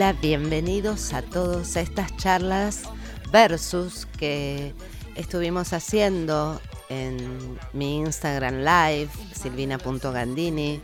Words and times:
Hola, 0.00 0.14
bienvenidos 0.14 1.12
a 1.12 1.20
todos 1.20 1.76
a 1.76 1.82
estas 1.82 2.16
charlas 2.16 2.84
versus 3.30 4.06
que 4.18 4.72
estuvimos 5.14 5.74
haciendo 5.74 6.58
en 6.88 7.58
mi 7.74 7.98
Instagram 7.98 8.60
Live, 8.60 9.10
silvina.gandini, 9.34 10.80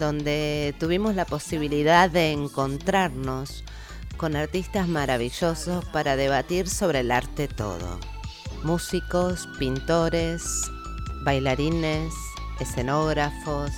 donde 0.00 0.74
tuvimos 0.80 1.14
la 1.14 1.26
posibilidad 1.26 2.10
de 2.10 2.32
encontrarnos 2.32 3.62
con 4.16 4.34
artistas 4.34 4.88
maravillosos 4.88 5.84
para 5.92 6.16
debatir 6.16 6.68
sobre 6.68 7.00
el 7.00 7.12
arte 7.12 7.46
todo. 7.46 8.00
Músicos, 8.64 9.48
pintores, 9.60 10.42
bailarines, 11.22 12.12
escenógrafos, 12.58 13.70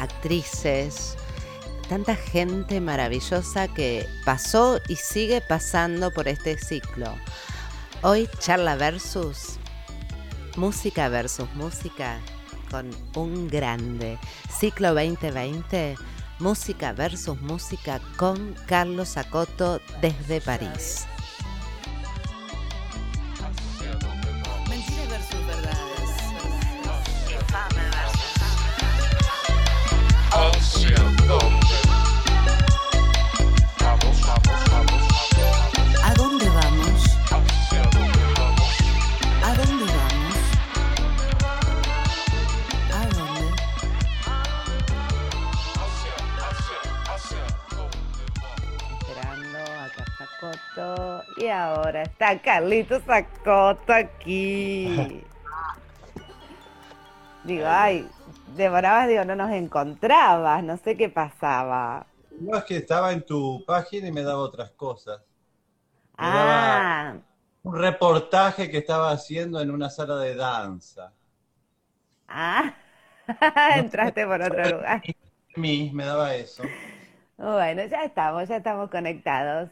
actrices, 0.00 1.17
tanta 1.88 2.14
gente 2.14 2.80
maravillosa 2.80 3.68
que 3.68 4.06
pasó 4.24 4.78
y 4.88 4.96
sigue 4.96 5.40
pasando 5.40 6.10
por 6.10 6.28
este 6.28 6.58
ciclo. 6.58 7.16
Hoy 8.02 8.28
charla 8.38 8.76
versus 8.76 9.58
música 10.56 11.08
versus 11.08 11.48
música 11.54 12.20
con 12.70 12.90
un 13.14 13.48
grande. 13.48 14.18
Ciclo 14.50 14.94
2020, 14.94 15.96
música 16.38 16.92
versus 16.92 17.40
música 17.40 18.00
con 18.16 18.54
Carlos 18.66 19.16
Acoto 19.16 19.80
desde 20.02 20.40
París. 20.40 21.06
Está 52.32 52.42
Carlitos 52.42 53.08
Acoto 53.08 53.92
aquí. 53.92 55.24
Digo, 57.42 57.66
ay, 57.66 58.16
demorabas, 58.46 59.08
digo, 59.08 59.24
no 59.24 59.34
nos 59.36 59.50
encontrabas, 59.50 60.62
no 60.62 60.76
sé 60.76 60.96
qué 60.96 61.08
pasaba. 61.08 62.06
No, 62.40 62.56
es 62.56 62.64
que 62.64 62.76
estaba 62.78 63.12
en 63.12 63.22
tu 63.24 63.64
página 63.66 64.08
y 64.08 64.12
me 64.12 64.22
daba 64.22 64.40
otras 64.40 64.70
cosas. 64.72 65.20
Me 66.18 66.28
Ah, 66.32 67.22
Un 67.62 67.76
reportaje 67.78 68.70
que 68.70 68.78
estaba 68.78 69.12
haciendo 69.12 69.60
en 69.60 69.70
una 69.70 69.90
sala 69.90 70.16
de 70.18 70.34
danza. 70.34 71.14
ah, 72.28 72.74
entraste 73.76 74.26
por 74.26 74.40
otro 74.42 74.66
lugar. 74.68 75.02
A 75.56 75.60
mí 75.60 75.90
me 75.92 76.04
daba 76.06 76.34
eso. 76.36 76.74
Bueno, 77.36 77.84
ya 77.86 78.04
estamos, 78.04 78.48
ya 78.48 78.56
estamos 78.56 78.90
conectados. 78.90 79.70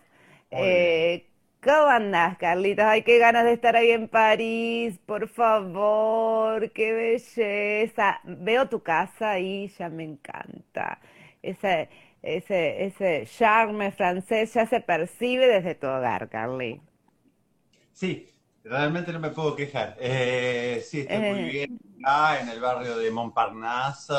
Eh, 0.50 1.28
¿cómo 1.66 1.88
andás, 1.88 2.38
Carlitos? 2.38 2.84
Ay, 2.86 3.02
qué 3.02 3.18
ganas 3.18 3.44
de 3.44 3.52
estar 3.54 3.76
ahí 3.76 3.90
en 3.90 4.08
París, 4.08 4.98
por 5.06 5.28
favor, 5.28 6.70
qué 6.72 6.92
belleza. 6.94 8.20
Veo 8.24 8.68
tu 8.70 8.82
casa 8.82 9.38
y 9.38 9.68
ya 9.68 9.88
me 9.90 10.04
encanta. 10.04 11.00
Ese, 11.42 11.90
ese, 12.22 12.84
ese 12.86 13.26
charme 13.26 13.92
francés 13.92 14.54
ya 14.54 14.66
se 14.66 14.80
percibe 14.80 15.46
desde 15.48 15.74
tu 15.74 15.86
hogar, 15.88 16.28
Carly. 16.30 16.80
Sí, 17.92 18.28
realmente 18.64 19.12
no 19.12 19.20
me 19.20 19.30
puedo 19.30 19.56
quejar. 19.56 19.96
Eh, 20.00 20.82
sí, 20.86 21.00
estoy 21.00 21.20
muy 21.20 21.42
Eh. 21.42 21.50
bien 21.50 21.78
acá 22.04 22.40
en 22.40 22.48
el 22.48 22.60
barrio 22.60 22.96
de 22.98 23.10
Montparnasse, 23.10 24.12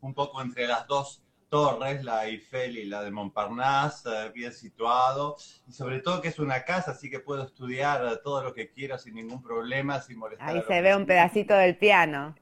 un 0.00 0.14
poco 0.14 0.40
entre 0.42 0.66
las 0.66 0.86
dos 0.86 1.22
torres, 1.48 2.04
la 2.04 2.26
Eiffel 2.26 2.76
y 2.78 2.84
la 2.84 3.02
de 3.02 3.10
Montparnasse, 3.10 4.06
eh, 4.26 4.30
bien 4.34 4.52
situado. 4.52 5.36
Y 5.66 5.72
sobre 5.72 6.00
todo 6.00 6.20
que 6.20 6.28
es 6.28 6.38
una 6.38 6.64
casa, 6.64 6.92
así 6.92 7.10
que 7.10 7.20
puedo 7.20 7.44
estudiar 7.44 8.04
eh, 8.04 8.18
todo 8.22 8.42
lo 8.42 8.52
que 8.54 8.70
quiera 8.70 8.98
sin 8.98 9.14
ningún 9.14 9.42
problema, 9.42 10.00
sin 10.00 10.18
molestar 10.18 10.48
Ahí 10.48 10.62
se 10.66 10.80
ve 10.80 10.94
un 10.94 11.06
pedacito 11.06 11.54
del 11.54 11.76
piano. 11.76 12.34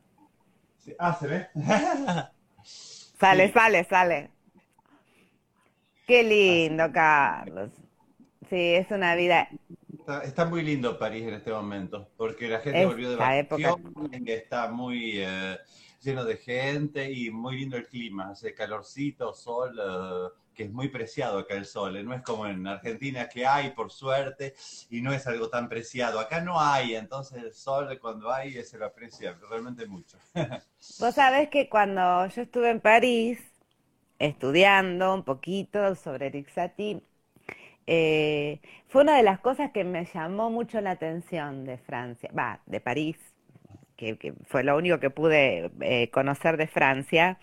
Sí. 0.79 0.95
Ah, 0.99 1.17
¿se 1.19 1.27
ve? 1.27 1.49
Sale, 3.19 3.47
Sí. 3.47 3.53
sale, 3.55 3.85
sale. 3.85 4.31
Qué 6.07 6.23
lindo, 6.23 6.93
Carlos. 6.93 7.71
Sí, 8.51 8.75
es 8.75 8.91
una 8.91 9.15
vida 9.17 9.49
Está, 9.99 10.23
está 10.23 10.45
muy 10.45 10.63
lindo 10.63 10.99
París 10.99 11.27
en 11.27 11.35
este 11.35 11.51
momento, 11.51 12.09
porque 12.17 12.47
la 12.49 12.61
gente 12.61 12.85
volvió 12.87 13.09
de 13.11 13.39
época. 13.39 13.71
vacaciones, 13.77 14.23
que 14.25 14.35
está 14.35 14.69
muy 14.69 15.15
eh, 15.17 15.59
lleno 16.07 16.25
de 16.25 16.37
gente 16.37 17.11
y 17.11 17.31
muy 17.31 17.59
lindo 17.59 17.77
el 17.77 17.87
clima, 17.87 18.31
hace 18.31 18.55
calorcito, 18.55 19.35
sol, 19.35 19.79
eh, 19.79 20.39
que 20.55 20.65
es 20.65 20.73
muy 20.73 20.89
preciado 20.89 21.41
acá 21.41 21.55
el 21.55 21.67
sol, 21.67 21.97
eh, 21.97 22.03
no 22.05 22.15
es 22.15 22.23
como 22.23 22.47
en 22.47 22.67
Argentina 22.67 23.29
que 23.29 23.45
hay, 23.45 23.71
por 23.71 23.91
suerte, 23.91 24.55
y 24.89 25.01
no 25.03 25.13
es 25.13 25.27
algo 25.27 25.49
tan 25.49 25.69
preciado. 25.69 26.21
Acá 26.21 26.41
no 26.41 26.61
hay, 26.61 26.95
entonces 26.95 27.43
el 27.43 27.53
sol 27.53 27.99
cuando 28.01 28.31
hay 28.31 28.63
se 28.63 28.79
lo 28.79 28.87
aprecia 28.87 29.37
realmente 29.51 29.87
mucho. 29.87 30.17
Vos 31.01 31.15
sabés 31.15 31.49
que 31.51 31.69
cuando 31.69 32.27
yo 32.29 32.43
estuve 32.43 32.71
en 32.71 32.81
París 32.81 33.41
estudiando 34.19 35.13
un 35.13 35.25
poquito 35.25 35.95
sobre 35.97 36.29
Eric 36.29 36.49
eh, 37.89 38.61
fue 38.89 39.03
una 39.03 39.17
de 39.17 39.23
las 39.23 39.41
cosas 39.41 39.71
que 39.73 39.85
me 39.85 40.07
llamó 40.07 40.51
mucho 40.51 40.81
la 40.81 40.93
atención 40.93 41.65
de 41.65 41.79
Francia, 41.79 42.31
va, 42.37 42.61
de 42.67 42.81
París, 42.81 43.17
que, 43.97 44.19
que 44.19 44.35
fue 44.47 44.65
lo 44.65 44.77
único 44.77 45.01
que 45.01 45.11
pude 45.11 45.71
eh, 45.81 46.11
conocer 46.11 46.57
de 46.57 46.67
Francia, 46.67 47.39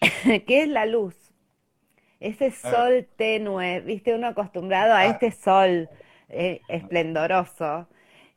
que 0.46 0.62
es 0.62 0.68
la 0.68 0.86
luz. 0.86 1.14
Ese 2.20 2.50
sol 2.52 3.08
tenue, 3.16 3.80
viste, 3.80 4.14
uno 4.14 4.28
acostumbrado 4.28 4.94
a 4.94 5.06
Ah. 5.06 5.08
este 5.08 5.32
sol 5.32 5.90
eh, 6.28 6.64
esplendoroso. 6.68 7.88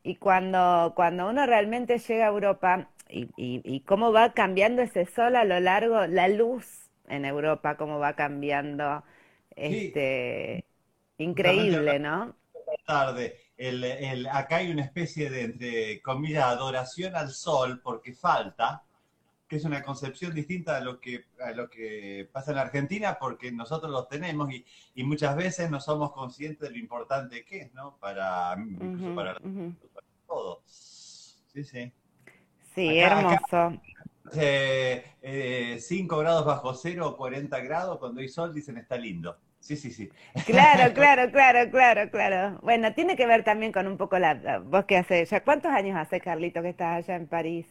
Y 0.04 0.16
cuando, 0.18 0.94
cuando 0.96 1.30
uno 1.30 1.46
realmente 1.46 2.00
llega 2.00 2.26
a 2.26 2.30
Europa 2.30 2.90
y, 3.10 3.24
y- 3.38 3.62
y 3.64 3.82
cómo 3.82 4.12
va 4.12 4.34
cambiando 4.34 4.82
ese 4.82 5.06
sol 5.06 5.36
a 5.36 5.46
lo 5.46 5.60
largo, 5.60 6.08
la 6.08 6.28
luz 6.28 6.90
en 7.08 7.26
Europa, 7.26 7.78
cómo 7.78 8.00
va 8.00 8.16
cambiando, 8.16 9.04
este, 9.56 10.66
increíble, 11.18 12.00
¿no? 12.00 12.36
tarde. 12.86 13.45
El, 13.58 13.84
el- 13.84 14.28
acá 14.28 14.58
hay 14.58 14.70
una 14.72 14.84
especie 14.84 15.30
de, 15.30 15.42
entre 15.44 16.02
comillas, 16.02 16.44
adoración 16.46 17.16
al 17.16 17.32
sol 17.32 17.80
porque 17.82 18.14
falta, 18.14 18.84
que 19.48 19.56
es 19.58 19.64
una 19.64 19.82
concepción 19.84 20.34
distinta 20.34 20.76
a 20.78 20.82
lo 20.82 21.00
que, 21.00 21.26
a 21.40 21.52
lo 21.52 21.70
que 21.70 22.28
pasa 22.34 22.52
en 22.52 22.58
Argentina 22.58 23.18
porque 23.20 23.52
nosotros 23.52 23.92
los 23.92 24.10
tenemos 24.10 24.52
y, 24.52 24.66
y 24.96 25.04
muchas 25.04 25.36
veces 25.36 25.70
no 25.70 25.80
somos 25.80 26.12
conscientes 26.12 26.60
de 26.68 26.72
lo 26.72 26.78
importante 26.78 27.46
que 27.46 27.62
es, 27.62 27.74
¿no? 27.74 27.96
Para, 27.98 28.56
incluso 28.58 29.16
para 29.16 29.38
todo. 30.28 30.62
Sí, 30.66 31.64
sí. 31.64 31.92
Sí, 32.74 33.00
Acá- 33.00 33.20
acá- 33.20 33.42
hermoso. 33.54 33.82
5 35.80 36.18
grados 36.18 36.46
bajo 36.46 36.74
cero 36.74 37.10
o 37.10 37.16
40 37.18 37.60
grados, 37.62 38.00
cuando 38.00 38.20
hay 38.22 38.28
sol 38.28 38.54
dicen 38.54 38.78
está 38.78 38.98
lindo. 38.98 39.38
Sí, 39.66 39.76
sí, 39.78 39.92
sí. 39.92 40.10
Claro, 40.46 40.94
claro, 40.94 41.30
claro, 41.32 41.70
claro, 41.72 42.10
claro. 42.10 42.60
Bueno, 42.64 42.94
tiene 42.94 43.16
que 43.18 43.26
ver 43.26 43.44
también 43.44 43.72
con 43.74 43.86
un 43.88 43.98
poco 43.98 44.18
la, 44.20 44.34
la- 44.36 44.60
vos 44.60 44.86
que 44.86 44.96
hace, 44.98 45.26
ya 45.26 45.44
cuántos 45.44 45.72
años 45.74 45.98
hace, 45.98 46.22
Carlito, 46.22 46.62
que 46.62 46.70
estás 46.70 46.98
allá 47.04 47.16
en 47.18 47.28
París? 47.28 47.68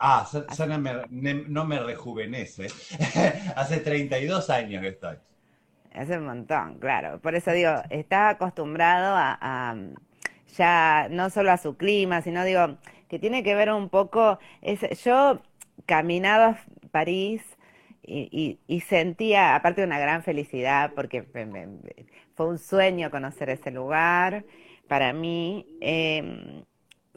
Ah, 0.00 0.24
Sana 0.50 0.78
no 0.78 1.64
me 1.66 1.78
rejuvenece. 1.80 2.66
Hace 3.56 3.80
32 3.80 4.48
años 4.50 4.82
que 4.82 4.88
estoy. 4.88 5.16
Hace 5.94 6.18
un 6.18 6.26
montón, 6.26 6.78
claro. 6.78 7.20
Por 7.20 7.34
eso 7.34 7.50
digo, 7.52 7.70
estás 7.90 8.34
acostumbrado 8.34 9.16
a, 9.16 9.38
a, 9.40 9.76
ya 10.56 11.08
no 11.10 11.30
solo 11.30 11.50
a 11.50 11.56
su 11.56 11.76
clima, 11.76 12.20
sino 12.22 12.44
digo, 12.44 12.76
que 13.08 13.18
tiene 13.18 13.42
que 13.42 13.54
ver 13.54 13.72
un 13.72 13.88
poco, 13.88 14.38
es, 14.62 14.80
yo 15.04 15.40
caminaba 15.86 16.58
París 16.92 17.42
y, 18.08 18.28
y- 18.32 18.76
y 18.76 18.80
sentía, 18.82 19.54
aparte 19.56 19.82
de 19.82 19.86
una 19.86 19.98
gran 20.00 20.22
felicidad, 20.24 20.92
porque 20.94 21.22
me- 21.34 21.46
me- 21.46 21.68
fue 22.34 22.46
un 22.48 22.58
sueño 22.58 23.10
conocer 23.10 23.50
ese 23.50 23.70
lugar 23.70 24.44
para 24.88 25.12
mí, 25.12 25.66
eh, 25.80 26.64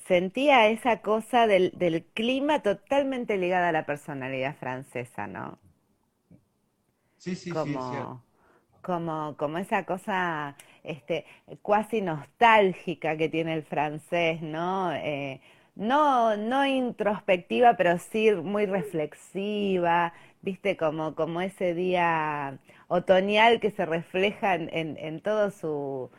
sentía 0.07 0.67
esa 0.69 1.01
cosa 1.01 1.47
del, 1.47 1.71
del 1.77 2.03
clima 2.05 2.61
totalmente 2.61 3.37
ligada 3.37 3.69
a 3.69 3.71
la 3.71 3.85
personalidad 3.85 4.55
francesa, 4.57 5.27
¿no? 5.27 5.59
Sí, 7.17 7.35
sí, 7.35 7.55
sí. 7.55 7.81
Como, 7.87 8.23
como, 8.81 9.35
como 9.37 9.57
esa 9.57 9.85
cosa 9.85 10.55
este, 10.83 11.25
cuasi 11.61 12.01
nostálgica 12.01 13.17
que 13.17 13.29
tiene 13.29 13.53
el 13.55 13.63
francés, 13.63 14.41
¿no? 14.41 14.93
Eh, 14.93 15.41
no, 15.75 16.37
no 16.37 16.65
introspectiva, 16.65 17.75
pero 17.77 17.97
sí 17.99 18.31
muy 18.33 18.65
reflexiva, 18.65 20.13
¿viste? 20.41 20.77
Como, 20.77 21.15
como 21.15 21.41
ese 21.41 21.73
día 21.73 22.59
otoñal 22.87 23.59
que 23.59 23.71
se 23.71 23.85
refleja 23.85 24.55
en, 24.55 24.69
en- 24.73 24.97
en 24.97 25.21
todo 25.21 25.51
su, 25.51 26.09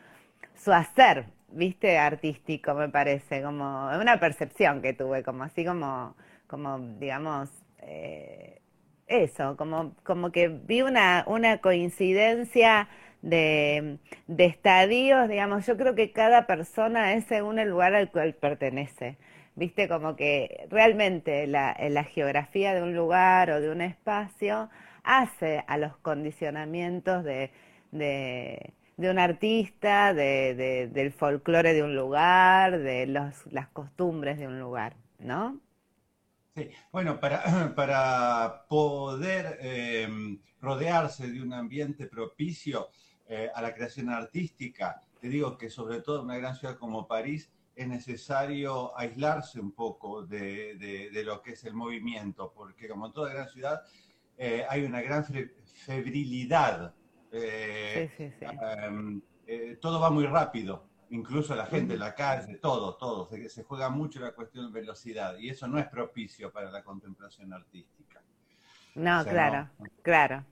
su 0.55 0.71
hacer, 0.73 1.25
¿viste? 1.49 1.97
Artístico, 1.97 2.73
me 2.75 2.89
parece, 2.89 3.41
como 3.43 3.89
una 3.99 4.19
percepción 4.19 4.81
que 4.81 4.93
tuve, 4.93 5.23
como 5.23 5.43
así 5.43 5.65
como, 5.65 6.15
como 6.47 6.79
digamos, 6.99 7.49
eh, 7.79 8.59
eso, 9.07 9.57
como, 9.57 9.95
como 10.03 10.31
que 10.31 10.47
vi 10.49 10.81
una, 10.81 11.23
una 11.27 11.59
coincidencia 11.59 12.87
de, 13.21 13.97
de 14.27 14.45
estadios, 14.45 15.27
digamos, 15.29 15.65
yo 15.65 15.77
creo 15.77 15.95
que 15.95 16.11
cada 16.11 16.47
persona 16.47 17.13
es 17.13 17.25
según 17.25 17.59
el 17.59 17.69
lugar 17.69 17.93
al 17.95 18.11
cual 18.11 18.33
pertenece. 18.35 19.17
Viste, 19.55 19.87
como 19.87 20.15
que 20.15 20.67
realmente 20.69 21.45
la, 21.47 21.75
la 21.89 22.03
geografía 22.03 22.73
de 22.73 22.81
un 22.83 22.95
lugar 22.95 23.51
o 23.51 23.61
de 23.61 23.69
un 23.71 23.81
espacio 23.81 24.69
hace 25.03 25.63
a 25.67 25.77
los 25.77 25.95
condicionamientos 25.97 27.23
de, 27.23 27.51
de, 27.91 28.73
un 28.97 29.19
artista, 29.19 30.13
de, 30.13 30.55
de- 30.55 30.87
del 30.87 31.11
folclore 31.11 31.73
de 31.73 31.83
un 31.83 31.95
lugar, 31.95 32.79
de 32.79 33.05
las 33.07 33.67
costumbres 33.73 34.37
de 34.39 34.47
un 34.47 34.59
lugar, 34.59 34.95
¿no? 35.19 35.59
Sí, 36.55 36.69
bueno, 36.91 37.19
para, 37.19 37.43
para 37.75 38.65
poder 38.69 39.57
eh, 39.61 40.07
rodearse 40.61 41.27
de 41.31 41.41
un 41.41 41.53
ambiente 41.53 42.07
propicio 42.07 42.89
eh, 43.27 43.49
a 43.53 43.61
la 43.61 43.73
creación 43.73 44.09
artística, 44.09 45.01
te 45.19 45.29
digo 45.29 45.57
que 45.57 45.69
sobre 45.69 46.01
todo 46.01 46.19
en 46.19 46.25
una 46.25 46.37
gran 46.37 46.55
ciudad 46.55 46.77
como 46.77 47.07
París 47.07 47.49
es 47.75 47.87
necesario 47.87 48.97
aislarse 48.97 49.59
un 49.59 49.71
poco 49.71 50.23
de, 50.25 50.75
de- 50.75 51.09
de 51.11 51.23
lo 51.23 51.41
que 51.41 51.51
es 51.53 51.63
el 51.65 51.73
movimiento, 51.73 52.51
porque 52.55 52.87
como 52.87 53.07
en 53.07 53.13
toda 53.13 53.33
gran 53.33 53.47
ciudad 53.49 53.81
eh, 54.37 54.65
hay 54.69 54.83
una 54.85 55.01
gran 55.01 55.25
fe- 55.25 55.55
febrilidad. 55.85 56.93
Sí, 57.93 57.99
eh, 57.99 58.09
sí, 58.17 58.31
sí. 58.39 58.45
em, 58.61 59.21
eh, 59.47 59.77
todo 59.81 59.99
va 59.99 60.09
muy 60.09 60.25
rápido, 60.25 60.87
incluso 61.09 61.55
la 61.55 61.65
gente 61.65 61.93
en 61.93 61.99
la 61.99 62.13
calle, 62.15 62.57
todo, 62.57 62.95
todo. 62.95 63.27
Se, 63.29 63.49
se 63.49 63.63
juega 63.63 63.89
mucho 63.89 64.19
la 64.19 64.33
cuestión 64.33 64.67
de 64.71 64.79
velocidad 64.81 65.37
y 65.37 65.49
eso 65.49 65.67
no 65.67 65.79
es 65.79 65.87
propicio 65.87 66.51
para 66.51 66.71
la 66.71 66.83
contemplación 66.83 67.53
artística. 67.53 68.21
O 68.21 68.95
No, 68.95 69.23
sea, 69.23 69.33
claro, 69.33 69.69
no. 69.79 69.89
claro. 70.01 70.45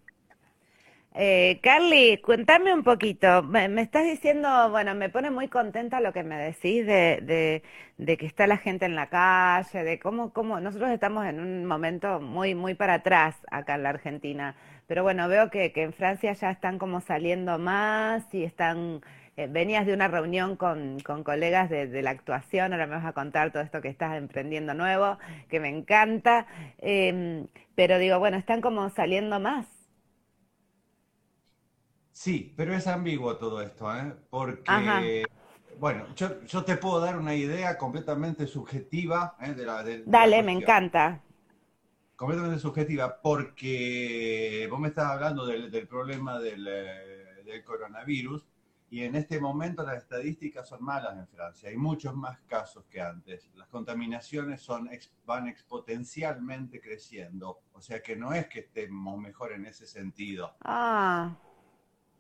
Eh, 1.14 1.60
Carly, 1.62 2.20
cuéntame 2.22 2.74
un 2.74 2.84
poquito. 2.84 3.44
Me, 3.44 3.66
estás 3.82 4.06
diciendo, 4.06 4.70
bueno, 4.70 4.96
me 4.96 5.10
pone 5.10 5.30
muy 5.30 5.48
contenta 5.50 6.00
lo 6.00 6.14
que 6.14 6.24
me 6.24 6.38
decís 6.38 6.86
de, 6.86 7.20
de, 7.22 7.64
de 7.98 8.18
que 8.18 8.26
está 8.26 8.48
la 8.48 8.58
gente 8.58 8.86
en 8.86 8.96
la 8.96 9.10
calle, 9.10 9.84
de 9.84 10.00
cómo, 10.00 10.32
cómo 10.32 10.60
nosotros 10.62 10.90
estamos 10.92 11.26
en 11.26 11.40
un 11.42 11.66
momento 11.66 12.22
muy, 12.22 12.56
muy 12.56 12.76
para 12.76 12.96
atrás 12.96 13.36
acá 13.52 13.76
en 13.76 13.84
la 13.84 13.90
Argentina. 13.90 14.56
Pero 14.88 15.04
bueno, 15.04 15.28
veo 15.28 15.50
que, 15.50 15.72
que 15.74 15.84
en 15.84 15.94
Francia 15.94 16.32
ya 16.34 16.50
están 16.52 16.80
como 16.80 17.02
saliendo 17.02 17.58
más 17.60 18.34
y 18.34 18.44
están, 18.46 19.02
eh, 19.36 19.48
venías 19.50 19.86
de 19.86 19.94
una 19.94 20.08
reunión 20.08 20.56
con, 20.56 21.00
con 21.02 21.24
colegas 21.24 21.70
de, 21.70 21.88
de 21.88 22.02
la 22.04 22.12
actuación, 22.12 22.72
ahora 22.74 22.88
me 22.88 22.96
vas 22.96 23.06
a 23.06 23.14
contar 23.14 23.52
todo 23.52 23.64
esto 23.64 23.82
que 23.82 23.90
estás 23.90 24.16
emprendiendo 24.18 24.74
nuevo, 24.74 25.18
que 25.50 25.60
me 25.60 25.68
encanta. 25.70 26.48
Em, 26.80 27.48
pero 27.76 27.98
digo, 28.00 28.18
bueno, 28.20 28.38
están 28.38 28.62
como 28.62 28.90
saliendo 28.90 29.40
más. 29.42 29.81
Sí, 32.14 32.54
pero 32.56 32.74
es 32.74 32.88
ambiguo 32.88 33.38
todo 33.38 33.62
esto, 33.62 33.94
¿eh? 33.96 34.14
Ajá. 34.66 35.00
Porque, 35.10 35.26
bueno, 35.80 36.06
yo, 36.16 36.44
yo 36.46 36.64
te 36.64 36.78
puedo 36.78 37.00
dar 37.00 37.18
una 37.18 37.36
idea 37.36 37.78
completamente 37.78 38.48
subjetiva, 38.48 39.36
¿eh? 39.42 39.54
de 39.54 39.66
la, 39.66 39.84
de- 39.84 40.00
de 40.00 40.06
la 40.06 40.12
Dale, 40.12 40.44
me 40.44 40.52
encanta. 40.54 41.22
completamente 42.16 42.60
subjetiva, 42.60 43.20
porque 43.22 44.68
vos 44.70 44.80
me 44.80 44.90
estás 44.90 45.06
hablando 45.12 45.46
del, 45.46 45.72
del 45.72 45.88
problema 45.88 46.40
del, 46.40 46.68
eh, 46.70 47.44
del 47.46 47.64
coronavirus 47.64 48.46
y 48.90 49.04
en 49.04 49.16
este 49.16 49.40
momento 49.40 49.84
las 49.84 49.98
estadísticas 49.98 50.68
son 50.68 50.84
malas 50.84 51.18
en 51.18 51.28
Francia. 51.28 51.70
Hay 51.70 51.78
muchos 51.78 52.14
más 52.14 52.40
casos 52.42 52.86
que 52.90 53.02
antes. 53.02 53.50
Las 53.56 53.68
contaminaciones 53.70 54.62
son, 54.62 54.90
van 55.26 55.48
exponencialmente 55.48 56.82
creciendo. 56.82 57.62
O 57.74 57.82
sea 57.82 58.02
que 58.02 58.16
no 58.18 58.34
es 58.34 58.48
que 58.48 58.60
estemos 58.60 59.18
mejor 59.18 59.54
en 59.54 59.66
ese 59.66 59.88
sentido. 59.88 60.54
Ah, 60.66 61.36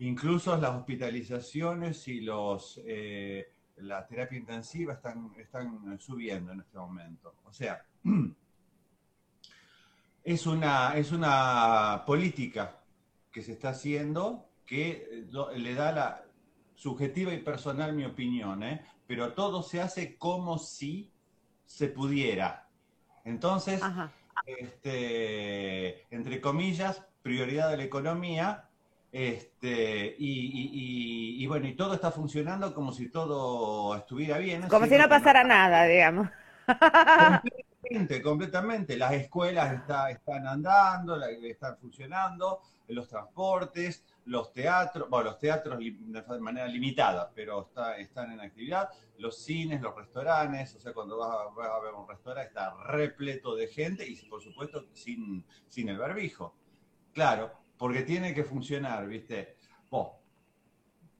Incluso 0.01 0.57
las 0.57 0.71
hospitalizaciones 0.71 2.07
y 2.07 2.21
los, 2.21 2.81
eh, 2.85 3.53
la 3.77 4.07
terapia 4.07 4.39
intensiva 4.39 4.93
están, 4.93 5.31
están 5.37 5.99
subiendo 5.99 6.53
en 6.53 6.61
este 6.61 6.79
momento. 6.79 7.35
O 7.45 7.53
sea, 7.53 7.85
es 10.23 10.47
una, 10.47 10.97
es 10.97 11.11
una 11.11 12.01
política 12.07 12.81
que 13.31 13.43
se 13.43 13.51
está 13.51 13.69
haciendo 13.69 14.49
que 14.65 15.07
eh, 15.11 15.57
le 15.57 15.75
da 15.75 15.91
la 15.91 16.23
subjetiva 16.73 17.31
y 17.31 17.43
personal 17.43 17.93
mi 17.93 18.05
opinión, 18.05 18.63
¿eh? 18.63 18.83
pero 19.05 19.33
todo 19.33 19.61
se 19.61 19.81
hace 19.81 20.17
como 20.17 20.57
si 20.57 21.11
se 21.63 21.89
pudiera. 21.89 22.67
Entonces, 23.23 23.79
este, 24.47 26.11
entre 26.11 26.41
comillas, 26.41 27.05
prioridad 27.21 27.69
de 27.69 27.77
la 27.77 27.83
economía, 27.83 28.67
este, 29.11 30.15
y, 30.17 30.29
y- 30.29 30.69
y- 31.39 31.43
y 31.43 31.47
bueno, 31.47 31.67
y 31.67 31.75
todo 31.75 31.93
está 31.93 32.11
funcionando 32.11 32.73
como 32.73 32.91
si 32.93 33.09
todo 33.09 33.95
estuviera 33.95 34.37
bien, 34.37 34.67
Como 34.67 34.85
si 34.85 34.97
no 34.97 35.09
pasara 35.09 35.43
nada, 35.43 35.85
digamos. 35.85 36.29
Completamente, 37.17 38.21
completamente. 38.21 38.97
Las 38.97 39.13
escuelas 39.13 39.73
está- 39.73 40.09
están 40.11 40.47
andando, 40.47 41.21
están 41.25 41.77
funcionando, 41.77 42.61
los 42.87 43.07
transportes, 43.07 44.03
los 44.25 44.51
teatros, 44.53 45.09
bueno, 45.09 45.31
los 45.31 45.39
teatros 45.39 45.79
de 45.79 46.39
manera 46.39 46.67
limitada, 46.67 47.31
pero 47.33 47.61
está- 47.63 47.97
están 47.97 48.31
en 48.31 48.39
actividad, 48.41 48.89
los 49.17 49.43
cines, 49.43 49.81
los 49.81 49.95
restaurantes, 49.95 50.75
o 50.75 50.79
sea, 50.79 50.93
cuando 50.93 51.17
vas 51.17 51.29
a, 51.31 51.43
vas 51.55 51.69
a 51.69 51.79
ver 51.79 51.93
un 51.93 52.07
restaurante 52.07 52.47
está 52.49 52.73
repleto 52.85 53.55
de 53.55 53.67
gente 53.67 54.07
y 54.07 54.15
por 54.27 54.41
supuesto 54.41 54.85
sin, 54.93 55.45
sin 55.67 55.89
el 55.89 55.97
barbijo. 55.97 56.55
Claro, 57.13 57.51
porque 57.81 58.03
tiene 58.03 58.33
que 58.35 58.43
funcionar, 58.51 59.07
¿viste? 59.07 59.57
Vos, 59.89 60.09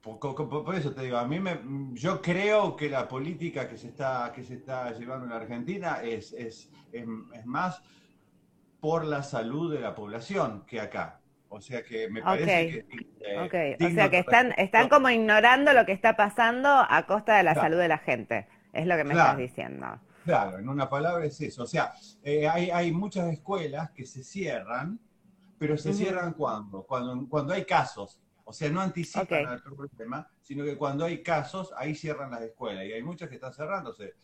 por, 0.00 0.18
por- 0.18 0.64
por 0.64 0.74
eso 0.74 0.92
te 0.94 1.02
digo, 1.02 1.16
a 1.16 1.26
mí 1.26 1.38
me, 1.40 1.60
yo 1.94 2.20
creo 2.20 2.74
que 2.76 2.88
la 2.90 3.06
política 3.08 3.68
que 3.68 3.76
se 3.78 3.88
está, 3.88 4.32
que 4.34 4.42
se 4.42 4.54
está 4.54 4.92
llevando 4.98 5.24
en 5.26 5.30
la 5.30 5.36
Argentina 5.36 6.02
es, 6.02 6.32
es, 6.32 6.70
es, 6.92 7.06
es 7.34 7.46
más 7.46 7.82
por 8.80 9.04
la 9.04 9.22
salud 9.22 9.72
de 9.72 9.80
la 9.80 9.94
población 9.94 10.64
que 10.66 10.80
acá. 10.80 11.20
O 11.48 11.60
sea 11.60 11.82
que 11.84 12.08
me 12.10 12.22
parece 12.22 12.66
Ok, 12.66 12.66
que 12.66 12.86
eh, 13.20 13.44
ok. 13.44 13.54
O 13.82 13.90
sea 13.90 14.08
que 14.10 14.18
están, 14.18 14.52
están 14.56 14.88
como 14.88 15.10
ignorando 15.10 15.72
lo 15.74 15.84
que 15.86 15.92
está 15.92 16.16
pasando 16.16 16.68
a 16.88 17.06
costa 17.06 17.36
de 17.36 17.42
la 17.42 17.54
Claro, 17.54 17.56
salud 17.56 17.78
de 17.78 17.88
la 17.88 17.98
gente. 17.98 18.48
Es 18.72 18.86
lo 18.86 18.96
que 18.96 19.04
me 19.04 19.14
estás 19.14 19.36
diciendo. 19.36 20.00
claro, 20.24 20.58
en 20.58 20.68
una 20.68 20.88
palabra 20.88 21.24
es 21.26 21.40
eso. 21.40 21.64
O 21.64 21.66
sea, 21.66 21.92
eh, 22.22 22.48
hay, 22.48 22.70
hay 22.70 22.92
muchas 22.92 23.32
escuelas 23.32 23.90
que 23.92 24.06
se 24.06 24.22
cierran, 24.24 25.00
pero 25.62 25.78
se 25.78 25.94
cierran 25.94 26.32
cuando, 26.32 26.82
cuando, 26.82 27.28
cuando 27.28 27.52
hay 27.52 27.64
casos. 27.64 28.20
O 28.42 28.52
sea, 28.52 28.68
no 28.68 28.80
anticipan 28.80 29.46
al 29.46 29.62
problema, 29.62 30.28
sino 30.40 30.64
que 30.64 30.76
cuando 30.76 31.04
hay 31.04 31.22
casos, 31.22 31.72
ahí 31.76 31.94
cierran 31.94 32.32
las 32.32 32.42
escuelas. 32.42 32.84
Y 32.84 32.92
hay 32.92 33.02
muchas 33.04 33.28
que 33.28 33.36
están 33.36 33.54
cerrándose. 33.54 34.14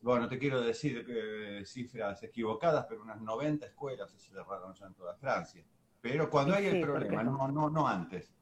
Bueno, 0.00 0.22
no 0.22 0.28
te 0.30 0.38
quiero 0.38 0.62
decir 0.62 1.04
eh, 1.06 1.66
cifras 1.66 2.22
equivocadas, 2.22 2.86
pero 2.88 3.02
unas 3.02 3.20
90 3.20 3.66
escuelas 3.66 4.10
se 4.10 4.18
cerraron 4.18 4.72
ya 4.72 4.86
en 4.86 4.94
toda 4.94 5.14
Francia. 5.16 5.62
Pero 6.00 6.30
cuando 6.30 6.54
y 6.54 6.56
hay 6.56 6.66
el 6.68 6.76
sí, 6.76 6.82
problema, 6.82 7.24
no, 7.24 7.48
no, 7.48 7.68
no 7.68 7.86
antes. 7.86 8.32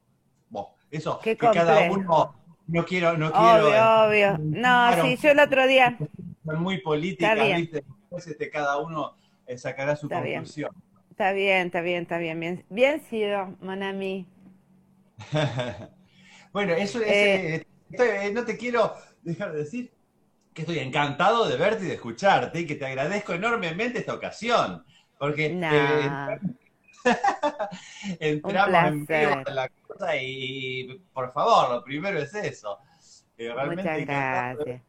Bueno, 0.47 0.69
eso, 0.89 1.19
que 1.19 1.35
cada 1.35 1.91
uno, 1.91 2.35
no 2.67 2.85
quiero, 2.85 3.17
no 3.17 3.33
quiero, 3.33 3.67
Obvio, 3.67 3.75
eh, 3.75 3.81
obvio. 3.81 4.37
No, 4.37 4.61
claro, 4.61 5.03
sí, 5.03 5.17
yo 5.17 5.31
el 5.31 5.39
otro 5.41 5.67
día, 5.67 5.97
son 6.45 6.61
muy 6.61 6.79
políticas, 6.79 7.35
bien, 7.35 7.57
¿viste? 7.57 7.83
Después, 7.85 8.27
este, 8.27 8.49
cada 8.49 8.77
uno 8.77 9.17
eh, 9.45 9.57
sacará 9.57 9.97
su 9.97 10.05
está 10.05 10.21
bien, 10.21 10.39
conclusión. 10.39 10.71
Está 11.19 11.33
bien, 11.33 11.67
está 11.67 11.81
bien, 11.81 12.01
está 12.03 12.17
bien, 12.17 12.39
bien, 12.39 12.65
bien 12.69 13.01
sido, 13.01 13.55
mon 13.61 13.83
ami. 13.83 14.25
Bueno, 16.53 16.73
eso 16.73 17.01
es, 17.01 17.23
Eh, 17.23 17.63
estoy- 17.89 18.09
eh, 18.09 18.31
no 18.33 18.45
te 18.45 18.57
quiero 18.57 18.95
dejar 19.21 19.51
de 19.53 19.59
decir 19.59 19.93
que 20.53 20.63
estoy 20.63 20.79
encantado 20.79 21.47
de 21.49 21.57
verte 21.57 21.85
y 21.85 21.89
de 21.89 21.95
escucharte 21.95 22.61
y 22.61 22.67
que 22.67 22.75
te 22.75 22.85
agradezco 22.87 23.33
enormemente 23.33 23.99
esta 23.99 24.15
ocasión, 24.15 24.85
porque 25.19 25.61
eh, 25.69 26.19
nah, 26.27 26.39
entramos 28.19 28.85
en 28.85 29.07
vivo 29.07 29.35
en 29.45 29.55
la 29.55 29.69
cosa 29.87 30.15
y, 30.21 30.99
por 31.13 31.33
favor, 31.33 31.71
lo 31.75 31.83
primero 31.83 32.19
es 32.19 32.33
eso. 32.35 32.79
Eh, 33.37 33.53
realmente 33.53 33.89
Muchas 33.93 34.07
gracias. 34.07 34.81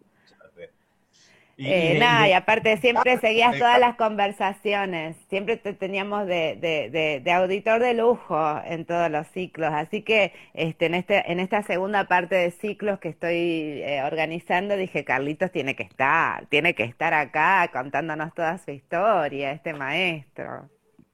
Escucharte. 1.60 1.92
Y, 1.92 1.92
Eh, 1.92 1.96
y- 1.96 1.98
nada, 1.98 2.26
y- 2.26 2.30
y 2.30 2.32
aparte 2.32 2.76
siempre 2.78 3.18
seguías 3.18 3.58
todas 3.58 3.76
Exacto. 3.76 3.80
las 3.86 3.96
conversaciones, 3.96 5.16
siempre 5.28 5.56
te 5.58 5.74
teníamos 5.74 6.26
de, 6.26 6.56
de, 6.60 6.90
de, 6.90 7.20
de 7.20 7.32
auditor 7.32 7.80
de 7.80 7.94
lujo 7.94 8.60
en 8.64 8.84
todos 8.86 9.10
los 9.10 9.26
ciclos, 9.28 9.70
así 9.72 10.02
que 10.02 10.32
este, 10.54 10.86
en 10.86 10.94
este, 10.94 11.30
en 11.30 11.40
esta 11.40 11.62
segunda 11.62 12.08
parte 12.08 12.34
de 12.34 12.50
ciclos 12.50 12.98
que 12.98 13.08
estoy 13.10 13.82
eh, 13.82 14.02
organizando, 14.04 14.76
dije, 14.76 15.04
Carlitos 15.04 15.50
tiene 15.52 15.76
que 15.76 15.82
estar, 15.82 16.46
tiene 16.46 16.74
que 16.74 16.84
estar 16.84 17.12
acá 17.14 17.68
contándonos 17.72 18.32
toda 18.34 18.58
su 18.58 18.70
historia, 18.70 19.52
este 19.52 19.74
maestro. 19.74 20.68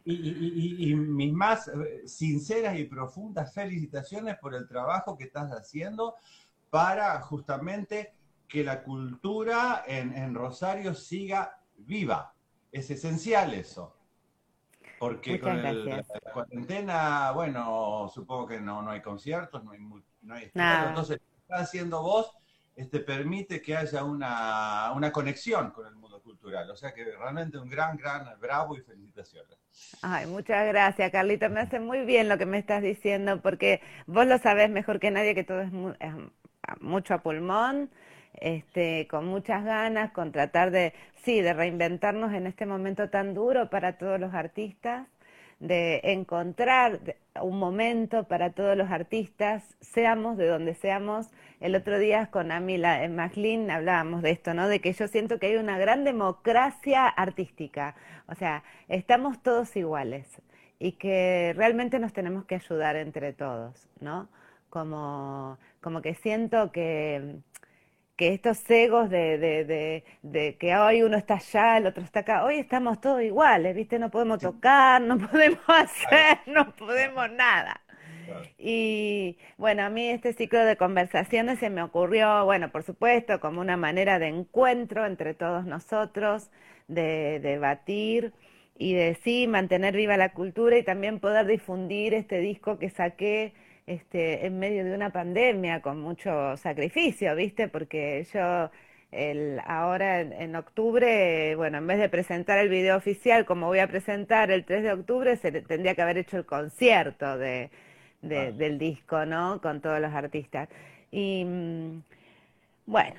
Y, 0.05 0.15
y- 0.15 0.53
y- 0.87 0.91
y 0.93 0.95
mis 0.95 1.33
más 1.33 1.67
eh, 1.69 2.07
sinceras 2.07 2.79
y 2.79 2.85
profundas 2.85 3.53
felicitaciones 3.53 4.37
por 4.37 4.55
el 4.55 4.69
trabajo 4.69 5.19
que 5.19 5.25
estás 5.25 5.51
haciendo 5.51 6.15
para 6.71 7.21
justamente 7.21 8.13
que 8.49 8.65
la 8.65 8.83
cultura 8.83 9.85
en, 9.87 10.17
en 10.17 10.35
Rosario 10.35 10.95
siga 10.95 11.59
viva. 11.77 12.35
Es 12.73 12.91
esencial 12.91 13.55
eso. 13.55 13.97
Porque 14.99 15.33
Muchas 15.33 15.43
con 15.57 15.67
el- 15.67 15.85
la 15.85 16.33
cuarentena, 16.33 17.31
bueno, 17.33 18.11
supongo 18.13 18.47
que 18.47 18.61
no, 18.61 18.81
no 18.83 18.91
hay 18.91 19.03
conciertos, 19.03 19.63
no 19.63 19.73
hay, 19.73 19.79
no 20.23 20.35
hay. 20.35 20.51
Entonces, 20.55 21.19
lo 21.21 21.27
que 21.35 21.41
estás 21.43 21.61
haciendo 21.63 22.03
vos 22.03 22.33
este, 22.77 23.01
permite 23.01 23.61
que 23.61 23.77
haya 23.77 24.05
una, 24.05 24.93
una 24.95 25.13
conexión 25.13 25.71
con 25.71 25.87
el 25.87 25.95
mundo 25.97 26.21
cultural. 26.23 26.71
O 26.71 26.77
sea 26.77 26.95
que 26.95 27.05
realmente 27.05 27.59
un 27.59 27.69
gran, 27.69 27.97
gran 27.97 28.39
bravo 28.41 28.77
y 28.77 28.81
felicitaciones. 28.81 29.59
Ay, 30.03 30.27
muchas 30.27 30.67
gracias, 30.69 31.11
Carlito. 31.11 31.51
Me 31.51 31.61
hace 31.61 31.79
muy 31.79 32.05
bien 32.07 32.29
lo 32.29 32.39
que 32.39 32.47
me 32.47 32.59
estás 32.59 32.83
diciendo, 32.83 33.41
porque 33.43 33.83
vos 34.07 34.27
lo 34.27 34.39
sabés 34.39 34.71
mejor 34.71 34.99
que 34.99 35.11
nadie 35.11 35.35
que 35.35 35.45
todo 35.45 35.61
es, 35.61 35.73
mu- 35.73 35.95
es 36.01 36.13
mucho 36.81 37.15
a 37.15 37.19
pulmón, 37.23 37.91
este, 38.41 39.07
con 39.09 39.27
muchas 39.27 39.65
ganas, 39.65 40.13
con 40.13 40.33
tratar 40.33 40.71
de, 40.71 40.93
sí, 41.25 41.41
de 41.41 41.53
reinventarnos 41.53 42.33
en 42.33 42.47
este 42.47 42.67
momento 42.67 43.11
tan 43.11 43.35
duro 43.35 43.71
para 43.71 43.99
todos 43.99 44.21
los 44.21 44.35
artistas, 44.35 45.09
de 45.59 46.01
encontrar 46.05 47.01
un 47.41 47.59
momento 47.59 48.25
para 48.25 48.51
todos 48.51 48.77
los 48.77 48.91
artistas, 48.91 49.77
seamos 49.81 50.37
de 50.37 50.47
donde 50.47 50.75
seamos. 50.75 51.29
El 51.61 51.75
otro 51.75 51.99
día 51.99 52.27
con 52.27 52.53
Amila 52.53 53.03
en 53.05 53.17
Maslin 53.17 53.71
hablábamos 53.71 54.23
de 54.23 54.31
esto, 54.31 54.53
¿no? 54.53 54.69
De 54.69 54.81
que 54.81 54.93
yo 54.93 55.09
siento 55.09 55.39
que 55.39 55.47
hay 55.47 55.57
una 55.57 55.79
gran 55.79 56.05
democracia 56.05 57.07
artística. 57.07 57.95
O 58.27 58.35
sea, 58.35 58.65
estamos 58.89 59.43
todos 59.43 59.75
iguales 59.77 60.43
y 60.79 60.93
que 60.93 61.55
realmente 61.57 61.99
nos 61.99 62.13
tenemos 62.13 62.45
que 62.45 62.57
ayudar 62.57 62.97
entre 62.97 63.33
todos, 63.33 63.89
¿no? 64.01 64.29
Como, 64.69 65.59
como 65.81 66.03
que 66.03 66.15
siento 66.15 66.71
que, 66.71 67.37
que 68.17 68.33
estos 68.35 68.69
egos 68.71 69.11
de, 69.11 69.39
de, 69.39 69.65
de, 69.65 70.05
de 70.23 70.57
que 70.59 70.77
hoy 70.77 71.03
uno 71.03 71.17
está 71.17 71.35
allá, 71.35 71.77
el 71.79 71.87
otro 71.87 72.03
está 72.03 72.21
acá, 72.21 72.45
hoy 72.45 72.57
estamos 72.59 73.01
todos 73.01 73.23
iguales, 73.23 73.75
¿viste? 73.77 73.99
No 73.99 74.11
podemos 74.11 74.41
tocar, 74.41 75.01
no 75.03 75.19
podemos 75.31 75.61
hacer, 75.69 76.39
no 76.47 76.75
podemos 76.77 77.31
nada. 77.33 77.81
Y 78.59 79.39
bueno, 79.57 79.85
a 79.85 79.91
mí 79.91 80.09
este 80.09 80.33
ciclo 80.33 80.65
de 80.65 80.77
conversaciones 80.77 81.59
se 81.59 81.71
me 81.71 81.83
ocurrió, 81.83 82.45
bueno, 82.45 82.71
por 82.73 82.83
supuesto, 82.83 83.41
como 83.41 83.61
una 83.61 83.77
manera 83.77 84.19
de 84.19 84.29
encuentro 84.29 85.07
entre 85.07 85.35
todos 85.35 85.65
nosotros, 85.67 86.51
de 86.89 87.41
debatir 87.41 88.33
y 88.79 88.95
de 88.95 89.15
sí 89.23 89.47
mantener 89.47 89.97
viva 89.97 90.17
la 90.17 90.33
cultura 90.33 90.77
y 90.79 90.83
también 90.85 91.21
poder 91.21 91.47
difundir 91.47 92.15
este 92.15 92.39
disco 92.41 92.79
que 92.79 92.91
saqué 92.91 93.55
este, 93.87 94.47
en 94.47 94.59
medio 94.59 94.85
de 94.85 94.95
una 94.95 95.11
pandemia 95.11 95.83
con 95.83 96.01
mucho 96.01 96.57
sacrificio, 96.57 97.35
¿viste? 97.37 97.69
Porque 97.69 98.27
yo 98.33 98.71
el, 99.13 99.61
ahora 99.67 100.21
en, 100.21 100.33
en 100.33 100.57
octubre, 100.57 101.55
bueno, 101.57 101.79
en 101.79 101.87
vez 101.87 101.99
de 101.99 102.09
presentar 102.09 102.59
el 102.59 102.69
video 102.69 102.97
oficial 102.97 103.45
como 103.47 103.67
voy 103.67 103.79
a 103.81 103.89
presentar 103.89 104.51
el 104.51 104.65
3 104.65 104.83
de 104.83 104.93
octubre, 104.93 105.37
se 105.37 105.53
tendría 105.63 105.95
que 105.95 106.03
haber 106.03 106.19
hecho 106.19 106.37
el 106.39 106.47
concierto 106.47 107.39
de, 107.39 107.71
del 108.23 108.79
disco, 108.79 109.25
¿no? 109.27 109.61
Con 109.61 109.81
todos 109.81 110.01
los 110.01 110.13
artistas. 110.15 110.69
Y 111.11 111.45
mm, 111.45 112.03
bueno, 112.87 113.17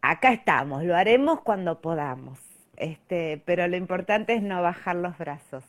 acá 0.00 0.32
estamos, 0.32 0.84
lo 0.84 0.96
haremos 0.96 1.42
cuando 1.42 1.80
podamos. 1.82 2.38
Este, 2.78 3.42
pero 3.44 3.66
lo 3.68 3.76
importante 3.76 4.34
es 4.34 4.42
no 4.42 4.62
bajar 4.62 4.96
los 4.96 5.16
brazos. 5.18 5.64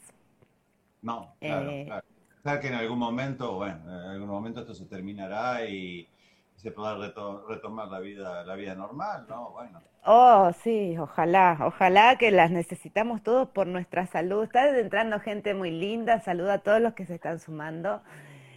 No, 1.02 1.36
claro, 1.44 1.80
Eh, 1.80 1.84
claro. 1.84 2.06
Claro 2.48 2.62
que 2.62 2.68
en 2.70 2.76
algún 2.76 2.98
momento, 3.00 3.56
bueno, 3.56 3.84
en 4.06 4.10
algún 4.12 4.30
momento 4.30 4.62
esto 4.62 4.74
se 4.74 4.86
terminará 4.86 5.66
y 5.66 6.08
se 6.56 6.72
podrá 6.72 6.96
reto- 6.96 7.46
retomar 7.46 7.90
la 7.90 8.00
vida, 8.00 8.46
la 8.46 8.56
vida 8.56 8.74
normal, 8.74 9.26
¿no? 9.28 9.52
Bueno, 9.52 9.82
Oh, 10.10 10.52
sí, 10.64 10.98
ojalá, 10.98 11.58
ojalá 11.62 12.16
que 12.18 12.32
las 12.32 12.50
necesitamos 12.52 13.22
todos 13.24 13.50
por 13.50 13.68
nuestra 13.68 14.08
salud. 14.08 14.44
Está 14.44 14.78
entrando 14.80 15.20
gente 15.20 15.54
muy 15.54 15.70
linda, 15.72 16.22
saluda 16.22 16.54
a 16.56 16.58
todos 16.60 16.80
los 16.82 16.94
que 16.94 17.06
se 17.06 17.16
están 17.16 17.40
sumando. 17.40 18.02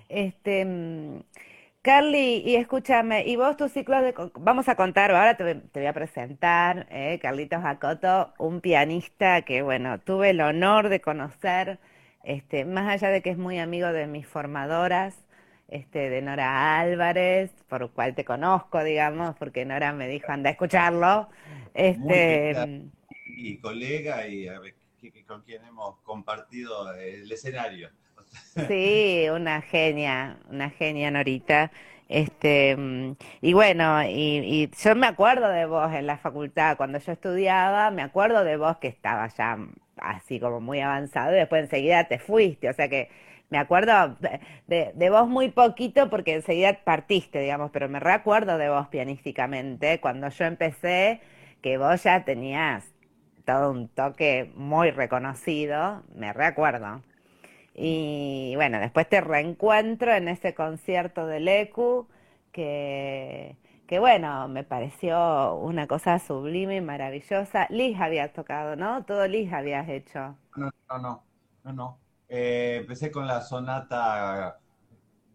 Este, 0.09 0.65
mm, 0.65 1.23
Carly, 1.83 2.43
y 2.47 2.57
escúchame, 2.57 3.25
y 3.27 3.37
vos 3.37 3.57
tu 3.57 3.69
ciclo 3.69 4.01
de... 4.03 4.15
Vamos 4.41 4.69
a 4.69 4.77
contar, 4.77 5.11
ahora 5.13 5.37
te, 5.37 5.55
voy 5.75 5.87
a 5.87 5.93
presentar, 5.95 6.87
eh, 6.91 7.19
Carlitos 7.23 7.63
Jacoto, 7.63 8.33
un 8.39 8.61
pianista 8.61 9.43
que, 9.43 9.63
bueno, 9.63 9.99
tuve 10.01 10.31
el 10.31 10.41
honor 10.43 10.89
de 10.91 11.01
conocer, 11.01 11.79
este, 12.25 12.65
más 12.65 12.89
allá 12.89 13.11
de 13.11 13.23
que 13.23 13.31
es 13.31 13.39
muy 13.39 13.59
amigo 13.59 13.93
de 13.93 14.07
mis 14.07 14.27
formadoras, 14.27 15.25
este, 15.69 16.11
de 16.11 16.21
Nora 16.23 16.81
Álvarez, 16.81 17.53
por 17.69 17.81
lo 17.83 17.93
cual 17.93 18.15
te 18.15 18.25
conozco, 18.25 18.83
digamos, 18.83 19.37
porque 19.37 19.65
Nora 19.65 19.93
me 19.93 20.09
dijo, 20.09 20.33
anda 20.33 20.51
a 20.51 20.53
escucharlo. 20.53 21.29
Este, 21.75 22.53
bien, 22.55 22.93
y 23.25 23.59
colega 23.59 24.27
y 24.27 24.49
a 24.49 24.59
ver, 24.59 24.75
con 25.27 25.43
quien 25.43 25.65
hemos 25.65 25.99
compartido 26.01 26.93
el 26.95 27.31
escenario. 27.31 27.91
Sí, 28.69 29.27
una 29.33 29.63
genia, 29.63 30.39
una 30.49 30.71
genia 30.71 31.11
Norita. 31.11 31.71
Este, 32.09 32.77
mm, 32.77 33.13
y 33.41 33.53
bueno, 33.53 34.03
y, 34.03 34.39
y 34.43 34.71
yo 34.83 34.97
me 34.97 35.07
acuerdo 35.07 35.49
de 35.49 35.67
vos 35.67 35.93
en 35.93 36.07
la 36.07 36.19
facultad, 36.19 36.77
cuando 36.77 36.99
yo 36.99 37.13
estudiaba, 37.13 37.91
me 37.93 38.03
acuerdo 38.03 38.43
de 38.45 38.57
vos 38.57 38.79
que 38.79 38.89
estaba 38.89 39.29
ya 39.29 39.57
así 40.03 40.41
como 40.41 40.61
muy 40.61 40.81
avanzado 40.81 41.33
y 41.33 41.37
después 41.39 41.65
enseguida 41.65 42.05
te 42.09 42.19
fuiste, 42.19 42.69
o 42.71 42.73
sea 42.75 42.89
que 42.89 43.09
me 43.51 43.59
acuerdo 43.59 44.17
de, 44.21 44.93
de- 44.95 45.11
vos 45.11 45.29
muy 45.29 45.51
poquito 45.51 46.09
porque 46.11 46.35
enseguida 46.35 46.79
partiste, 46.85 47.41
digamos, 47.41 47.71
pero 47.73 47.89
me 47.89 48.01
recuerdo 48.01 48.59
de 48.59 48.69
vos 48.69 48.89
pianísticamente 48.89 50.01
cuando 50.01 50.29
yo 50.29 50.45
empecé, 50.45 51.21
que 51.63 51.79
vos 51.79 52.03
ya 52.05 52.25
tenías 52.25 52.85
todo 53.45 53.71
un 53.73 53.89
toque 53.89 54.51
muy 54.55 54.91
reconocido, 54.91 56.03
me 56.15 56.33
recuerdo. 56.33 57.03
Y 57.75 58.53
bueno, 58.57 58.81
después 58.81 59.09
te 59.09 59.21
reencuentro 59.21 60.13
en 60.15 60.29
ese 60.29 60.55
concierto 60.55 61.27
del 61.27 61.49
ECU, 61.49 62.09
que, 62.53 63.57
que 63.91 63.99
bueno, 63.99 64.49
me 64.49 64.63
pareció 64.65 65.57
una 65.57 65.89
cosa 65.89 66.19
sublime 66.21 66.77
y 66.77 66.81
maravillosa. 66.81 67.67
Liz 67.71 68.01
habías 68.01 68.33
tocado, 68.33 68.77
¿no? 68.77 69.05
Todo 69.05 69.27
Liz 69.27 69.53
habías 69.53 69.89
hecho. 69.89 70.37
No, 70.57 70.71
no, 70.89 70.99
no, 70.99 71.25
no, 71.65 71.73
no. 71.73 71.99
Eh, 72.29 72.77
empecé 72.83 73.11
con 73.11 73.27
la 73.27 73.41
sonata, 73.41 74.61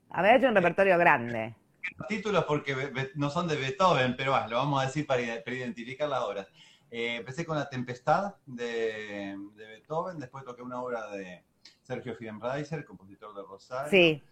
Habías 0.10 0.38
hecho 0.38 0.48
un 0.48 0.56
repertorio 0.56 0.98
grande. 0.98 1.54
títulos 2.08 2.46
porque 2.46 2.76
no 3.16 3.30
son 3.30 3.48
de 3.48 3.58
Beethoven, 3.58 4.16
pero 4.16 4.32
lo 4.48 4.58
vamos 4.58 4.82
a 4.82 4.86
decir 4.86 5.06
para, 5.06 5.22
ide- 5.22 5.42
para 5.44 5.56
identificar 5.58 6.08
las 6.08 6.22
obras. 6.22 6.48
Eh, 6.92 7.18
empecé 7.18 7.46
con 7.46 7.58
La 7.58 7.70
Tempestad 7.70 8.36
de, 8.46 9.36
de 9.56 9.66
Beethoven, 9.66 10.18
después 10.18 10.46
toqué 10.46 10.62
una 10.62 10.82
obra 10.82 11.10
de 11.10 11.44
Sergio 11.82 12.16
Fidenreiser, 12.16 12.86
compositor 12.86 13.36
de 13.36 13.42
Rosario. 13.44 13.90
Sí, 13.92 14.24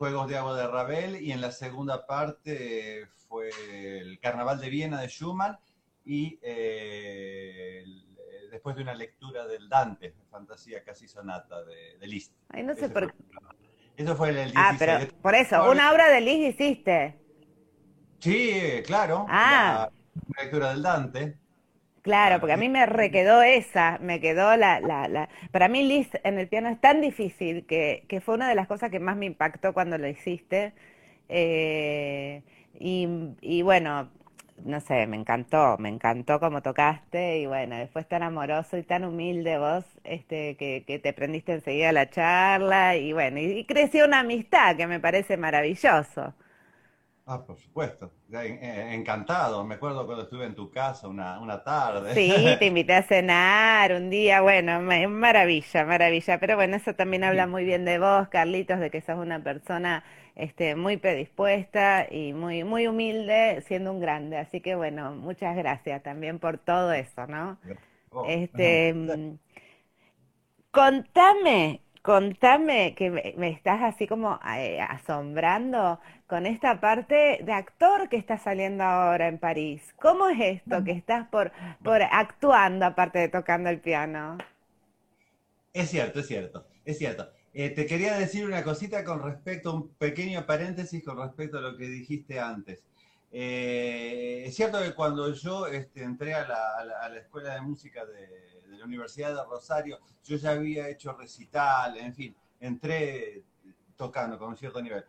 Juegos 0.00 0.30
de 0.30 0.38
Agua 0.38 0.56
de 0.56 0.66
Ravel 0.66 1.20
y 1.22 1.30
en 1.30 1.42
la 1.42 1.52
segunda 1.52 2.06
parte 2.06 3.02
eh, 3.02 3.06
fue 3.28 3.50
el 3.98 4.18
Carnaval 4.18 4.58
de 4.58 4.70
Viena 4.70 4.98
de 4.98 5.08
Schumann 5.08 5.58
y 6.06 6.38
eh, 6.42 7.82
el- 7.84 8.06
eh, 8.18 8.48
después 8.50 8.76
de 8.76 8.80
una 8.82 8.94
lectura 8.94 9.46
del 9.46 9.68
Dante, 9.68 10.14
Fantasía 10.30 10.82
casi 10.82 11.06
sonata 11.06 11.62
de, 11.64 11.98
de 11.98 12.06
Liszt. 12.06 12.32
ay, 12.48 12.62
no 12.62 12.72
sé 12.72 12.86
Ese 12.86 12.94
por 12.94 13.12
fue- 13.12 13.14
Eso 13.94 14.16
fue 14.16 14.30
el, 14.30 14.38
el 14.38 14.52
Ah, 14.56 14.70
16. 14.70 14.78
pero 15.10 15.20
por 15.20 15.34
eso, 15.34 15.70
una 15.70 15.92
obra 15.92 16.08
de 16.08 16.20
Liz 16.22 16.54
hiciste. 16.54 17.20
Sí, 18.20 18.82
claro. 18.86 19.26
Ah. 19.28 19.90
La 20.34 20.42
lectura 20.44 20.70
del 20.70 20.80
Dante. 20.80 21.36
Claro, 22.02 22.40
porque 22.40 22.54
a 22.54 22.56
mí 22.56 22.70
me 22.70 22.86
requedó 22.86 23.42
esa, 23.42 23.98
me 24.00 24.20
quedó 24.20 24.56
la, 24.56 24.80
la, 24.80 25.06
la... 25.08 25.28
Para 25.52 25.68
mí 25.68 25.82
Liz 25.86 26.08
en 26.24 26.38
el 26.38 26.48
piano 26.48 26.70
es 26.70 26.80
tan 26.80 27.02
difícil 27.02 27.66
que, 27.66 28.04
que 28.08 28.22
fue 28.22 28.34
una 28.36 28.48
de 28.48 28.54
las 28.54 28.66
cosas 28.68 28.90
que 28.90 29.00
más 29.00 29.16
me 29.18 29.26
impactó 29.26 29.74
cuando 29.74 29.98
lo 29.98 30.08
hiciste. 30.08 30.72
Eh, 31.28 32.42
y, 32.78 33.06
y 33.42 33.60
bueno, 33.62 34.08
no 34.64 34.80
sé, 34.80 35.06
me 35.06 35.16
encantó, 35.18 35.76
me 35.78 35.90
encantó 35.90 36.40
cómo 36.40 36.62
tocaste 36.62 37.38
y 37.40 37.46
bueno, 37.46 37.76
después 37.76 38.08
tan 38.08 38.22
amoroso 38.22 38.78
y 38.78 38.82
tan 38.82 39.04
humilde 39.04 39.58
vos, 39.58 39.84
este, 40.04 40.56
que, 40.56 40.84
que 40.86 40.98
te 40.98 41.12
prendiste 41.12 41.52
enseguida 41.52 41.92
la 41.92 42.08
charla 42.10 42.96
y 42.96 43.12
bueno, 43.12 43.40
y, 43.40 43.44
y 43.58 43.64
creció 43.66 44.06
una 44.06 44.20
amistad 44.20 44.74
que 44.76 44.86
me 44.86 45.00
parece 45.00 45.36
maravilloso. 45.36 46.34
Ah, 47.32 47.44
por 47.46 47.56
supuesto. 47.58 48.12
Eh, 48.32 48.94
Encantado. 48.94 49.64
Me 49.64 49.76
acuerdo 49.76 50.04
cuando 50.06 50.24
estuve 50.24 50.44
en 50.46 50.54
tu 50.54 50.70
casa 50.70 51.08
una, 51.08 51.38
una 51.40 51.62
tarde. 51.62 52.14
Sí, 52.14 52.56
te 52.58 52.66
invité 52.66 52.94
a 52.94 53.02
cenar 53.04 53.92
un 53.92 54.10
día, 54.10 54.40
bueno, 54.40 54.80
ma- 54.80 55.06
maravilla, 55.08 55.84
maravilla. 55.84 56.38
Pero 56.40 56.56
bueno, 56.56 56.76
eso 56.76 56.94
también 56.94 57.22
habla 57.22 57.46
muy 57.46 57.64
bien 57.64 57.84
de 57.84 57.98
vos, 58.00 58.28
Carlitos, 58.28 58.80
de 58.80 58.90
que 58.90 59.00
sos 59.00 59.16
una 59.18 59.42
persona 59.44 60.02
este, 60.34 60.74
muy 60.74 60.96
predispuesta 60.96 62.06
y 62.10 62.32
muy, 62.32 62.64
muy 62.64 62.88
humilde, 62.88 63.62
siendo 63.66 63.92
un 63.92 64.00
grande. 64.00 64.38
Así 64.38 64.60
que 64.60 64.74
bueno, 64.74 65.12
muchas 65.14 65.56
gracias 65.56 66.02
también 66.02 66.40
por 66.40 66.58
todo 66.58 66.92
eso, 66.92 67.26
¿no? 67.28 67.58
Oh, 68.12 68.36
Este, 68.36 68.92
mm, 68.94 69.36
contame, 70.72 71.82
contame 72.02 72.94
que 72.94 73.10
me, 73.10 73.50
estás 73.50 73.82
así 73.82 74.06
como 74.06 74.38
eh, 74.56 74.80
asombrando 74.80 76.00
con 76.26 76.46
esta 76.46 76.80
parte 76.80 77.40
de 77.42 77.52
actor 77.52 78.08
que 78.08 78.16
está 78.16 78.38
saliendo 78.38 78.84
ahora 78.84 79.28
en 79.28 79.38
París. 79.38 79.82
¿Cómo 80.00 80.28
es 80.28 80.62
esto 80.62 80.82
que 80.84 80.92
estás 80.92 81.28
por, 81.28 81.52
por 81.82 82.02
actuando 82.02 82.86
aparte 82.86 83.18
de 83.18 83.28
tocando 83.28 83.68
el 83.68 83.80
piano? 83.80 84.38
Es 85.72 85.90
cierto, 85.90 86.20
es 86.20 86.26
cierto, 86.26 86.66
es 86.84 86.98
cierto. 86.98 87.30
Eh, 87.52 87.70
te 87.70 87.86
quería 87.86 88.16
decir 88.16 88.44
una 88.44 88.62
cosita 88.62 89.04
con 89.04 89.22
respecto, 89.22 89.74
un 89.74 89.88
pequeño 89.94 90.46
paréntesis 90.46 91.04
con 91.04 91.18
respecto 91.18 91.58
a 91.58 91.60
lo 91.60 91.76
que 91.76 91.86
dijiste 91.86 92.38
antes. 92.38 92.82
Eh, 93.32 94.44
es 94.46 94.56
cierto 94.56 94.80
que 94.82 94.94
cuando 94.94 95.32
yo 95.34 95.66
este, 95.66 96.02
entré 96.02 96.34
a 96.34 96.46
la, 96.46 97.16
Escuela 97.16 97.54
de 97.54 97.60
Música 97.60 98.04
de 98.04 98.59
la 98.80 98.86
Universidad 98.86 99.34
de 99.34 99.44
Rosario, 99.44 99.98
yo 100.24 100.36
ya 100.36 100.50
había 100.52 100.88
hecho 100.88 101.12
recital, 101.12 101.96
en 101.98 102.14
fin, 102.14 102.36
entré 102.60 103.42
tocando 103.96 104.38
con 104.38 104.50
un 104.50 104.56
cierto 104.56 104.80
nivel. 104.82 105.04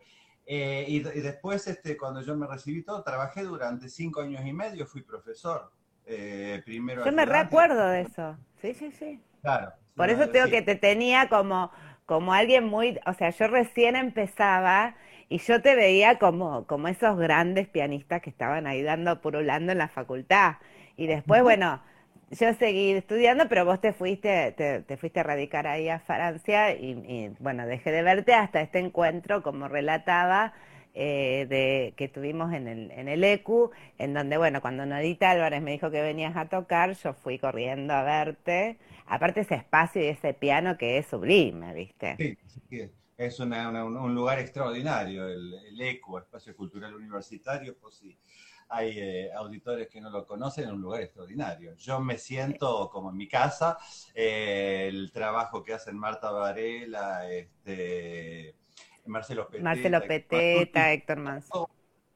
Eh, 0.46 0.84
y, 0.88 0.96
y 0.96 1.20
después, 1.20 1.66
este, 1.68 1.96
cuando 1.96 2.20
yo 2.20 2.36
me 2.36 2.46
recibí 2.46 2.82
todo, 2.82 3.02
trabajé 3.02 3.42
durante 3.42 3.88
cinco 3.88 4.20
años 4.20 4.44
y 4.44 4.52
medio, 4.52 4.86
fui 4.86 5.02
profesor. 5.02 5.70
eh, 6.04 6.62
primero 6.64 7.04
Yo 7.04 7.12
me 7.12 7.24
recuerdo 7.24 7.86
de 7.88 8.02
eso. 8.02 8.36
Sí, 8.60 8.74
sí, 8.74 8.90
sí. 8.92 9.20
Claro. 9.40 9.72
Por 9.96 10.10
eso 10.10 10.26
te 10.28 10.38
digo 10.38 10.46
Sí. 10.46 10.50
que 10.50 10.62
te 10.62 10.74
tenía 10.76 11.28
como, 11.28 11.70
como 12.06 12.32
alguien 12.34 12.64
muy, 12.64 12.98
o 13.06 13.14
sea, 13.14 13.30
yo 13.30 13.46
recién 13.48 13.96
empezaba 13.96 14.96
y 15.28 15.38
yo 15.38 15.62
te 15.62 15.74
veía 15.76 16.18
como, 16.18 16.66
como 16.66 16.88
esos 16.88 17.16
grandes 17.18 17.68
pianistas 17.68 18.20
que 18.22 18.30
estaban 18.30 18.66
ahí 18.66 18.82
dando, 18.82 19.20
purulando 19.20 19.72
en 19.72 19.78
la 19.78 19.88
facultad. 19.88 20.56
Y 20.96 21.06
después, 21.06 21.42
bueno, 21.42 21.82
yo 22.32 22.54
seguí 22.54 22.92
estudiando, 22.92 23.48
pero 23.48 23.64
vos 23.64 23.80
te 23.80 23.92
fuiste, 23.92 24.52
te, 24.52 24.80
te 24.80 24.96
fuiste 24.96 25.20
a 25.20 25.22
radicar 25.22 25.66
ahí 25.66 25.88
a 25.88 26.00
Francia 26.00 26.74
y, 26.74 27.30
bueno, 27.38 27.66
dejé 27.66 27.92
de 27.92 28.02
verte 28.02 28.34
hasta 28.34 28.60
este 28.62 28.78
encuentro, 28.78 29.42
como 29.42 29.68
relataba, 29.68 30.54
eh, 30.94 31.46
de, 31.48 31.94
que 31.96 32.08
tuvimos 32.08 32.52
en 32.52 32.68
el, 32.68 32.90
en 32.90 33.08
el 33.08 33.22
ECU, 33.24 33.70
en 33.98 34.14
donde, 34.14 34.38
bueno, 34.38 34.60
cuando 34.60 34.86
Nodita 34.86 35.30
Álvarez 35.30 35.62
me 35.62 35.72
dijo 35.72 35.90
que 35.90 36.02
venías 36.02 36.36
a 36.36 36.48
tocar, 36.48 36.94
yo 36.94 37.12
fui 37.14 37.38
corriendo 37.38 37.92
a 37.94 38.02
verte. 38.02 38.78
Aparte 39.06 39.40
ese 39.40 39.56
espacio 39.56 40.02
y 40.02 40.06
ese 40.06 40.32
piano 40.32 40.78
que 40.78 40.98
es 40.98 41.06
sublime, 41.06 41.74
¿viste? 41.74 42.16
Sí, 42.16 42.38
sí, 42.70 42.90
es 43.18 43.40
una- 43.40 43.84
un, 43.84 44.14
lugar 44.14 44.38
extraordinario, 44.38 45.28
el, 45.28 45.54
el 45.54 45.80
ECO, 45.80 46.18
Espacio 46.18 46.56
Cultural 46.56 46.94
Universitario, 46.94 47.76
por 47.76 47.92
si 47.92 48.16
hay 48.72 48.98
eh, 48.98 49.32
auditores 49.34 49.88
que 49.88 50.00
no 50.00 50.10
lo 50.10 50.26
conocen, 50.26 50.64
es 50.64 50.70
un 50.70 50.80
lugar 50.80 51.02
extraordinario. 51.02 51.74
Yo 51.76 52.00
me 52.00 52.16
siento 52.18 52.88
como 52.90 53.10
en 53.10 53.16
mi 53.16 53.28
casa, 53.28 53.76
eh, 54.14 54.86
el 54.88 55.12
trabajo 55.12 55.62
que 55.62 55.74
hacen 55.74 55.96
Marta 55.96 56.30
Varela, 56.30 57.28
este, 57.30 58.56
Marcelo 59.06 59.46
Peteta, 59.48 59.64
Marcelo 59.64 60.00
Peteta, 60.00 60.92
Héctor 60.92 61.18
Manso. 61.18 61.70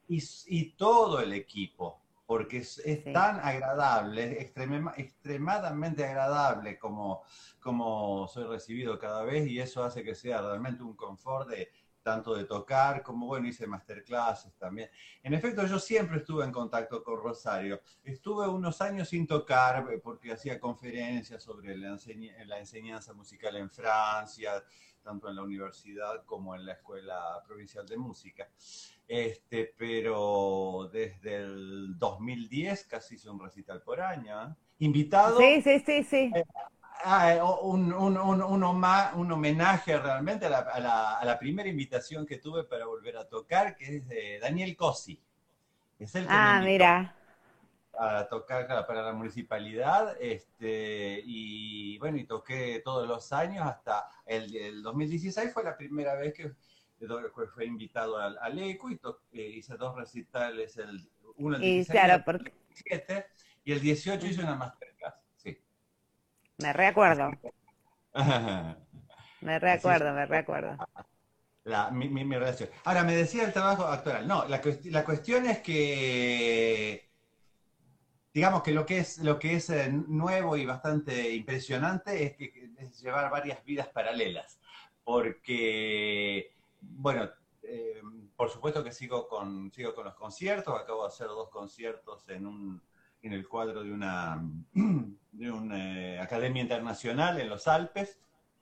y, 0.07 0.23
y 0.47 0.71
todo 0.75 1.19
el 1.21 1.33
equipo, 1.33 2.01
porque 2.25 2.57
es, 2.57 2.79
es 2.79 3.03
Sí. 3.03 3.13
tan 3.13 3.39
agradable, 3.39 4.39
extrema- 4.41 4.93
extremadamente 4.97 6.03
agradable 6.05 6.77
como, 6.79 7.23
como 7.59 8.27
soy 8.27 8.45
recibido 8.45 8.97
cada 8.97 9.23
vez 9.23 9.47
y 9.47 9.59
eso 9.59 9.83
hace 9.83 10.03
que 10.03 10.15
sea 10.15 10.41
realmente 10.41 10.83
un 10.83 10.95
confort 10.95 11.49
de 11.49 11.69
tanto 12.07 12.33
de 12.33 12.45
tocar 12.45 13.03
como, 13.03 13.25
bueno, 13.25 13.49
hice 13.49 13.67
masterclasses 13.67 14.53
también. 14.55 14.89
En 15.21 15.33
efecto, 15.33 15.67
yo 15.67 15.77
siempre 15.77 16.19
estuve 16.19 16.45
en 16.45 16.53
contacto 16.53 17.03
con 17.03 17.21
Rosario. 17.21 17.81
Estuve 18.01 18.47
unos 18.47 18.79
años 18.79 19.09
sin 19.09 19.27
tocar 19.27 19.85
eh, 19.91 19.99
porque 20.01 20.31
hacía 20.31 20.57
conferencias 20.57 21.43
sobre 21.43 21.75
la, 21.75 21.89
enseña- 21.89 22.45
la 22.45 22.59
enseñanza 22.59 23.13
musical 23.13 23.57
en 23.57 23.69
Francia, 23.69 24.63
tanto 25.03 25.27
en 25.27 25.35
la 25.35 25.41
universidad 25.43 26.23
como 26.23 26.55
en 26.55 26.65
la 26.65 26.73
Escuela 26.73 27.43
Provincial 27.45 27.85
de 27.85 27.97
Música. 27.97 28.47
Este, 29.05 29.73
pero 29.77 30.89
desde 30.89 31.35
el 31.35 31.99
2010 31.99 32.85
casi 32.85 33.15
hice 33.15 33.29
un 33.29 33.41
recital 33.41 33.81
por 33.81 33.99
año. 33.99 34.43
¿eh? 34.43 34.55
Invitado 34.79 35.37
Sí, 35.39 35.61
sí, 35.61 35.79
sí, 35.85 36.03
sí. 36.05 36.31
Eh, 36.33 36.45
un, 37.61 37.93
un- 37.93 38.17
un- 38.17 38.41
un 38.41 38.63
un 38.63 39.31
homenaje 39.31 39.97
realmente 39.97 40.45
a 40.45 40.49
la, 40.49 40.59
a 40.59 40.79
la- 40.79 41.17
a 41.19 41.25
la 41.25 41.39
primera 41.39 41.69
invitación 41.69 42.25
que 42.25 42.37
tuve 42.37 42.63
para 42.65 42.85
volver 42.85 43.17
a 43.17 43.27
tocar, 43.27 43.75
que 43.75 43.97
es 43.97 44.07
de 44.07 44.39
Daniel 44.39 44.75
Cosi. 44.75 45.19
Es 45.99 46.15
el 46.15 46.27
que 46.27 46.33
Ah, 46.33 46.59
me 46.61 46.65
invitó 46.65 46.65
mira. 46.65 47.13
a 47.99 48.27
tocar 48.29 48.67
para 48.85 49.01
la 49.03 49.13
municipalidad. 49.13 50.15
Este, 50.19 51.21
y 51.25 51.97
bueno, 51.99 52.17
y 52.17 52.25
toqué 52.25 52.81
todos 52.83 53.07
los 53.07 53.31
años 53.33 53.65
hasta 53.65 54.07
el, 54.25 54.55
el 54.55 54.83
2016 54.83 55.53
fue 55.53 55.63
la 55.63 55.75
primera 55.77 56.15
vez 56.15 56.33
que 56.33 56.51
fue, 57.53 57.65
invitado 57.65 58.17
al, 58.17 58.37
al 58.41 58.57
ECO 58.59 58.89
y 58.89 58.97
to- 58.97 59.21
eh, 59.31 59.41
hice 59.57 59.77
dos 59.77 59.95
recitales, 59.95 60.77
el, 60.77 61.09
uno 61.37 61.55
el 61.57 61.63
Y 61.63 61.85
16 61.85 61.87
claro, 61.91 62.13
y 62.13 62.15
el 62.15 62.23
porque 62.25 62.53
17, 62.69 63.25
y 63.65 63.71
el 63.73 63.81
18 63.81 64.25
hice 64.27 64.41
una 64.41 64.55
masterclass. 64.55 65.15
Me 66.59 66.71
recuerdo, 66.71 67.31
me 69.41 69.57
recuerdo, 69.59 70.13
me 70.13 70.25
recuerdo. 70.27 70.77
La- 71.65 71.91
mi, 71.91 72.07
mi- 72.09 72.23
mi 72.25 72.35
relación. 72.35 72.69
Ahora, 72.85 73.03
me 73.03 73.15
decía 73.15 73.43
el 73.43 73.53
trabajo 73.53 73.85
actoral. 73.85 74.27
No, 74.27 74.45
la, 74.47 74.59
la 74.85 75.05
cuestión 75.05 75.45
es 75.45 75.59
que, 75.59 77.11
digamos 78.33 78.61
que 78.63 78.71
lo 78.71 78.85
que 78.85 78.99
es, 78.99 79.17
lo 79.19 79.39
que 79.39 79.55
es 79.55 79.69
eh, 79.69 79.89
nuevo 79.91 80.55
y 80.57 80.65
bastante 80.65 81.33
impresionante 81.33 82.23
es 82.23 82.35
que 82.37 82.71
es 82.77 82.99
llevar 83.01 83.29
varias 83.31 83.63
vidas 83.63 83.87
paralelas. 83.87 84.59
Porque, 85.03 86.53
bueno, 86.81 87.29
eh, 87.63 88.01
por 88.35 88.49
supuesto 88.49 88.83
que 88.83 88.91
sigo 88.91 89.27
con, 89.27 89.71
sigo 89.73 89.93
con 89.95 90.05
los 90.05 90.15
conciertos. 90.15 90.79
Acabo 90.79 91.03
de 91.03 91.07
hacer 91.09 91.27
dos 91.27 91.49
conciertos 91.49 92.27
en 92.29 92.45
un, 92.45 92.81
en 93.27 93.33
el 93.33 93.47
cuadro 93.47 93.83
de 93.83 93.91
una, 93.91 94.41
de 95.31 95.51
una 95.51 95.99
eh, 96.15 96.19
academia 96.19 96.61
internacional 96.63 97.39
en 97.39 97.49
los 97.49 97.67
Alpes. 97.67 98.17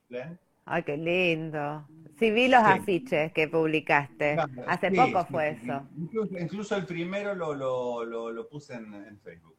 ¿ven? 0.10 0.40
Ay, 0.66 0.84
qué 0.84 0.98
lindo. 0.98 1.88
Sí, 2.20 2.32
vi 2.32 2.48
los 2.48 2.62
Sí. 2.64 2.72
afiches 2.72 3.32
que 3.34 3.48
publicaste. 3.48 4.34
Claro, 4.34 4.66
Hace 4.68 4.90
sí, 4.90 4.96
poco 4.98 5.26
fue 5.26 5.50
sí. 5.52 5.58
eso. 5.62 5.88
Incluso, 5.98 6.38
incluso 6.40 6.76
el 6.76 6.86
primero 6.86 7.36
lo, 7.36 7.54
lo, 7.54 8.04
lo, 8.06 8.32
lo 8.32 8.50
puse 8.50 8.74
en, 8.74 8.94
en 8.94 9.20
Facebook. 9.20 9.58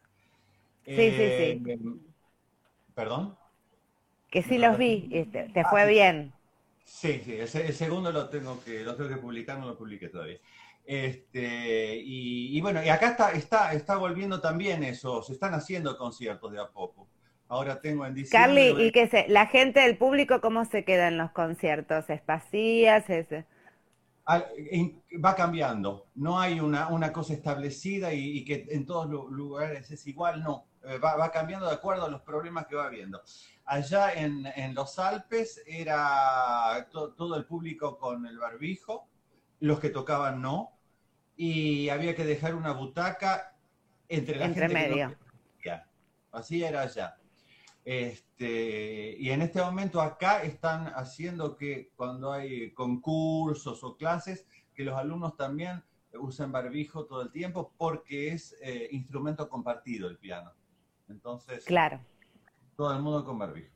Sí, 0.85 1.11
sí, 1.12 1.31
sí. 1.37 1.62
¿Perdón? 2.95 3.37
Que 4.31 4.42
sí 4.42 4.57
los 4.59 4.79
vi 4.79 5.09
y 5.11 5.25
te, 5.25 5.49
te 5.49 5.64
fue 5.64 5.85
bien. 5.88 6.33
Sí, 6.85 7.21
sí, 7.25 7.35
el 7.59 7.75
segundo 7.75 8.12
lo 8.12 8.29
tengo 8.29 8.62
que, 8.62 8.83
lo 8.85 8.95
tengo 8.97 9.11
que 9.11 9.16
publicar, 9.16 9.59
no 9.59 9.66
lo 9.66 9.77
publiqué 9.77 10.09
todavía. 10.09 10.38
Este, 10.87 11.96
y, 11.96 12.57
y 12.57 12.61
bueno, 12.61 12.83
y 12.83 12.88
acá 12.88 13.09
está, 13.09 13.33
está, 13.33 13.72
está 13.72 13.96
volviendo 13.96 14.40
también 14.40 14.85
eso, 14.85 15.20
se 15.22 15.33
están 15.33 15.53
haciendo 15.53 15.99
conciertos 15.99 16.53
de 16.53 16.61
a 16.61 16.68
poco. 16.68 17.09
Ahora 17.49 17.81
tengo 17.81 18.07
en 18.07 18.14
diciembre. 18.14 18.70
Carly, 18.70 18.87
¿y 18.87 18.92
qué 18.92 19.09
sé? 19.09 19.27
¿La 19.29 19.46
gente 19.46 19.81
del 19.81 19.99
público 19.99 20.40
cómo 20.40 20.64
se 20.64 20.85
queda 20.85 21.09
en 21.09 21.18
los 21.18 21.31
conciertos? 21.33 22.05
¿Es? 22.09 22.22
¿Es... 23.09 23.27
Va 25.25 25.35
cambiando. 25.37 26.07
No 26.16 26.40
hay 26.40 26.59
una, 26.59 26.88
una 26.88 27.12
cosa 27.12 27.33
establecida 27.35 28.12
y, 28.12 28.38
y 28.38 28.44
que 28.44 28.66
en 28.70 28.85
todos 28.85 29.09
los 29.09 29.31
lugares 29.31 29.90
es 29.90 30.07
igual, 30.07 30.42
no. 30.42 30.66
Eh, 30.85 30.99
va, 30.99 31.16
va 31.16 31.31
cambiando 31.31 31.66
de 31.66 31.75
acuerdo 31.75 32.07
a 32.07 32.09
los 32.09 32.22
problemas 32.22 32.66
que 32.66 32.77
va 32.77 32.87
habiendo. 32.87 33.22
Allá 33.64 34.12
en, 34.12 34.46
en 34.55 34.75
los 34.75 34.99
Alpes 34.99 35.62
era 35.66 36.87
to- 36.90 37.12
todo 37.14 37.37
el 37.37 37.44
público 37.44 37.99
con 37.99 38.27
el 38.27 38.38
barbijo, 38.38 39.09
los 39.61 39.81
que 39.81 39.90
tocaban 39.90 40.42
no, 40.42 40.75
y 41.37 41.88
había 41.90 42.14
que 42.14 42.25
dejar 42.25 42.55
una 42.55 42.72
butaca 42.72 43.55
entre 44.09 44.37
la 44.37 44.46
Entre 44.46 44.68
gente 44.68 44.75
que 44.83 44.88
no 44.88 44.96
medio. 44.96 45.18
Así 46.33 46.62
era 46.62 46.83
allá. 46.83 47.16
Este, 47.83 49.16
y 49.18 49.31
en 49.31 49.40
este 49.42 49.62
momento 49.62 50.03
acá 50.03 50.42
están 50.42 50.88
haciendo 50.88 51.57
que 51.57 51.92
cuando 51.96 52.33
hay 52.33 52.72
concursos 52.72 53.83
o 53.85 53.96
clases, 53.96 54.46
que 54.75 54.85
los 54.85 54.99
alumnos 54.99 55.37
también 55.37 55.83
usen 56.12 56.53
barbijo 56.53 57.07
todo 57.07 57.22
el 57.22 57.31
tiempo 57.31 57.72
porque 57.79 58.29
es 58.33 58.55
eh, 58.61 58.88
instrumento 58.90 59.49
compartido 59.49 60.09
el 60.09 60.18
piano. 60.18 60.53
Entonces, 61.09 61.64
Claro. 61.64 62.01
todo 62.77 62.92
el 62.92 63.01
mundo 63.01 63.25
con 63.25 63.38
barbijo. 63.38 63.72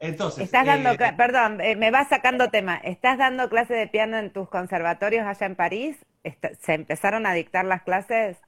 Entonces, 0.00 0.44
Estás 0.44 0.66
dando, 0.66 0.90
eh, 0.90 1.14
perdón, 1.16 1.60
eh, 1.60 1.74
me 1.74 1.90
vas 1.90 2.08
sacando 2.08 2.50
tema. 2.50 2.76
¿Estás 2.76 3.18
dando 3.18 3.48
clase 3.48 3.74
de 3.74 3.88
piano 3.88 4.18
en 4.18 4.32
tus 4.32 4.48
conservatorios 4.48 5.26
allá 5.26 5.46
en 5.46 5.56
París? 5.56 5.96
Está- 6.28 6.54
¿se 6.56 6.74
empezaron 6.74 7.26
a 7.26 7.34
dictar 7.34 7.64
las 7.64 7.82
clases? 7.82 8.38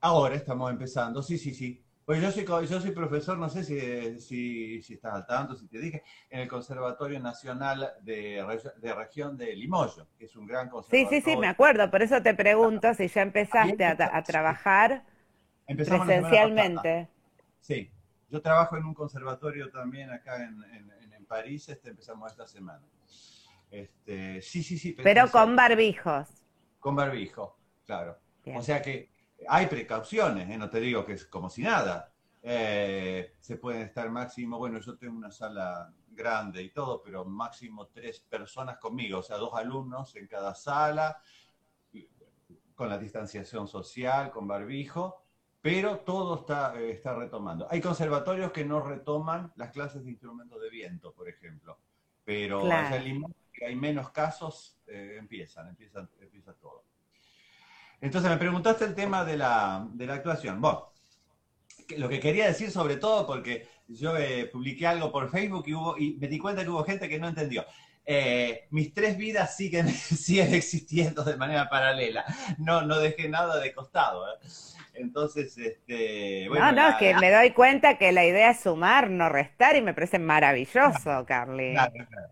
Ahora 0.00 0.34
estamos 0.36 0.70
empezando, 0.70 1.22
sí, 1.22 1.38
sí, 1.38 1.54
sí. 1.54 1.82
Pues 2.04 2.20
yo 2.22 2.30
soy, 2.30 2.44
yo 2.68 2.80
soy 2.80 2.90
profesor, 2.92 3.38
no 3.38 3.48
sé 3.48 3.64
si, 3.64 4.20
si, 4.20 4.82
si 4.82 4.94
estás 4.94 5.14
al 5.14 5.26
tanto, 5.26 5.56
si 5.56 5.66
te 5.68 5.78
dije, 5.78 6.02
en 6.28 6.40
el 6.40 6.48
Conservatorio 6.48 7.18
Nacional 7.20 7.90
de, 8.02 8.44
Re- 8.46 8.72
de 8.80 8.94
Región 8.94 9.36
de 9.38 9.56
Limoyo, 9.56 10.06
que 10.18 10.26
es 10.26 10.36
un 10.36 10.46
gran 10.46 10.68
Sí, 10.90 11.06
conservatorio. 11.06 11.06
sí, 11.06 11.20
sí, 11.20 11.36
me 11.36 11.48
acuerdo, 11.48 11.90
por 11.90 12.02
eso 12.02 12.22
te 12.22 12.34
pregunto 12.34 12.94
si 12.94 13.08
ya 13.08 13.22
empezaste 13.22 13.84
a, 13.84 13.96
tra- 13.98 14.10
a 14.12 14.24
trabajar 14.24 15.04
Empezamos 15.66 16.06
presencialmente. 16.06 17.08
Sí, 17.60 17.90
yo 18.30 18.40
trabajo 18.42 18.76
en 18.76 18.84
un 18.84 18.94
conservatorio 18.94 19.70
también 19.70 20.10
acá 20.10 20.42
en- 20.44 20.62
en 21.12 21.24
París, 21.26 21.68
este, 21.68 21.90
empezamos 21.90 22.30
esta 22.30 22.46
semana. 22.46 22.86
Este, 23.70 24.40
sí, 24.42 24.62
sí, 24.62 24.78
sí. 24.78 24.92
Pero 25.02 25.30
con 25.30 25.56
barbijos. 25.56 26.28
Con 26.78 26.94
barbijo, 26.96 27.58
claro. 27.84 28.18
Bien. 28.44 28.58
O 28.58 28.62
sea 28.62 28.80
que 28.82 29.10
hay 29.48 29.66
precauciones, 29.66 30.48
¿eh? 30.50 30.58
no 30.58 30.68
te 30.70 30.80
digo 30.80 31.04
que 31.04 31.14
es 31.14 31.26
como 31.26 31.50
si 31.50 31.62
nada. 31.62 32.12
Eh, 32.42 33.34
se 33.40 33.56
pueden 33.56 33.82
estar 33.82 34.10
máximo, 34.10 34.58
bueno, 34.58 34.78
yo 34.78 34.96
tengo 34.98 35.16
una 35.16 35.30
sala 35.30 35.92
grande 36.08 36.62
y 36.62 36.70
todo, 36.70 37.02
pero 37.02 37.24
máximo 37.24 37.86
tres 37.88 38.20
personas 38.20 38.76
conmigo, 38.78 39.20
o 39.20 39.22
sea, 39.22 39.38
dos 39.38 39.54
alumnos 39.54 40.14
en 40.16 40.26
cada 40.26 40.54
sala, 40.54 41.16
con 42.74 42.88
la 42.88 42.98
distanciación 42.98 43.66
social, 43.68 44.30
con 44.30 44.46
barbijo, 44.46 45.22
pero 45.60 46.00
todo 46.00 46.40
está, 46.40 46.78
eh, 46.78 46.90
está 46.90 47.14
retomando. 47.14 47.66
Hay 47.70 47.80
conservatorios 47.80 48.52
que 48.52 48.64
no 48.64 48.80
retoman 48.80 49.52
las 49.56 49.70
clases 49.70 50.04
de 50.04 50.10
instrumentos 50.10 50.60
de 50.60 50.68
viento, 50.70 51.12
por 51.14 51.28
ejemplo, 51.28 51.78
pero 52.24 52.62
Claro. 52.62 52.88
allá 52.88 52.96
en 52.96 53.04
Limón, 53.04 53.34
que 53.54 53.64
hay 53.66 53.76
menos 53.76 54.10
casos, 54.10 54.78
eh, 54.86 55.16
empiezan, 55.18 55.68
empiezan, 55.68 56.10
empieza 56.20 56.52
todo. 56.54 56.84
Entonces 58.00 58.30
me 58.30 58.36
preguntaste 58.36 58.84
el 58.84 58.94
tema 58.94 59.24
de 59.24 59.36
la, 59.36 59.86
de 59.92 60.06
la 60.06 60.14
actuación. 60.14 60.60
Bueno, 60.60 60.92
lo 61.96 62.08
que 62.08 62.20
quería 62.20 62.46
decir 62.46 62.70
sobre 62.70 62.96
todo, 62.96 63.26
porque 63.26 63.66
yo 63.88 64.16
eh, 64.16 64.46
publiqué 64.52 64.86
algo 64.86 65.10
por 65.10 65.30
Facebook 65.30 65.64
y, 65.66 65.74
hubo, 65.74 65.96
y 65.96 66.14
me 66.18 66.28
di 66.28 66.38
cuenta 66.38 66.62
que 66.64 66.70
hubo 66.70 66.84
gente 66.84 67.08
que 67.08 67.18
no 67.18 67.28
entendió. 67.28 67.64
Eh, 68.06 68.66
mis 68.70 68.92
tres 68.92 69.16
vidas 69.16 69.56
siguen, 69.56 69.88
siguen 69.88 70.52
existiendo 70.54 71.24
de 71.24 71.36
manera 71.36 71.68
paralela. 71.68 72.24
No, 72.58 72.82
no 72.82 72.98
dejé 72.98 73.28
nada 73.28 73.58
de 73.60 73.72
costado. 73.72 74.26
¿eh? 74.28 74.38
Entonces, 74.94 75.56
este, 75.56 76.48
bueno, 76.48 76.66
no, 76.66 76.72
no, 76.72 76.88
la- 76.90 76.98
que 76.98 77.14
me 77.14 77.30
doy 77.30 77.50
cuenta 77.52 77.96
que 77.98 78.12
la 78.12 78.24
idea 78.26 78.50
es 78.50 78.60
sumar, 78.60 79.10
no 79.10 79.28
restar, 79.28 79.76
y 79.76 79.82
me 79.82 79.94
parece 79.94 80.18
maravilloso, 80.18 81.24
Carly. 81.26 81.72
Claro, 81.72 81.92
claro. 82.08 82.28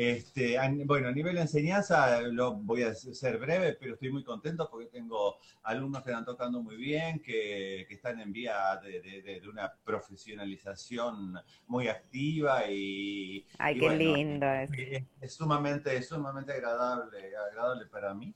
Este, 0.00 0.56
bueno, 0.86 1.08
a 1.08 1.12
nivel 1.12 1.34
de 1.34 1.40
enseñanza 1.40 2.20
lo 2.20 2.54
voy 2.54 2.84
a 2.84 2.94
ser 2.94 3.36
breve, 3.36 3.72
pero 3.80 3.94
estoy 3.94 4.12
muy 4.12 4.22
contento 4.22 4.68
porque 4.70 4.86
tengo 4.86 5.38
alumnos 5.64 6.04
que 6.04 6.10
están 6.10 6.24
tocando 6.24 6.62
muy 6.62 6.76
bien, 6.76 7.18
que, 7.20 7.84
que 7.88 7.94
están 7.94 8.20
en 8.20 8.32
vía 8.32 8.76
de, 8.80 9.00
de- 9.00 9.22
de- 9.22 9.40
de 9.40 9.48
una 9.48 9.72
profesionalización 9.84 11.34
muy 11.66 11.88
activa 11.88 12.70
y, 12.70 13.44
Ay, 13.58 13.74
y 13.76 13.80
qué 13.80 13.86
bueno, 13.86 13.98
lindo 13.98 14.46
es. 14.46 14.70
es, 14.72 15.02
es 15.20 15.34
sumamente, 15.34 15.96
es 15.96 16.06
sumamente 16.06 16.52
agradable, 16.52 17.36
agradable 17.36 17.86
para 17.86 18.14
mí. 18.14 18.32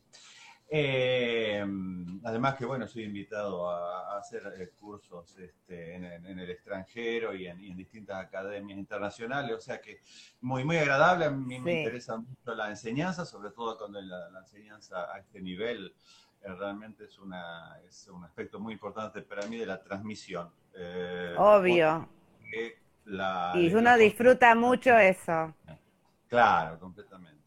Eh, 0.74 1.62
además 2.24 2.54
que, 2.54 2.64
bueno, 2.64 2.88
soy 2.88 3.02
invitado 3.04 3.68
a, 3.68 4.14
a 4.14 4.18
hacer 4.18 4.42
eh, 4.58 4.70
cursos 4.80 5.36
este, 5.38 5.96
en, 5.96 6.04
en- 6.06 6.38
el 6.38 6.48
extranjero 6.50 7.34
y 7.34 7.46
en, 7.46 7.60
y 7.60 7.70
en 7.70 7.76
distintas 7.76 8.16
academias 8.24 8.78
internacionales, 8.78 9.54
o 9.54 9.60
sea 9.60 9.82
que 9.82 10.00
muy, 10.40 10.64
muy 10.64 10.78
agradable. 10.78 11.26
A 11.26 11.30
mí 11.30 11.58
me 11.60 11.72
Sí. 11.72 11.78
interesa 11.80 12.16
mucho 12.16 12.54
la 12.54 12.70
enseñanza, 12.70 13.26
sobre 13.26 13.50
todo 13.50 13.76
cuando 13.76 14.00
la, 14.00 14.30
la 14.30 14.38
enseñanza 14.38 15.12
a 15.12 15.18
este 15.18 15.42
nivel 15.42 15.94
eh, 16.42 16.54
realmente 16.54 17.04
es, 17.04 17.18
una, 17.18 17.78
es 17.86 18.08
un 18.08 18.24
aspecto 18.24 18.58
muy 18.58 18.72
importante 18.72 19.20
para 19.20 19.46
mí 19.48 19.58
de 19.58 19.66
la 19.66 19.82
transmisión. 19.82 20.50
Eh, 20.74 21.34
Obvio. 21.36 22.08
la- 23.04 23.52
Y 23.56 23.68
la- 23.68 23.78
uno 23.78 23.96
disfruta 23.98 24.54
mucho 24.54 24.96
eso. 24.96 25.54
Claro, 26.28 26.78
completamente. 26.78 27.42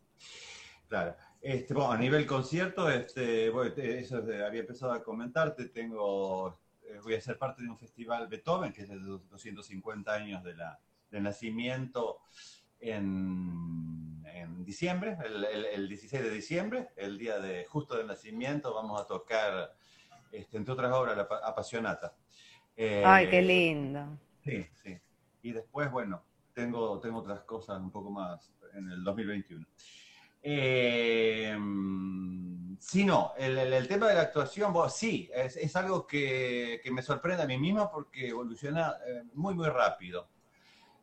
Claro. 0.88 1.16
Este, 1.48 1.76
bueno, 1.76 1.92
a 1.92 1.98
nivel 2.00 2.26
concierto, 2.26 2.90
este, 2.90 3.52
bueno, 3.52 3.72
eso 3.78 4.18
había 4.18 4.62
empezado 4.62 4.94
a 4.94 5.04
comentarte, 5.04 5.70
tengo, 5.70 6.58
eh, 6.82 7.00
voy 7.04 7.14
a 7.14 7.22
ser 7.22 7.38
parte 7.38 7.62
de 7.62 7.70
un 7.70 7.78
festival 7.78 8.28
Beethoven, 8.28 8.74
que 8.74 8.82
es 8.82 8.90
de 8.90 8.96
los 8.96 9.30
250 9.30 10.12
años 10.12 10.44
de 10.44 10.56
la, 10.56 10.80
del 11.12 11.22
nacimiento 11.22 12.22
en, 12.80 14.24
en 14.26 14.66
diciembre, 14.66 15.18
el, 15.24 15.46
el- 15.46 15.66
el 15.66 15.88
16 15.88 16.24
de 16.24 16.32
diciembre, 16.32 16.90
el 16.96 17.16
día 17.20 17.38
de 17.38 17.64
justo 17.66 17.96
del 17.96 18.08
nacimiento, 18.08 18.74
vamos 18.74 19.00
a 19.00 19.06
tocar, 19.06 19.76
este, 20.32 20.58
entre 20.58 20.74
otras 20.74 20.92
obras, 20.94 21.16
la 21.16 21.28
Pa- 21.28 21.42
Apasionata. 21.48 22.16
Eh, 22.76 23.04
Ay, 23.06 23.30
qué 23.30 23.44
lindo. 23.44 24.18
Sí, 24.44 24.66
sí. 24.82 24.98
Y 25.44 25.52
después, 25.52 25.92
bueno, 25.92 26.24
tengo, 26.56 27.00
tengo 27.00 27.20
otras 27.20 27.42
cosas 27.42 27.80
un 27.80 27.92
poco 27.92 28.10
más 28.10 28.52
en 28.74 28.90
el 28.90 29.04
2021. 29.04 29.64
Eh, 30.48 31.58
sí, 32.80 33.04
no, 33.04 33.34
el, 33.36 33.88
tema 33.88 34.08
de 34.10 34.14
la 34.14 34.22
actuación, 34.22 34.72
sí, 34.92 35.28
es, 35.34 35.76
algo 35.76 36.06
que, 36.06 36.80
me 36.92 37.02
sorprende 37.02 37.42
a 37.42 37.48
mí 37.48 37.58
mismo 37.58 37.90
porque 37.92 38.28
evoluciona 38.28 38.94
eh, 39.08 39.24
muy, 39.34 39.56
muy 39.56 39.70
rápido. 39.70 40.30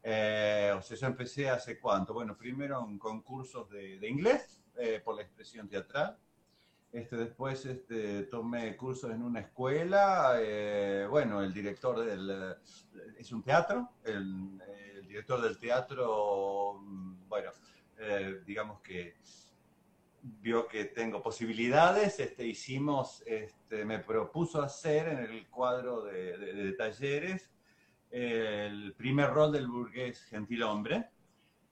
Eh, 0.01 0.73
o 0.77 0.81
sea, 0.81 0.97
yo 0.97 1.07
empecé 1.09 1.51
hace 1.51 1.81
cuánto, 1.81 2.15
bueno, 2.15 2.37
primero 2.37 2.87
en 2.89 3.01
concursos 3.01 3.69
de, 3.69 4.09
inglés 4.09 4.63
eh, 4.77 5.03
por 5.05 5.17
la 5.17 5.23
expresión 5.23 5.69
teatral. 5.69 6.17
Este, 6.93 7.17
después 7.17 7.67
este, 7.67 8.25
tomé 8.25 8.77
cursos 8.77 9.11
en 9.11 9.25
una 9.25 9.41
escuela. 9.41 10.39
bueno, 11.11 11.43
el 11.43 11.53
director 11.53 11.99
del. 11.99 12.55
Es 13.19 13.33
un 13.33 13.43
teatro. 13.43 13.91
El, 14.05 14.63
el 14.95 15.09
director 15.09 15.43
del 15.43 15.59
teatro, 15.59 16.79
mm, 16.81 17.29
bueno, 17.29 17.51
eh, 17.99 18.41
digamos 18.47 18.81
que 18.81 19.17
vio 20.23 20.67
que 20.69 20.85
tengo 20.87 21.23
posibilidades. 21.23 22.21
Este, 22.21 22.47
hicimos, 22.47 23.23
este, 23.27 23.85
me 23.85 23.99
propuso 23.99 24.63
hacer 24.63 25.09
en 25.09 25.19
el 25.19 25.49
cuadro 25.49 26.03
de, 26.05 26.37
de- 26.39 26.53
de 26.55 26.73
talleres 26.73 27.51
el 28.11 28.95
primer 28.95 29.31
rol 29.31 29.53
del 29.53 29.67
burgués 29.69 30.23
gentilhombre 30.25 31.09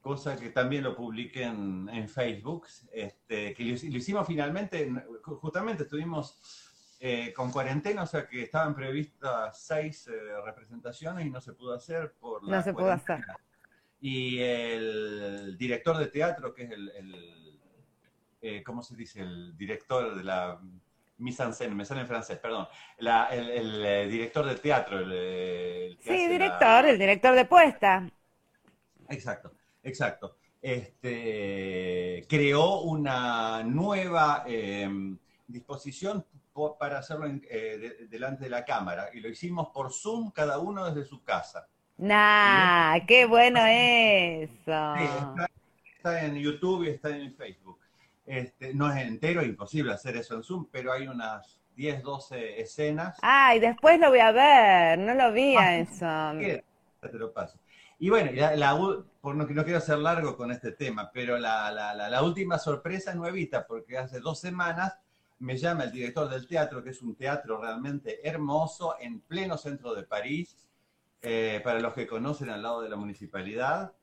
cosa 0.01 0.35
que 0.35 0.49
también 0.49 0.83
lo 0.83 0.95
publiqué 0.95 1.43
en, 1.43 1.87
en 1.93 2.09
Facebook, 2.09 2.65
este, 2.91 3.53
que 3.53 3.63
lo, 3.63 3.73
lo 3.73 3.97
hicimos 3.97 4.25
finalmente, 4.25 4.81
en- 4.87 5.03
justamente 5.23 5.83
estuvimos 5.83 6.97
eh, 6.99 7.31
con 7.33 7.51
cuarentena, 7.51 8.01
o 8.01 8.07
sea 8.07 8.27
que 8.27 8.41
estaban 8.41 8.73
previstas 8.73 9.61
seis 9.63 10.07
eh, 10.07 10.11
representaciones 10.43 11.23
y 11.27 11.29
no 11.29 11.39
se 11.39 11.53
pudo 11.53 11.75
hacer 11.75 12.13
por 12.19 12.43
la 12.43 12.57
No 12.57 12.63
se 12.63 12.73
pudo 12.73 12.85
cuarentena. 12.85 13.37
Y 14.01 14.39
el 14.39 15.55
director 15.57 15.95
de 15.97 16.07
teatro, 16.07 16.53
que 16.53 16.63
es 16.63 16.71
el, 16.71 16.89
el, 16.89 17.59
eh, 18.41 18.63
¿cómo 18.63 18.81
se 18.81 18.95
dice? 18.95 19.21
El 19.21 19.55
director 19.55 20.15
de 20.15 20.23
la 20.23 20.59
mise 21.19 21.43
en 21.43 21.53
scène, 21.53 21.75
me 21.75 21.85
sale 21.85 22.01
en 22.01 22.07
francés, 22.07 22.39
perdón. 22.39 22.67
La- 22.97 23.27
el, 23.27 23.49
el, 23.51 23.85
eh, 23.85 24.07
director 24.07 24.43
de 24.45 24.55
teatro. 24.55 24.99
El, 24.99 25.11
eh, 25.13 25.97
Sí, 26.01 26.23
la- 26.25 26.29
director, 26.29 26.85
el 26.85 26.97
director 26.97 27.35
de 27.35 27.45
puesta. 27.45 28.09
Exacto, 29.09 29.53
exacto. 29.83 30.37
Este, 30.59 32.25
creó 32.27 32.81
una 32.81 33.61
nueva 33.63 34.43
eh, 34.47 34.89
disposición 35.47 36.25
po- 36.53 36.75
para 36.77 36.99
hacerlo 36.99 37.27
en- 37.27 37.43
eh, 37.49 37.77
de- 37.77 38.07
delante 38.07 38.45
de 38.45 38.49
la 38.49 38.65
cámara 38.65 39.09
y 39.13 39.19
lo 39.19 39.29
hicimos 39.29 39.69
por 39.69 39.91
Zoom, 39.93 40.31
cada 40.31 40.57
uno 40.57 40.85
desde 40.91 41.07
su 41.07 41.23
casa. 41.23 41.67
Nah, 42.01 42.97
qué 43.05 43.25
bueno 43.27 43.59
eso. 43.63 44.49
Sí, 44.97 45.03
está, 45.03 45.47
está 45.97 46.25
en 46.25 46.35
YouTube 46.35 46.83
y 46.85 46.89
está 46.89 47.09
en 47.15 47.31
Facebook. 47.35 47.77
Este, 48.25 48.73
no 48.73 48.91
es 48.91 48.97
entero, 49.05 49.43
imposible 49.43 49.93
hacer 49.93 50.17
eso 50.17 50.33
en 50.35 50.43
Zoom, 50.43 50.65
pero 50.71 50.91
hay 50.91 51.07
unas 51.07 51.59
10, 51.75 52.01
12 52.01 52.59
escenas. 52.59 53.19
Ay, 53.21 53.59
después 53.59 53.99
lo 53.99 54.09
voy 54.09 54.17
a 54.19 54.31
ver, 54.31 54.97
no 54.97 55.13
lo 55.13 55.31
vi 55.31 55.55
a 55.55 55.77
eso. 55.77 56.39
Queda, 56.39 56.63
te 57.01 57.17
lo 57.19 57.31
paso. 57.31 57.59
Y 57.99 58.09
bueno, 58.09 58.31
la, 58.33 58.55
la 58.55 58.75
por 59.21 59.35
no, 59.35 59.45
que 59.45 59.53
no 59.53 59.63
quiero 59.63 59.79
ser 59.79 59.99
largo 59.99 60.35
con 60.35 60.51
este 60.51 60.71
tema, 60.71 61.11
pero 61.13 61.37
la- 61.37 61.71
la 61.71 62.23
última 62.23 62.57
sorpresa 62.57 63.11
es 63.11 63.15
nuevita, 63.17 63.67
porque 63.67 63.99
hace 63.99 64.19
dos 64.19 64.39
semanas 64.39 64.97
me 65.37 65.55
llama 65.55 65.83
el 65.83 65.91
director 65.91 66.27
del 66.29 66.47
teatro, 66.47 66.83
que 66.83 66.89
es 66.89 67.01
un 67.03 67.15
teatro 67.15 67.61
realmente 67.61 68.27
hermoso, 68.27 68.95
en 68.99 69.19
pleno 69.21 69.55
centro 69.55 69.93
de 69.93 70.01
París, 70.03 70.57
eh, 71.21 71.61
para 71.63 71.79
los 71.79 71.93
que 71.93 72.07
conocen 72.07 72.49
al 72.49 72.61
lado 72.63 72.81
de 72.81 72.89
la 72.89 72.95
municipalidad. 72.95 73.93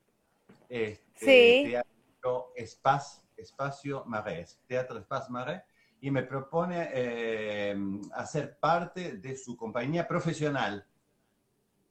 Este, 0.69 1.03
Sí. 1.19 1.71
Teatro 1.71 2.53
Espace, 2.55 3.21
Espacio 3.35 4.05
Marais, 4.05 4.57
Teatro 4.67 4.99
Espace 4.99 5.29
Marais, 5.29 5.61
y 5.99 6.11
me 6.11 6.23
propone 6.23 6.87
eh, 6.93 7.75
hacer 8.13 8.57
parte 8.57 9.17
de 9.17 9.35
su 9.35 9.57
compañía 9.57 10.07
profesional. 10.07 10.85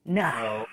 No. 0.03 0.65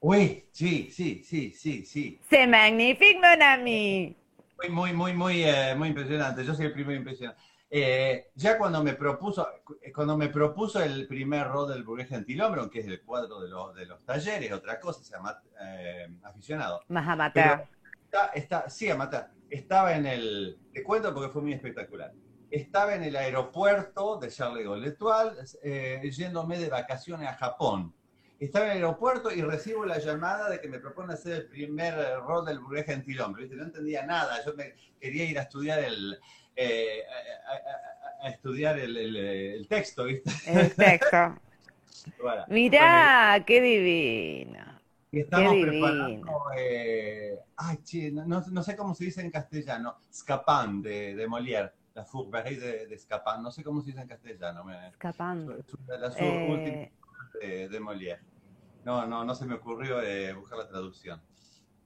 Uy, 0.00 0.48
sí, 0.50 0.90
sí, 0.90 1.22
sí, 1.24 1.52
sí, 1.52 1.84
sí. 1.84 2.20
C'est 2.28 2.46
magnifique, 2.46 3.20
mon 3.20 3.42
ami. 3.42 4.16
Muy, 4.58 4.70
muy, 4.70 4.92
muy, 4.92 5.12
muy, 5.12 5.44
eh, 5.44 5.74
muy 5.76 5.88
impresionante. 5.88 6.44
Yo 6.44 6.54
soy 6.54 6.66
el 6.66 6.72
primero 6.72 6.98
impresionante. 6.98 7.40
Eh, 7.76 8.30
ya 8.36 8.56
cuando 8.56 8.84
me 8.84 8.94
propuso, 8.94 9.48
cuando 9.92 10.16
me 10.16 10.28
propuso 10.28 10.80
el 10.80 11.08
primer 11.08 11.48
rol 11.48 11.68
del 11.68 11.82
burgués 11.82 12.08
gentilhombre, 12.08 12.70
que 12.70 12.78
es 12.78 12.86
el 12.86 13.02
cuadro 13.02 13.40
de 13.40 13.48
los, 13.48 13.74
de 13.74 13.84
los 13.84 14.04
talleres, 14.04 14.52
otra 14.52 14.78
cosa, 14.78 15.02
se 15.02 15.12
llama 15.12 15.42
eh, 15.60 16.06
aficionado. 16.22 16.82
Más 16.86 17.08
amateur. 17.08 17.66
Está, 18.04 18.26
está, 18.26 18.70
sí, 18.70 18.88
amateur. 18.88 19.26
Estaba 19.50 19.96
en 19.96 20.06
el, 20.06 20.56
te 20.72 20.84
cuento 20.84 21.12
porque 21.12 21.30
fue 21.30 21.42
muy 21.42 21.52
espectacular. 21.52 22.12
Estaba 22.48 22.94
en 22.94 23.02
el 23.02 23.16
aeropuerto 23.16 24.18
de 24.18 24.28
Charles 24.28 24.58
de 24.58 24.64
Gaulle 24.66 24.80
l'Étoile, 24.80 25.32
eh, 25.64 26.08
yéndome 26.12 26.60
de 26.60 26.68
vacaciones 26.68 27.28
a 27.28 27.34
Japón. 27.34 27.92
Estaba 28.38 28.66
en 28.66 28.70
el 28.70 28.84
aeropuerto 28.84 29.32
y 29.32 29.42
recibo 29.42 29.84
la 29.84 29.98
llamada 29.98 30.48
de 30.48 30.60
que 30.60 30.68
me 30.68 30.78
proponen 30.78 31.10
hacer 31.10 31.32
el 31.32 31.48
primer 31.48 32.20
rol 32.20 32.44
del 32.44 32.60
burgués 32.60 32.86
gentilhombre. 32.86 33.42
¿viste? 33.42 33.56
No 33.56 33.64
entendía 33.64 34.06
nada. 34.06 34.44
Yo 34.44 34.54
me 34.54 34.76
quería 35.00 35.24
ir 35.24 35.40
a 35.40 35.42
estudiar 35.42 35.80
el, 35.80 36.20
eh, 36.56 37.02
a, 37.46 37.52
a- 38.24 38.26
a 38.26 38.30
estudiar 38.30 38.78
el, 38.78 38.96
el- 38.96 39.16
el 39.16 39.68
texto, 39.68 40.04
¿viste? 40.04 40.30
El 40.44 40.76
texto. 40.76 41.36
Bueno, 42.20 42.46
Mirá, 42.46 43.42
qué 43.46 43.60
divino. 43.60 44.80
y 45.10 45.20
estamos 45.20 45.58
preparando, 45.60 46.26
eh, 46.56 47.38
ay, 47.56 47.78
che, 47.84 48.10
no, 48.10 48.26
no- 48.26 48.42
no 48.50 48.62
sé 48.62 48.76
cómo 48.76 48.94
se 48.94 49.04
dice 49.04 49.20
en 49.20 49.30
castellano, 49.30 49.98
Scapin 50.12 50.82
de, 50.82 51.14
de 51.14 51.28
Molière, 51.28 51.72
la 51.94 52.04
Fourberie 52.04 52.58
de, 52.58 52.86
de 52.86 52.98
Scapin, 52.98 53.42
no 53.42 53.50
sé 53.52 53.62
cómo 53.62 53.80
se 53.80 53.88
dice 53.88 54.00
en 54.00 54.08
castellano, 54.08 54.64
una 54.64 54.80
de 55.86 55.98
las 55.98 56.16
Eh, 56.20 56.88
de, 57.40 57.68
de 57.68 57.80
Molière. 57.80 58.20
No, 58.84 59.06
no, 59.06 59.24
no 59.24 59.34
se 59.34 59.46
me 59.46 59.54
ocurrió 59.54 60.00
eh, 60.02 60.32
buscar 60.34 60.58
la 60.58 60.68
traducción. 60.68 61.20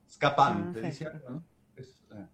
Scapin, 0.09 0.65
No 0.65 0.73
te 0.73 0.81
sé. 0.81 0.87
dice 0.87 1.05
algo, 1.05 1.29
¿no? 1.29 1.43
Es, 1.75 2.03
eh. 2.11 2.27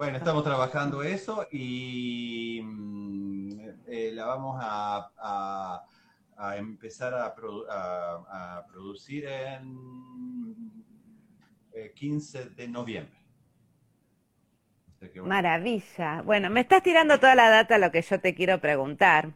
Bueno, 0.00 0.16
estamos 0.16 0.42
trabajando 0.44 1.02
eso 1.02 1.46
y 1.52 2.58
mm, 2.64 3.60
eh, 3.86 4.10
la 4.14 4.24
vamos 4.24 4.58
a, 4.58 5.10
a- 5.18 5.84
a 6.38 6.56
empezar 6.56 7.12
a, 7.12 7.34
produ- 7.36 7.66
a- 7.68 8.56
a 8.60 8.66
producir 8.66 9.26
en 9.26 10.72
eh, 11.74 11.92
15 11.94 12.46
de 12.50 12.66
noviembre. 12.68 13.18
Bueno, 15.24 15.34
Maravilla. 15.34 16.22
Bueno, 16.22 16.48
me 16.50 16.60
estás 16.60 16.82
tirando 16.82 17.18
toda 17.20 17.34
la 17.34 17.50
data 17.50 17.74
a 17.76 17.78
lo 17.78 17.90
que 17.92 18.02
yo 18.02 18.20
te 18.20 18.34
quiero 18.34 18.60
preguntar, 18.60 19.30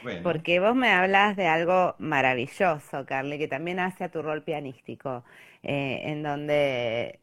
bueno. 0.00 0.40
porque 0.40 0.60
vos 0.60 0.76
me 0.76 0.90
hablas 0.92 1.36
de 1.36 1.46
algo 1.48 1.96
maravilloso, 1.98 3.06
Carly, 3.06 3.38
que 3.38 3.48
también 3.48 3.80
hace 3.80 4.04
a 4.04 4.10
tu 4.10 4.22
rol 4.22 4.42
pianístico, 4.44 5.24
eh, 5.64 6.02
en 6.06 6.22
donde, 6.22 7.20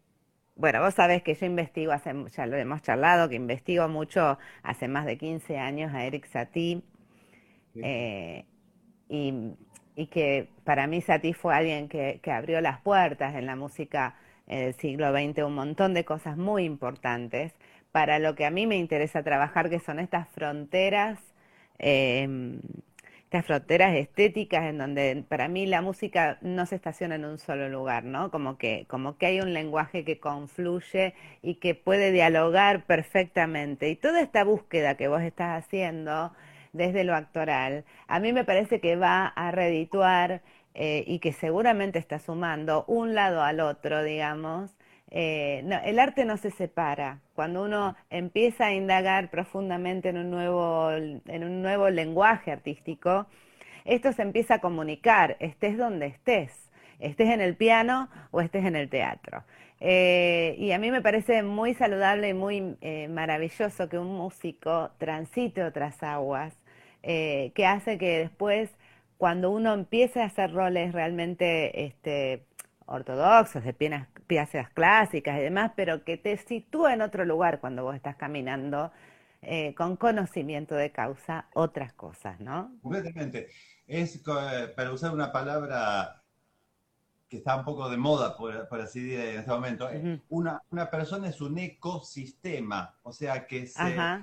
bueno, 0.55 0.81
vos 0.81 0.93
sabés 0.93 1.23
que 1.23 1.35
yo 1.35 1.45
investigo, 1.45 1.91
hace, 1.91 2.13
ya 2.35 2.45
lo 2.45 2.57
hemos 2.57 2.81
charlado, 2.81 3.29
que 3.29 3.35
investigo 3.35 3.87
mucho 3.89 4.37
hace 4.63 4.87
más 4.87 5.05
de 5.05 5.17
15 5.17 5.57
años 5.57 5.93
a 5.93 6.05
Eric 6.05 6.25
Satie. 6.27 6.81
Sí. 7.73 7.81
eh, 7.81 8.45
y, 9.09 9.33
y 9.95 10.07
que 10.07 10.49
para 10.63 10.87
mí 10.87 11.01
Satie 11.01 11.33
fue 11.33 11.55
alguien 11.55 11.89
que, 11.89 12.19
que 12.23 12.31
abrió 12.31 12.61
las 12.61 12.79
puertas 12.81 13.35
en 13.35 13.45
la 13.45 13.55
música 13.55 14.15
del 14.47 14.73
siglo 14.75 15.11
XX, 15.11 15.45
un 15.45 15.55
montón 15.55 15.93
de 15.93 16.05
cosas 16.05 16.37
muy 16.37 16.65
importantes 16.65 17.53
para 17.91 18.19
lo 18.19 18.35
que 18.35 18.45
a 18.45 18.51
mí 18.51 18.67
me 18.67 18.77
interesa 18.77 19.23
trabajar, 19.23 19.69
que 19.69 19.79
son 19.79 19.99
estas 19.99 20.27
fronteras, 20.29 21.19
eh, 21.79 22.27
estas 23.33 23.47
fronteras 23.47 23.95
estéticas 23.95 24.65
en 24.65 24.77
donde 24.77 25.25
para 25.27 25.47
mí 25.47 25.65
la 25.65 25.81
música 25.81 26.37
no 26.41 26.67
se 26.67 26.75
estaciona 26.75 27.15
en 27.15 27.25
un 27.25 27.39
solo 27.39 27.67
lugar, 27.67 28.03
¿no? 28.03 28.29
Como 28.29 28.59
que, 28.59 28.85
como 28.87 29.17
que 29.17 29.25
hay 29.25 29.41
un 29.41 29.55
lenguaje 29.55 30.05
que 30.05 30.19
confluye 30.19 31.15
y 31.41 31.55
que 31.55 31.73
puede 31.73 32.11
dialogar 32.11 32.85
perfectamente. 32.85 33.89
Y 33.89 33.95
toda 33.95 34.21
esta 34.21 34.43
búsqueda 34.43 34.97
que 34.97 35.07
vos 35.07 35.23
estás 35.23 35.63
haciendo 35.63 36.31
desde 36.73 37.03
lo 37.03 37.15
actoral, 37.15 37.85
a 38.07 38.19
mí 38.19 38.33
me 38.33 38.43
parece 38.45 38.79
que 38.79 38.97
va 38.97 39.25
a 39.25 39.49
redituar 39.49 40.43
eh, 40.75 41.03
y 41.07 41.17
que 41.17 41.33
seguramente 41.33 41.97
está 41.97 42.19
sumando 42.19 42.85
un 42.85 43.15
lado 43.15 43.41
al 43.41 43.61
otro, 43.61 44.03
digamos. 44.03 44.75
Eh, 45.15 45.61
no, 45.63 45.77
el 45.85 45.99
arte 45.99 46.25
no 46.25 46.37
se 46.37 46.51
separa. 46.51 47.21
Cuando 47.35 47.63
uno 47.63 47.95
empieza 48.09 48.65
a 48.65 48.73
indagar 48.73 49.29
profundamente 49.29 50.09
en 50.09 50.17
un 50.17 50.31
nuevo, 50.31 50.91
en 50.91 51.43
un 51.43 51.61
nuevo 51.61 51.89
lenguaje 51.89 52.51
artístico, 52.51 53.27
esto 53.85 54.11
se 54.11 54.23
empieza 54.23 54.55
a 54.55 54.59
comunicar, 54.59 55.37
estés 55.39 55.77
donde 55.77 56.07
estés, 56.07 56.71
estés 56.99 57.29
en 57.29 57.41
el 57.41 57.55
piano 57.55 58.09
o 58.31 58.41
estés 58.41 58.65
en 58.65 58.75
el 58.75 58.89
teatro. 58.89 59.43
Eh, 59.79 60.55
y 60.57 60.71
a 60.71 60.79
mí 60.79 60.89
me 60.91 61.01
parece 61.01 61.43
muy 61.43 61.73
saludable 61.73 62.29
y 62.29 62.33
muy 62.33 62.77
eh, 62.81 63.07
maravilloso 63.09 63.89
que 63.89 63.99
un 63.99 64.15
músico 64.15 64.91
transite 64.97 65.63
otras 65.63 66.01
aguas, 66.01 66.55
eh, 67.03 67.51
que 67.53 67.65
hace 67.65 67.97
que 67.97 68.19
después, 68.19 68.71
cuando 69.17 69.51
uno 69.51 69.73
empiece 69.73 70.21
a 70.21 70.25
hacer 70.25 70.53
roles 70.53 70.93
realmente 70.93 71.85
este, 71.85 72.45
ortodoxos, 72.85 73.63
de 73.65 73.73
piezas, 73.73 74.07
piezas 74.23 74.69
clásicas 74.71 75.37
y 75.39 75.41
demás, 75.41 75.71
pero 75.75 76.03
que 76.03 76.17
te 76.17 76.37
sitúa 76.37 76.93
en 76.93 77.01
otro 77.01 77.25
lugar 77.25 77.59
cuando 77.59 77.83
vos 77.83 77.95
estás 77.95 78.15
caminando 78.15 78.91
eh, 79.41 79.73
con 79.75 79.97
conocimiento 79.97 80.75
de 80.75 80.91
causa 80.91 81.47
otras 81.53 81.93
cosas, 81.93 82.39
¿no? 82.39 82.71
Completamente. 82.81 83.49
Es, 83.87 84.21
co- 84.21 84.35
para 84.75 84.91
usar 84.91 85.11
una 85.13 85.31
palabra 85.31 86.23
que 87.29 87.37
está 87.37 87.55
un 87.57 87.65
poco 87.65 87.89
de 87.89 87.97
moda, 87.97 88.37
por, 88.37 88.67
por 88.67 88.81
así 88.81 89.01
decir, 89.01 89.19
en 89.19 89.39
este 89.39 89.51
momento, 89.51 89.89
eh, 89.89 90.05
Ujú. 90.05 90.21
una, 90.29 90.61
una 90.69 90.89
persona 90.89 91.29
es 91.29 91.41
un 91.41 91.57
ecosistema, 91.57 92.95
o 93.03 93.11
sea, 93.11 93.47
que 93.47 93.65
se 93.67 94.15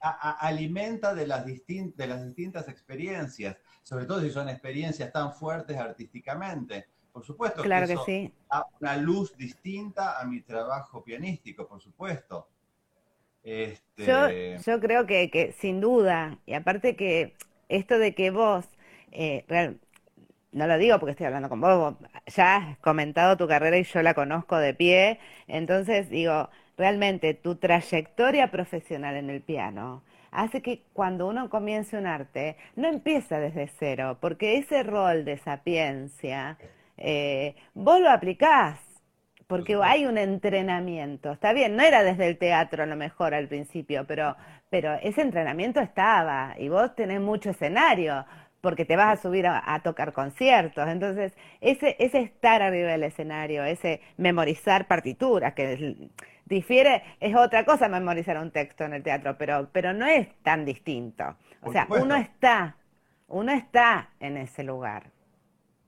a- 0.00 0.10
a- 0.30 0.48
alimenta 0.48 1.14
de 1.14 1.26
las, 1.26 1.46
distin- 1.46 1.94
de 1.94 2.06
las 2.06 2.24
distintas 2.26 2.68
experiencias, 2.68 3.56
sobre 3.82 4.06
todo 4.06 4.20
si 4.22 4.30
son 4.30 4.48
experiencias 4.48 5.12
tan 5.12 5.32
fuertes 5.34 5.76
artísticamente. 5.78 6.88
Por 7.18 7.26
supuesto 7.26 7.68
claro 7.68 7.86
que 7.88 7.96
eso 7.96 8.02
sí. 8.06 8.32
da 8.50 8.64
una 8.80 8.96
luz 8.96 9.36
distinta 9.36 10.18
a 10.20 10.24
mi 10.24 10.40
trabajo 10.42 11.02
pianístico, 11.04 11.66
por 11.68 11.80
supuesto. 11.80 12.48
Este, 13.42 14.06
Yo, 14.06 14.14
yo 14.66 14.80
creo 14.80 15.06
que, 15.06 15.30
que 15.30 15.52
sin 15.52 15.80
duda, 15.80 16.38
y 16.46 16.54
aparte 16.54 16.96
que 16.96 17.34
esto 17.68 17.98
de 17.98 18.14
que 18.14 18.30
vos, 18.30 18.66
eh, 19.12 19.44
real- 19.48 19.80
no 20.52 20.66
lo 20.66 20.78
digo 20.78 20.98
porque 21.00 21.12
estoy 21.12 21.26
hablando 21.26 21.48
con 21.48 21.60
vos, 21.60 21.78
vos 22.00 22.10
ya 22.34 22.56
has 22.56 22.78
comentado 22.80 23.36
tu 23.36 23.48
carrera 23.48 23.78
y 23.78 23.84
yo 23.84 24.02
la 24.02 24.14
conozco 24.14 24.56
de 24.58 24.74
pie, 24.74 25.20
entonces 25.48 26.10
digo, 26.10 26.50
realmente 26.78 27.34
tu 27.34 27.56
trayectoria 27.56 28.50
profesional 28.50 29.16
en 29.16 29.30
el 29.30 29.42
piano 29.42 30.02
hace 30.32 30.62
que 30.62 30.82
cuando 30.94 31.26
uno 31.28 31.50
comience 31.50 31.98
un 31.98 32.06
arte, 32.06 32.56
no 32.76 32.88
empieza 32.88 33.40
desde 33.40 33.68
cero, 33.78 34.18
porque 34.20 34.58
ese 34.58 34.82
rol 34.84 35.24
de 35.24 35.38
sapiencia, 35.38 36.58
eh, 36.98 37.56
vos 37.74 38.00
lo 38.00 38.10
aplicás. 38.10 38.80
Porque 39.46 39.78
hay 39.82 40.04
un 40.04 40.18
entrenamiento, 40.18 41.32
está 41.32 41.54
bien, 41.54 41.74
no 41.74 41.82
era 41.82 42.02
desde 42.02 42.26
el 42.28 42.36
teatro 42.36 42.82
a 42.82 42.86
lo 42.86 42.96
mejor 42.96 43.32
al 43.34 43.48
principio, 43.48 44.06
pero, 44.06 44.36
pero 44.68 44.92
ese 45.02 45.22
entrenamiento 45.22 45.80
estaba 45.80 46.54
y 46.58 46.68
vos 46.68 46.94
tenés 46.94 47.20
mucho 47.22 47.48
escenario, 47.50 48.26
porque 48.60 48.84
te 48.84 48.96
vas 48.96 49.18
a 49.18 49.22
subir 49.22 49.46
a, 49.46 49.62
a 49.74 49.80
tocar 49.82 50.12
conciertos. 50.12 50.86
Entonces, 50.88 51.32
ese, 51.62 51.96
ese 51.98 52.20
estar 52.20 52.60
arriba 52.60 52.90
del 52.90 53.04
escenario, 53.04 53.64
ese 53.64 54.02
memorizar 54.18 54.86
partituras, 54.86 55.54
que 55.54 55.72
es- 55.72 56.10
difiere, 56.44 57.02
es 57.20 57.34
otra 57.34 57.64
cosa 57.64 57.88
memorizar 57.88 58.38
un 58.38 58.50
texto 58.50 58.84
en 58.84 58.94
el 58.94 59.02
teatro, 59.02 59.36
pero, 59.38 59.68
pero 59.72 59.92
no 59.94 60.06
es 60.06 60.28
tan 60.42 60.64
distinto. 60.66 61.36
O 61.62 61.68
sea, 61.68 61.88
uno 61.90 62.16
está, 62.16 62.76
uno 63.28 63.52
está 63.52 64.10
en 64.20 64.36
ese 64.36 64.62
lugar. 64.62 65.04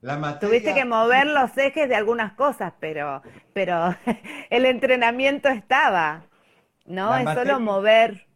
La 0.01 0.17
materia, 0.17 0.39
Tuviste 0.49 0.73
que 0.73 0.85
mover 0.85 1.27
los 1.27 1.55
ejes 1.57 1.87
de 1.87 1.95
algunas 1.95 2.33
cosas, 2.33 2.73
pero, 2.79 3.21
pero 3.53 3.95
el 4.49 4.65
entrenamiento 4.65 5.47
estaba, 5.49 6.23
¿no? 6.85 7.11
La 7.11 7.19
es 7.19 7.25
materia- 7.25 7.53
solo 7.53 7.63
mover. 7.65 8.27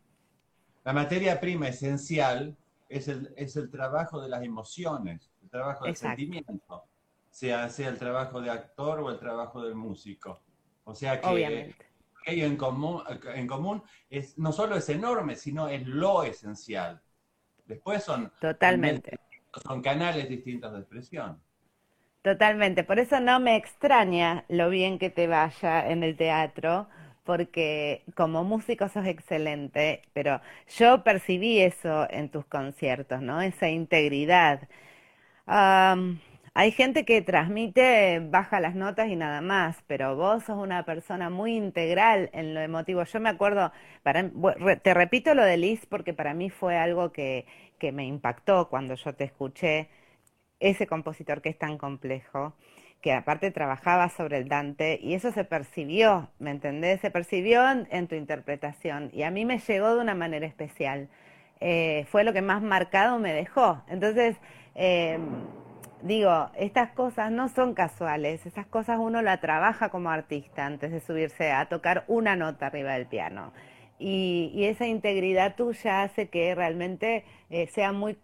la 0.83 0.93
materia 0.93 1.39
prima 1.39 1.67
esencial 1.69 2.55
es 2.87 3.07
el, 3.07 3.33
es 3.35 3.55
el 3.55 3.69
trabajo 3.71 4.21
de 4.21 4.29
las 4.29 4.43
emociones, 4.43 5.31
el 5.43 5.49
trabajo 5.49 5.85
del 5.85 5.91
Exacto. 5.93 6.17
sentimiento, 6.17 6.83
sea, 7.31 7.67
sea 7.69 7.89
el 7.89 7.97
trabajo 7.97 8.39
de 8.41 8.51
actor 8.51 8.99
o 8.99 9.09
el 9.09 9.17
trabajo 9.19 9.63
del 9.63 9.73
músico. 9.75 10.41
O 10.83 10.93
sea 10.93 11.19
que 11.19 11.27
Obviamente. 11.27 11.75
aquello 12.21 12.45
en 12.45 12.57
común, 12.57 13.01
en 13.33 13.47
común 13.47 13.81
es, 14.09 14.37
no 14.37 14.51
solo 14.51 14.75
es 14.75 14.87
enorme, 14.89 15.35
sino 15.35 15.67
es 15.67 15.85
lo 15.87 16.23
esencial. 16.23 17.01
Después 17.65 18.03
son, 18.03 18.31
Totalmente. 18.39 19.19
son 19.63 19.81
canales 19.81 20.29
distintos 20.29 20.71
de 20.73 20.79
expresión. 20.79 21.41
Totalmente. 22.25 22.83
Por 22.83 22.99
eso 22.99 23.19
no 23.21 23.39
me 23.39 23.55
extraña 23.55 24.45
lo 24.49 24.69
bien 24.71 24.97
que 24.99 25.11
te 25.11 25.27
vaya 25.27 25.87
en 25.89 26.03
el 26.03 26.17
teatro, 26.17 26.87
porque 27.23 28.03
como 28.15 28.43
músico 28.43 28.89
sos 28.89 29.05
excelente, 29.07 30.01
pero 30.13 30.41
yo 30.77 31.03
percibí 31.03 31.59
eso 31.61 32.07
en 32.09 32.29
tus 32.29 32.45
conciertos, 32.45 33.21
¿no? 33.21 33.41
Esa 33.41 33.69
integridad. 33.69 34.67
Am, 35.47 36.19
hay 36.55 36.71
gente 36.71 37.05
que 37.05 37.21
transmite, 37.23 38.19
baja 38.21 38.59
las 38.61 38.75
notas 38.75 39.09
y 39.09 39.15
nada 39.17 39.41
más, 39.41 39.83
pero 39.87 40.15
vos 40.17 40.43
sos 40.45 40.57
una 40.57 40.85
persona 40.85 41.29
muy 41.31 41.55
integral 41.57 42.29
en 42.33 42.53
lo 42.55 42.61
emotivo. 42.61 43.03
Yo 43.05 43.19
me 43.21 43.29
acuerdo, 43.29 43.71
para, 44.03 44.31
te 44.83 44.93
repito 44.95 45.35
lo 45.35 45.43
de 45.45 45.57
Liz 45.57 45.85
porque 45.87 46.13
para 46.13 46.33
mí 46.35 46.49
fue 46.51 46.77
algo 46.77 47.11
que, 47.13 47.45
que 47.79 47.91
me 47.93 48.05
impactó 48.07 48.69
cuando 48.69 48.95
yo 48.95 49.13
te 49.15 49.25
escuché, 49.25 49.89
ese 50.69 50.87
compositor 50.87 51.41
que 51.41 51.49
es 51.49 51.57
tan 51.57 51.77
complejo, 51.77 52.53
que 53.01 53.13
aparte 53.13 53.51
trabajaba 53.51 54.09
sobre 54.09 54.37
el 54.37 54.49
Dante 54.49 54.99
y 55.01 55.13
eso 55.13 55.31
se 55.31 55.43
percibió, 55.43 56.29
¿me 56.39 56.49
entendés? 56.49 57.01
Se 57.01 57.11
percibió 57.11 57.63
en, 57.69 58.07
tu 58.07 58.15
interpretación 58.15 59.11
y 59.13 59.21
a 59.23 59.29
mí 59.29 59.45
me 59.45 59.59
llegó 59.59 59.95
de 59.95 60.01
una 60.01 60.15
manera 60.15 60.47
especial. 60.47 61.07
Eh, 61.59 62.05
fue 62.09 62.23
lo 62.23 62.33
que 62.33 62.41
más 62.41 62.63
marcado 62.63 63.19
me 63.19 63.31
dejó. 63.31 63.83
Entonces, 63.87 64.37
eh, 64.73 65.19
digo, 66.01 66.49
estas 66.57 66.91
cosas 66.93 67.31
no 67.31 67.47
son 67.47 67.75
casuales, 67.75 68.45
esas 68.47 68.65
cosas 68.65 68.97
uno 68.99 69.21
la 69.21 69.39
trabaja 69.39 69.89
como 69.89 70.09
artista 70.09 70.65
antes 70.65 70.91
de 70.91 70.99
subirse 70.99 71.51
a 71.51 71.67
tocar 71.67 72.05
una 72.07 72.35
nota 72.35 72.65
arriba 72.65 72.93
del 72.93 73.05
piano. 73.05 73.53
Y, 73.99 74.51
y 74.55 74.65
esa 74.65 74.87
integridad 74.87 75.55
tuya 75.55 76.01
hace 76.01 76.29
que 76.29 76.55
realmente 76.55 77.23
eh, 77.51 77.67
sea 77.67 77.91
muy, 77.91 78.17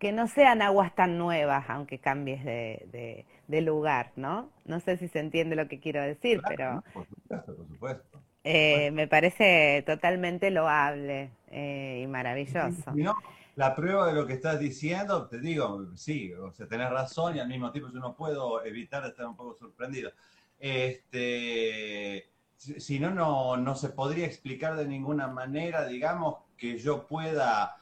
que 0.00 0.12
no 0.12 0.28
sean 0.28 0.62
aguas 0.62 0.94
tan 0.96 1.18
nuevas, 1.18 1.66
aunque 1.70 1.98
cambies 2.00 2.44
de, 2.44 2.86
de- 2.92 3.26
de 3.48 3.60
lugar, 3.62 4.12
¿no? 4.16 4.50
No 4.66 4.80
sé 4.80 4.96
si 4.98 5.08
se 5.08 5.20
entiende 5.20 5.56
lo 5.56 5.68
que 5.68 5.80
quiero 5.80 6.02
decir, 6.02 6.44
pero 6.48 6.84
por 6.92 7.06
supuesto, 7.08 7.56
por 7.56 7.66
supuesto. 7.68 8.22
eh, 8.44 8.90
me 8.92 9.06
parece 9.08 9.82
totalmente 9.86 10.50
loable 10.50 11.30
eh, 11.48 12.00
y 12.02 12.06
maravilloso. 12.06 12.98
Si 12.98 13.02
no, 13.02 13.14
la 13.56 13.74
prueba 13.74 14.06
de 14.08 14.14
lo 14.14 14.26
que 14.26 14.34
estás 14.34 14.58
diciendo, 14.58 15.28
te 15.28 15.38
digo, 15.40 15.94
sí, 15.96 16.32
o 16.34 16.50
sea, 16.52 16.66
tenés 16.66 16.90
razón 16.90 17.36
y 17.36 17.40
al 17.40 17.48
mismo 17.48 17.70
tiempo 17.70 17.90
yo 17.92 18.00
no 18.00 18.16
puedo 18.16 18.64
evitar 18.64 19.04
estar 19.06 19.26
un 19.26 19.36
poco 19.36 19.54
sorprendido. 19.54 20.10
Este, 20.58 22.30
si 22.56 22.80
si 22.80 22.98
no, 23.00 23.10
no, 23.10 23.56
no 23.56 23.74
se 23.76 23.90
podría 23.90 24.26
explicar 24.26 24.76
de 24.76 24.86
ninguna 24.86 25.28
manera, 25.28 25.86
digamos, 25.86 26.36
que 26.56 26.78
yo 26.78 27.06
pueda 27.06 27.76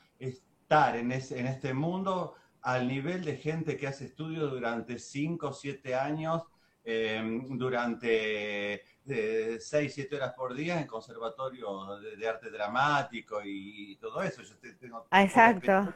estar 0.69 0.97
en, 0.97 1.13
ese- 1.13 1.41
en 1.41 1.47
este 1.47 1.73
mundo 1.73 2.35
al 2.61 2.87
nivel 2.87 3.25
de 3.25 3.37
gente 3.37 3.75
que 3.79 3.87
hace 3.87 4.05
estudios 4.05 4.51
durante 4.51 4.99
5 4.99 5.49
o 5.49 5.53
7 5.55 5.95
años, 5.95 6.43
eh, 6.85 7.23
durante 7.53 8.83
6, 9.07 9.95
7 9.95 10.17
horas 10.17 10.35
por 10.35 10.53
día 10.55 10.79
en 10.79 10.87
conservatorio 10.87 11.99
de, 12.01 12.17
de 12.19 12.29
arte 12.29 12.51
dramático 12.51 13.41
y, 13.43 13.97
todo 13.97 14.23
eso. 14.23 14.43
Yo 14.43 14.59
te- 14.59 14.75
tengo 14.75 15.07
Ah, 15.11 15.23
exacto. 15.23 15.95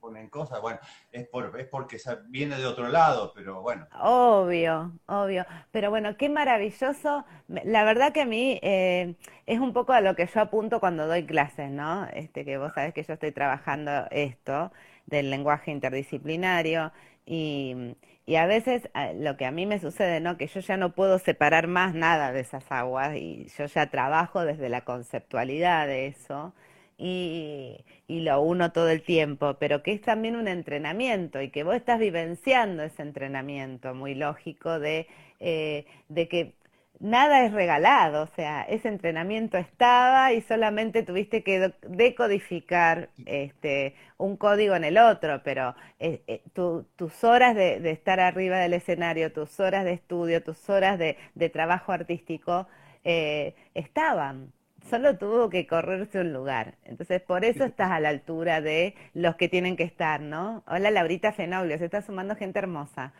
Ponen 0.00 0.28
cosas, 0.28 0.60
bueno, 0.60 0.80
es, 1.12 1.28
por, 1.28 1.58
es 1.60 1.68
porque 1.68 1.98
viene 2.28 2.56
de 2.56 2.66
otro 2.66 2.88
lado, 2.88 3.32
pero 3.34 3.60
bueno. 3.60 3.86
Obvio, 4.00 4.92
obvio. 5.06 5.44
Pero 5.70 5.90
bueno, 5.90 6.16
qué 6.16 6.28
maravilloso. 6.28 7.24
La 7.48 7.84
verdad 7.84 8.12
que 8.12 8.22
a 8.22 8.26
mí 8.26 8.58
eh, 8.62 9.14
es 9.46 9.58
un 9.60 9.72
poco 9.72 9.92
a 9.92 10.00
lo 10.00 10.16
que 10.16 10.26
yo 10.26 10.40
apunto 10.40 10.80
cuando 10.80 11.06
doy 11.06 11.26
clases, 11.26 11.70
¿no? 11.70 12.06
Este, 12.12 12.44
que 12.44 12.58
vos 12.58 12.72
sabés 12.74 12.94
que 12.94 13.02
yo 13.02 13.14
estoy 13.14 13.32
trabajando 13.32 14.06
esto 14.10 14.72
del 15.06 15.30
lenguaje 15.30 15.70
interdisciplinario 15.72 16.92
y, 17.26 17.96
y 18.26 18.36
a 18.36 18.46
veces 18.46 18.88
eh, 18.94 19.14
lo 19.18 19.36
que 19.36 19.46
a 19.46 19.50
mí 19.50 19.66
me 19.66 19.80
sucede, 19.80 20.20
¿no? 20.20 20.36
Que 20.36 20.46
yo 20.46 20.60
ya 20.60 20.76
no 20.76 20.94
puedo 20.94 21.18
separar 21.18 21.66
más 21.66 21.94
nada 21.94 22.32
de 22.32 22.40
esas 22.40 22.70
aguas 22.70 23.16
y 23.16 23.46
yo 23.58 23.66
ya 23.66 23.90
trabajo 23.90 24.44
desde 24.44 24.68
la 24.68 24.84
conceptualidad 24.84 25.86
de 25.86 26.06
eso 26.06 26.54
y, 27.00 27.84
lo 28.08 28.40
uno 28.42 28.72
todo 28.72 28.88
el 28.90 29.02
tiempo, 29.02 29.54
pero 29.58 29.82
que 29.82 29.92
es 29.92 30.00
también 30.02 30.36
un 30.36 30.48
entrenamiento 30.48 31.40
y 31.40 31.50
que 31.50 31.62
vos 31.64 31.74
estás 31.76 31.98
vivenciando 32.00 32.82
ese 32.82 33.02
entrenamiento 33.02 33.94
muy 33.94 34.14
lógico 34.14 34.78
de, 34.80 35.06
eh, 35.40 35.86
de 36.08 36.28
que 36.28 36.54
nada 36.98 37.44
es 37.46 37.52
regalado, 37.52 38.24
o 38.24 38.26
sea, 38.36 38.62
ese 38.62 38.88
entrenamiento 38.88 39.56
estaba 39.58 40.32
y 40.32 40.42
solamente 40.42 41.02
tuviste 41.02 41.42
que 41.42 41.72
decodificar 41.88 43.08
este, 43.26 43.94
un 44.18 44.36
código 44.36 44.74
en 44.76 44.84
el 44.84 44.98
otro, 44.98 45.42
pero 45.42 45.74
eh, 45.98 46.22
eh, 46.26 46.42
tu- 46.52 46.86
tus 46.96 47.24
horas 47.24 47.54
de, 47.56 47.80
de 47.80 47.90
estar 47.92 48.20
arriba 48.20 48.58
del 48.58 48.74
escenario, 48.74 49.32
tus 49.32 49.58
horas 49.60 49.84
de 49.84 49.92
estudio, 49.94 50.42
tus 50.42 50.68
horas 50.68 50.98
de, 50.98 51.16
de 51.34 51.48
trabajo 51.48 51.92
artístico 51.92 52.68
eh, 53.04 53.54
estaban. 53.74 54.52
Solo 54.88 55.18
tuvo 55.18 55.50
que 55.50 55.66
correrse 55.66 56.20
un 56.20 56.32
lugar. 56.32 56.74
Entonces, 56.84 57.20
por 57.20 57.44
eso 57.44 57.64
estás 57.64 57.90
a 57.90 58.00
la 58.00 58.08
altura 58.08 58.60
de 58.60 58.94
los 59.14 59.36
que 59.36 59.48
tienen 59.48 59.76
que 59.76 59.84
estar, 59.84 60.20
¿no? 60.20 60.64
Hola, 60.66 60.90
Laurita 60.90 61.32
Fenoglio, 61.32 61.78
se 61.78 61.84
está 61.84 62.02
sumando 62.02 62.34
gente 62.34 62.58
hermosa. 62.58 63.12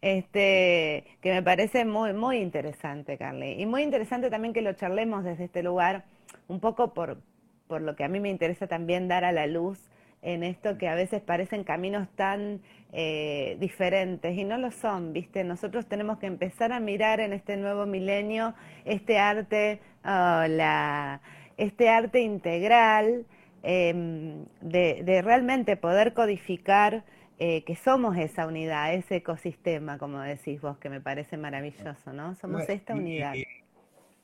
Este, 0.00 1.04
que 1.20 1.32
me 1.32 1.42
parece 1.42 1.84
muy, 1.84 2.12
muy 2.12 2.38
interesante, 2.38 3.18
Carly. 3.18 3.60
Y 3.60 3.66
muy 3.66 3.82
interesante 3.82 4.30
también 4.30 4.54
que 4.54 4.62
lo 4.62 4.72
charlemos 4.72 5.24
desde 5.24 5.44
este 5.44 5.62
lugar, 5.62 6.04
un 6.46 6.60
poco 6.60 6.94
por, 6.94 7.18
por 7.66 7.82
lo 7.82 7.96
que 7.96 8.04
a 8.04 8.08
mí 8.08 8.20
me 8.20 8.30
interesa 8.30 8.66
también 8.66 9.08
dar 9.08 9.24
a 9.24 9.32
la 9.32 9.46
luz 9.46 9.90
en 10.22 10.42
esto 10.42 10.78
que 10.78 10.88
a 10.88 10.94
veces 10.94 11.22
parecen 11.22 11.64
caminos 11.64 12.08
tan 12.16 12.60
eh, 12.92 13.56
diferentes 13.60 14.36
y 14.36 14.44
no 14.44 14.58
lo 14.58 14.70
son, 14.70 15.12
¿viste? 15.12 15.44
Nosotros 15.44 15.86
tenemos 15.86 16.18
que 16.18 16.26
empezar 16.26 16.72
a 16.72 16.80
mirar 16.80 17.20
en 17.20 17.32
este 17.32 17.56
nuevo 17.56 17.86
milenio 17.86 18.54
este 18.84 19.18
arte, 19.18 19.80
hola, 20.04 21.20
este 21.56 21.88
arte 21.88 22.20
integral 22.20 23.26
em, 23.62 24.44
de, 24.60 25.02
de 25.04 25.22
realmente 25.22 25.76
poder 25.76 26.14
codificar 26.14 27.04
eh, 27.40 27.62
que 27.64 27.76
somos 27.76 28.16
esa 28.16 28.46
unidad, 28.46 28.94
ese 28.94 29.16
ecosistema, 29.16 29.96
como 29.98 30.18
decís 30.20 30.60
vos, 30.60 30.76
que 30.78 30.90
me 30.90 31.00
parece 31.00 31.36
maravilloso, 31.36 32.12
¿no? 32.12 32.34
Somos 32.34 32.68
esta 32.68 32.94
unidad. 32.94 33.34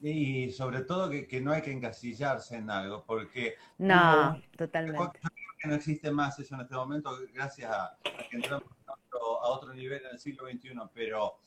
Y, 0.00 0.10
y 0.10 0.50
sobre 0.50 0.80
todo 0.82 1.08
que, 1.08 1.28
que 1.28 1.40
no 1.40 1.52
hay 1.52 1.62
que 1.62 1.70
encasillarse 1.70 2.56
en 2.56 2.70
algo, 2.70 3.04
porque 3.06 3.54
No, 3.78 4.40
totalmente. 4.56 5.20
Que 5.64 5.70
no 5.70 5.76
existe 5.76 6.10
más 6.10 6.38
eso 6.38 6.54
en 6.54 6.60
este 6.60 6.74
momento, 6.74 7.18
gracias 7.32 7.70
a, 7.70 7.96
que 8.30 8.36
entramos 8.36 8.64
a 8.86 9.48
otro, 9.48 9.72
nivel 9.72 10.02
en 10.04 10.12
el 10.12 10.18
siglo 10.18 10.46
XXI, 10.46 10.72
pero 10.92 11.38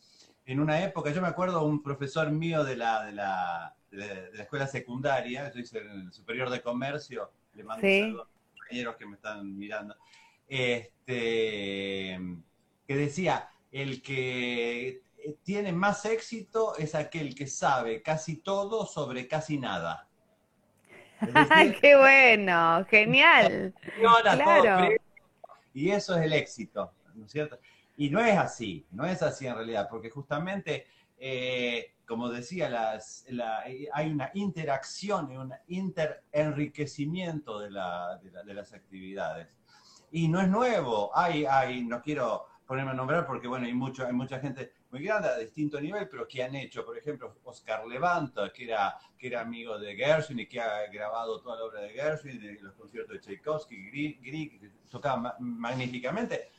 en 0.46 0.60
una 0.60 0.84
época, 0.84 1.12
yo 1.12 1.22
me 1.22 1.28
acuerdo 1.28 1.64
un 1.64 1.84
profesor 1.84 2.32
mío 2.32 2.64
de 2.64 2.76
la, 2.78 3.06
de 3.06 3.12
la, 3.12 3.76
de 3.92 4.32
la, 4.34 4.42
escuela 4.42 4.66
secundaria, 4.66 5.52
yo 5.54 5.60
hice 5.60 5.78
el 5.78 6.12
superior 6.12 6.50
de 6.50 6.62
comercio, 6.62 7.32
le 7.54 7.64
mando 7.64 7.82
Sí. 7.86 8.02
un 8.02 8.08
saludo 8.08 8.22
a 8.24 8.26
los 8.26 8.52
compañeros 8.54 8.96
que 8.96 9.06
me 9.06 9.16
están 9.16 9.58
mirando, 9.58 9.96
este, 10.48 12.20
que 12.88 12.96
decía, 12.96 13.50
el 13.72 14.02
que 14.02 15.04
tiene 15.44 15.74
más 15.74 16.06
éxito 16.06 16.76
es 16.78 16.96
aquel 16.96 17.36
que 17.36 17.46
sabe 17.46 18.02
casi 18.02 18.38
todo 18.38 18.88
sobre 18.88 19.28
casi 19.28 19.60
nada. 19.60 20.07
Es 21.22 21.30
¡Ay, 21.50 21.68
decir, 21.70 21.82
qué 21.82 21.96
bueno! 21.98 22.86
¡Genial! 22.90 23.74
Claro. 24.36 24.90
y 25.74 25.90
eso 25.92 26.16
es 26.18 26.26
el 26.26 26.34
éxito, 26.34 26.92
¿no 27.16 27.26
es 27.26 27.32
cierto? 27.32 27.60
Y 27.98 28.10
no 28.10 28.20
es 28.20 28.38
así, 28.38 28.86
no 28.92 29.06
es 29.06 29.22
así 29.24 29.48
en 29.48 29.56
realidad, 29.56 29.88
porque 29.90 30.10
justamente, 30.10 30.86
eh, 31.20 31.94
como 32.06 32.30
decía, 32.30 32.70
las, 32.70 33.26
la- 33.30 33.62
hay 33.94 34.10
una 34.12 34.30
interacción 34.36 35.32
y 35.32 35.38
un 35.38 35.54
interenriquecimiento 35.68 37.60
de, 37.60 37.72
la- 37.72 38.18
de 38.22 38.32
la- 38.32 38.44
de 38.44 38.54
las 38.54 38.74
actividades. 38.74 39.48
Y 40.12 40.28
no 40.28 40.40
es 40.42 40.48
nuevo, 40.48 41.12
hay, 41.18 41.46
hay, 41.46 41.84
no 41.84 42.02
quiero 42.02 42.46
ponerme 42.66 42.92
a 42.92 42.94
nombrar 42.94 43.26
porque, 43.26 43.48
bueno, 43.48 43.66
hay, 43.66 43.74
mucho, 43.74 44.06
hay 44.06 44.14
mucha 44.14 44.40
gente 44.40 44.72
muy 44.92 45.04
grande 45.04 45.28
a 45.30 45.38
distinto 45.38 45.80
nivel, 45.82 46.08
pero 46.10 46.28
que 46.28 46.44
han 46.44 46.56
hecho, 46.56 46.86
por 46.86 46.98
ejemplo, 46.98 47.36
Oscar 47.44 47.86
Levanta, 47.88 48.52
que 48.54 48.66
era, 48.66 48.98
que 49.18 49.28
era 49.28 49.42
amigo 49.42 49.78
de 49.80 49.96
Gershwin 49.96 50.40
y 50.40 50.48
que 50.48 50.60
ha 50.62 50.88
grabado 50.88 51.42
toda 51.42 51.58
la 51.58 51.64
obra 51.66 51.82
de 51.82 51.90
Gershwin, 51.90 52.40
de 52.40 52.60
los 52.62 52.74
conciertos 52.76 53.14
de 53.14 53.20
Tchaikovsky, 53.22 53.90
Grieg, 54.22 54.60
que 54.60 54.70
tocaba 54.90 55.18
ma- 55.18 55.36
magníficamente, 55.40 56.50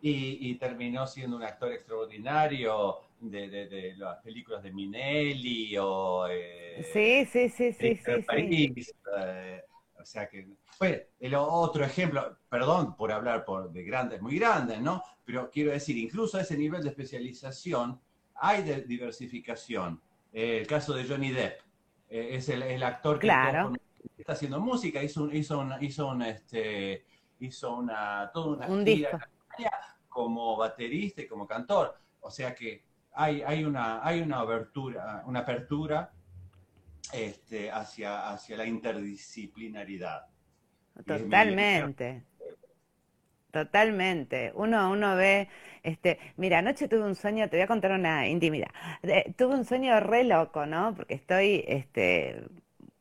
y, 0.00 0.50
y 0.50 0.54
terminó 0.56 1.06
siendo 1.06 1.36
un 1.36 1.42
actor 1.42 1.72
extraordinario 1.72 2.98
de, 3.20 3.48
de- 3.48 3.66
de 3.68 3.96
las 3.96 4.18
películas 4.22 4.62
de 4.62 4.72
Minelli 4.72 5.76
o... 5.78 6.26
eh, 6.30 7.00
Sí, 7.00 7.26
sí, 7.26 7.48
sí, 7.48 7.72
sí, 7.72 7.96
sí. 7.96 8.18
París, 8.20 8.94
eh, 9.16 9.62
o 10.00 10.04
sea 10.04 10.28
que, 10.28 10.46
bueno, 10.78 10.98
el 11.18 11.34
otro 11.34 11.84
ejemplo, 11.84 12.38
perdón 12.48 12.94
por 12.96 13.10
hablar 13.12 13.44
por, 13.44 13.70
de 13.72 13.82
grandes, 13.82 14.20
muy 14.22 14.38
grandes, 14.38 14.80
¿no? 14.80 15.02
Pero 15.24 15.50
quiero 15.50 15.72
decir, 15.72 15.96
incluso 15.96 16.38
a 16.38 16.42
ese 16.42 16.56
nivel 16.56 16.82
de 16.82 16.90
especialización 16.90 18.00
hay 18.36 18.62
de 18.62 18.82
diversificación. 18.82 20.00
Eh, 20.32 20.58
el 20.60 20.66
caso 20.66 20.94
de 20.94 21.06
Johnny 21.06 21.30
Depp, 21.30 21.60
eh, 22.08 22.28
es 22.36 22.48
el, 22.48 22.62
el 22.62 22.82
actor 22.82 23.18
que 23.18 23.26
Claro. 23.26 23.72
está 24.16 24.32
haciendo 24.34 24.60
música, 24.60 25.02
hizo, 25.02 25.24
un- 25.24 25.34
hizo, 25.34 25.58
una, 25.58 25.82
hizo, 25.82 26.06
un, 26.08 26.22
este, 26.22 27.04
hizo 27.40 27.74
una, 27.76 28.30
toda 28.32 28.56
una 28.56 28.66
Un 28.68 28.84
gira 28.86 29.30
como 30.08 30.56
baterista 30.56 31.22
y 31.22 31.26
como 31.26 31.46
cantor. 31.46 31.96
O 32.20 32.30
sea 32.30 32.54
que 32.54 32.84
hay, 33.14 33.42
hay, 33.42 33.64
una, 33.64 34.06
hay 34.06 34.20
una 34.20 34.38
abertura, 34.40 35.22
una 35.26 35.40
apertura 35.40 36.12
este, 37.12 37.70
hacia, 37.70 38.30
hacia 38.30 38.56
la 38.56 38.66
interdisciplinaridad. 38.66 40.26
Totalmente. 41.06 42.22
Totalmente. 43.50 44.52
Uno, 44.54 44.90
uno 44.90 45.16
ve, 45.16 45.48
este, 45.82 46.18
mira, 46.36 46.58
anoche 46.58 46.86
tuve 46.88 47.02
un 47.04 47.14
sueño, 47.14 47.48
te 47.48 47.56
voy 47.56 47.62
a 47.64 47.66
contar 47.66 47.92
una 47.92 48.28
intimidad. 48.28 48.68
Eh, 49.02 49.32
tuve 49.36 49.54
un 49.54 49.64
sueño 49.64 49.98
re 50.00 50.24
loco, 50.24 50.66
¿no? 50.66 50.94
Porque 50.94 51.14
estoy, 51.14 51.64
este, 51.66 52.44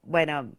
bueno, 0.04 0.52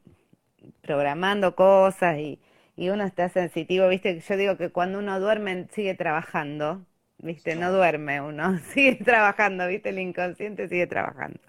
programando 0.82 1.55
cosas 1.57 2.18
y, 2.18 2.41
y 2.76 2.91
uno 2.91 3.05
está 3.05 3.28
sensitivo, 3.28 3.89
viste, 3.89 4.20
yo 4.20 4.36
digo 4.36 4.57
que 4.57 4.70
cuando 4.70 4.99
uno 4.99 5.20
duerme 5.20 5.68
sigue 5.72 5.95
trabajando, 5.95 6.86
viste, 7.18 7.57
no 7.57 7.72
duerme 7.72 8.20
uno, 8.20 8.59
sigue 8.74 8.97
trabajando, 9.05 9.66
viste, 9.68 9.91
el 9.91 9.99
inconsciente 10.01 10.68
sigue 10.68 10.86
trabajando. 10.86 11.41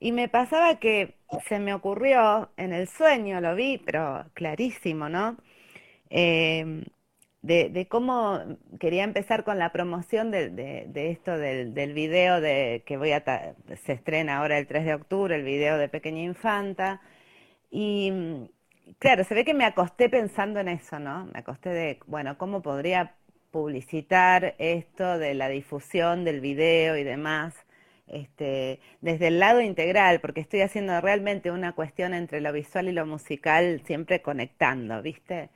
Y 0.00 0.12
me 0.12 0.28
pasaba 0.28 0.78
que 0.80 1.16
se 1.48 1.58
me 1.60 1.74
ocurrió 1.74 2.50
en 2.56 2.72
el 2.72 2.88
sueño, 2.88 3.40
lo 3.40 3.54
vi, 3.54 3.78
pero 3.78 4.24
clarísimo, 4.34 5.08
¿no? 5.08 5.36
Eh, 6.10 6.84
de, 7.42 7.70
de 7.70 7.88
cómo 7.88 8.40
quería 8.80 9.04
empezar 9.04 9.44
con 9.44 9.58
la 9.58 9.72
promoción 9.72 10.30
de, 10.30 10.50
de- 10.50 10.86
de 10.88 11.10
esto 11.10 11.38
del, 11.38 11.74
del 11.74 11.94
video 11.94 12.40
de 12.40 12.82
que 12.86 12.96
voy 12.98 13.12
a 13.12 13.24
se 13.84 13.92
estrena 13.94 14.38
ahora 14.38 14.58
el 14.58 14.66
3 14.66 14.84
de 14.86 14.94
octubre, 14.94 15.36
el 15.36 15.44
video 15.44 15.78
de 15.78 15.88
Pequeña 15.88 16.22
Infanta. 16.22 17.00
Y 17.70 18.10
mm, 18.12 18.44
claro, 18.98 19.24
se 19.24 19.34
ve 19.34 19.44
que 19.44 19.54
me 19.54 19.64
acosté 19.64 20.08
pensando 20.08 20.60
en 20.60 20.68
eso, 20.68 20.98
¿no? 21.00 21.26
Me 21.26 21.40
acosté 21.40 21.70
de, 21.70 22.00
bueno, 22.06 22.38
¿cómo 22.38 22.62
podría 22.62 23.14
publicitar 23.50 24.54
esto 24.58 25.18
de 25.18 25.34
la 25.34 25.48
difusión 25.48 26.24
del 26.24 26.40
video 26.40 26.96
y 26.96 27.04
demás? 27.04 27.54
Este, 28.10 28.80
desde 29.00 29.28
el 29.28 29.38
lado 29.40 29.60
integral, 29.62 30.20
porque 30.20 30.40
estoy 30.42 30.62
haciendo 30.62 31.00
realmente 31.00 31.50
una 31.52 31.74
cuestión 31.74 32.14
entre 32.14 32.40
lo 32.42 32.52
visual 32.52 32.88
y 32.88 32.92
lo 32.92 33.06
musical, 33.06 33.82
siempre 33.86 34.20
conectando, 34.22 35.00
¿viste? 35.02 35.50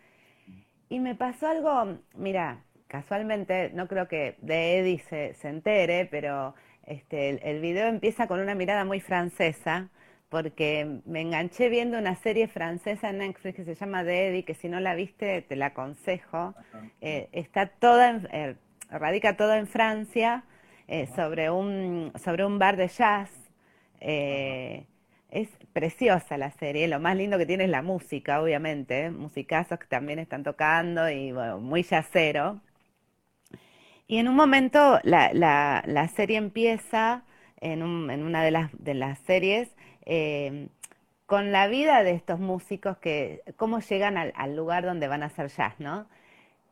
Y 0.88 1.00
me 1.00 1.14
pasó 1.14 1.48
algo, 1.48 1.98
mira, 2.16 2.64
casualmente, 2.88 3.70
no 3.74 3.88
creo 3.88 4.08
que 4.08 4.36
de 4.42 4.78
Eddie 4.78 4.98
se, 5.00 5.34
se 5.34 5.48
entere, 5.48 6.06
pero 6.10 6.54
este, 6.86 7.30
el, 7.30 7.40
el 7.42 7.60
video 7.60 7.88
empieza 7.88 8.28
con 8.28 8.40
una 8.40 8.54
mirada 8.54 8.84
muy 8.84 9.00
francesa, 9.00 9.88
porque 10.28 11.00
me 11.06 11.20
enganché 11.20 11.68
viendo 11.68 11.98
una 11.98 12.16
serie 12.16 12.48
francesa 12.48 13.10
en 13.10 13.18
Netflix 13.18 13.56
que 13.56 13.64
se 13.64 13.74
llama 13.74 14.04
The 14.04 14.28
Eddie, 14.28 14.44
que 14.44 14.54
si 14.54 14.68
no 14.68 14.80
la 14.80 14.94
viste 14.94 15.42
te 15.42 15.56
la 15.56 15.66
aconsejo. 15.66 16.54
Eh, 17.00 17.28
está 17.32 17.66
toda, 17.68 18.10
en- 18.10 18.28
eh, 18.32 18.56
radica 18.90 19.36
toda 19.36 19.58
en 19.58 19.66
Francia, 19.66 20.44
eh, 20.88 21.08
sobre 21.14 21.50
un, 21.50 22.12
sobre 22.22 22.44
un 22.44 22.58
bar 22.58 22.76
de 22.76 22.88
jazz. 22.88 23.30
Eh, 24.00 24.86
es 25.30 25.48
preciosa 25.72 26.38
la 26.38 26.50
serie, 26.52 26.86
lo 26.88 27.00
más 27.00 27.16
lindo 27.16 27.38
que 27.38 27.46
tiene 27.46 27.64
es 27.64 27.70
la 27.70 27.82
música, 27.82 28.40
obviamente, 28.42 29.10
musicazos 29.10 29.78
que 29.80 29.86
también 29.86 30.18
están 30.20 30.44
tocando 30.44 31.08
y 31.10 31.32
bueno, 31.32 31.58
muy 31.60 31.82
jazzero. 31.82 32.60
Y 34.06 34.18
en 34.18 34.28
un 34.28 34.36
momento 34.36 34.98
la, 35.02 35.32
la- 35.32 35.82
la 35.86 36.08
serie 36.08 36.36
empieza 36.36 37.24
en, 37.60 37.82
un- 37.82 38.10
en 38.10 38.22
una 38.24 38.42
de 38.44 38.50
las, 38.50 38.70
de 38.78 38.94
las 38.94 39.18
series 39.20 39.70
eh, 40.06 40.68
con 41.26 41.52
la 41.52 41.68
vida 41.68 42.02
de 42.04 42.12
estos 42.12 42.38
músicos 42.40 42.98
que, 42.98 43.42
cómo 43.56 43.80
llegan 43.80 44.16
al, 44.18 44.32
al 44.36 44.56
lugar 44.56 44.84
donde 44.84 45.08
van 45.08 45.22
a 45.22 45.26
hacer 45.26 45.48
jazz, 45.48 45.74
¿no? 45.78 46.06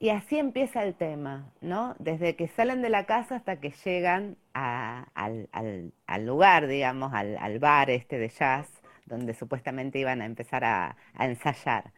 Y 0.03 0.11
así 0.11 0.37
empieza 0.37 0.83
el 0.83 0.95
tema, 0.95 1.53
¿no? 1.61 1.95
Desde 2.01 2.35
que 2.35 2.49
salen 2.49 2.83
de 2.83 2.91
la 2.91 3.07
casa 3.07 3.37
hasta 3.37 3.61
que 3.61 3.71
llegan 3.85 4.37
al, 4.53 6.27
lugar, 6.27 6.67
digamos, 6.67 7.13
al, 7.15 7.59
bar 7.61 7.89
este 7.89 8.19
de 8.19 8.29
jazz, 8.29 8.67
donde 9.07 9.33
supuestamente 9.33 10.01
iban 10.01 10.21
a 10.21 10.25
empezar 10.25 10.65
a, 10.65 10.97
ensayar. 11.21 11.93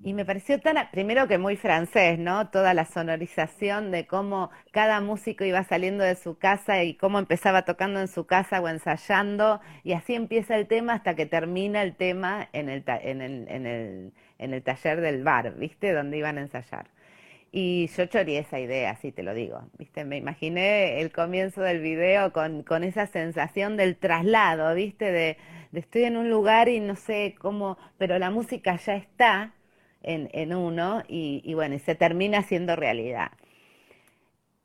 Y 0.00 0.14
me 0.14 0.24
pareció 0.24 0.62
tan, 0.62 0.78
primero 0.92 1.28
que 1.28 1.36
muy 1.36 1.56
francés, 1.58 2.18
¿no? 2.18 2.48
Toda 2.48 2.72
la 2.72 2.86
sonorización 2.86 3.90
de 3.90 4.06
cómo 4.06 4.50
cada 4.70 5.02
músico 5.02 5.44
iba 5.44 5.62
saliendo 5.62 6.04
de 6.04 6.14
su 6.14 6.38
casa 6.38 6.84
y 6.84 6.94
cómo 6.94 7.18
empezaba 7.18 7.66
tocando 7.66 8.00
en 8.00 8.08
su 8.08 8.24
casa 8.26 8.62
o 8.62 8.68
ensayando, 8.68 9.60
y 9.84 9.92
así 9.92 10.14
empieza 10.14 10.56
el 10.56 10.66
tema 10.68 10.94
hasta 10.94 11.14
que 11.14 11.26
termina 11.26 11.82
el 11.82 11.96
tema 11.96 12.48
en 12.54 12.70
el, 12.70 12.82
en 12.86 13.20
el, 13.20 13.46
en 13.48 13.66
el, 13.66 14.12
en 14.38 14.54
el 14.54 14.62
taller 14.62 15.02
del 15.02 15.22
bar, 15.22 15.54
¿viste? 15.56 15.92
Donde 15.92 16.16
iban 16.16 16.38
a 16.38 16.40
ensayar. 16.40 16.95
Y 17.58 17.86
yo 17.96 18.04
choreé 18.06 18.38
esa 18.40 18.60
idea, 18.60 18.90
así 18.90 19.12
te 19.12 19.22
lo 19.22 19.32
digo, 19.34 19.62
¿viste? 19.78 20.04
Me 20.04 20.18
imaginé 20.18 21.00
el 21.00 21.10
comienzo 21.10 21.62
del 21.62 21.80
video 21.80 22.30
con, 22.32 22.62
con 22.62 22.84
esa 22.84 23.06
sensación 23.06 23.76
del 23.78 23.96
traslado, 23.96 24.74
¿viste? 24.74 25.10
De, 25.10 25.38
estoy 25.72 26.04
en 26.04 26.16
un 26.18 26.28
lugar 26.30 26.68
y 26.68 26.80
no 26.80 26.96
sé 26.96 27.34
cómo, 27.38 27.78
pero 27.98 28.18
la 28.18 28.30
música 28.30 28.76
ya 28.76 28.96
está 28.96 29.54
en, 30.02 30.28
en 30.32 30.54
uno 30.54 31.02
y, 31.08 31.52
bueno, 31.54 31.74
y 31.76 31.78
se 31.78 31.94
termina 31.94 32.42
siendo 32.42 32.76
realidad. 32.76 33.32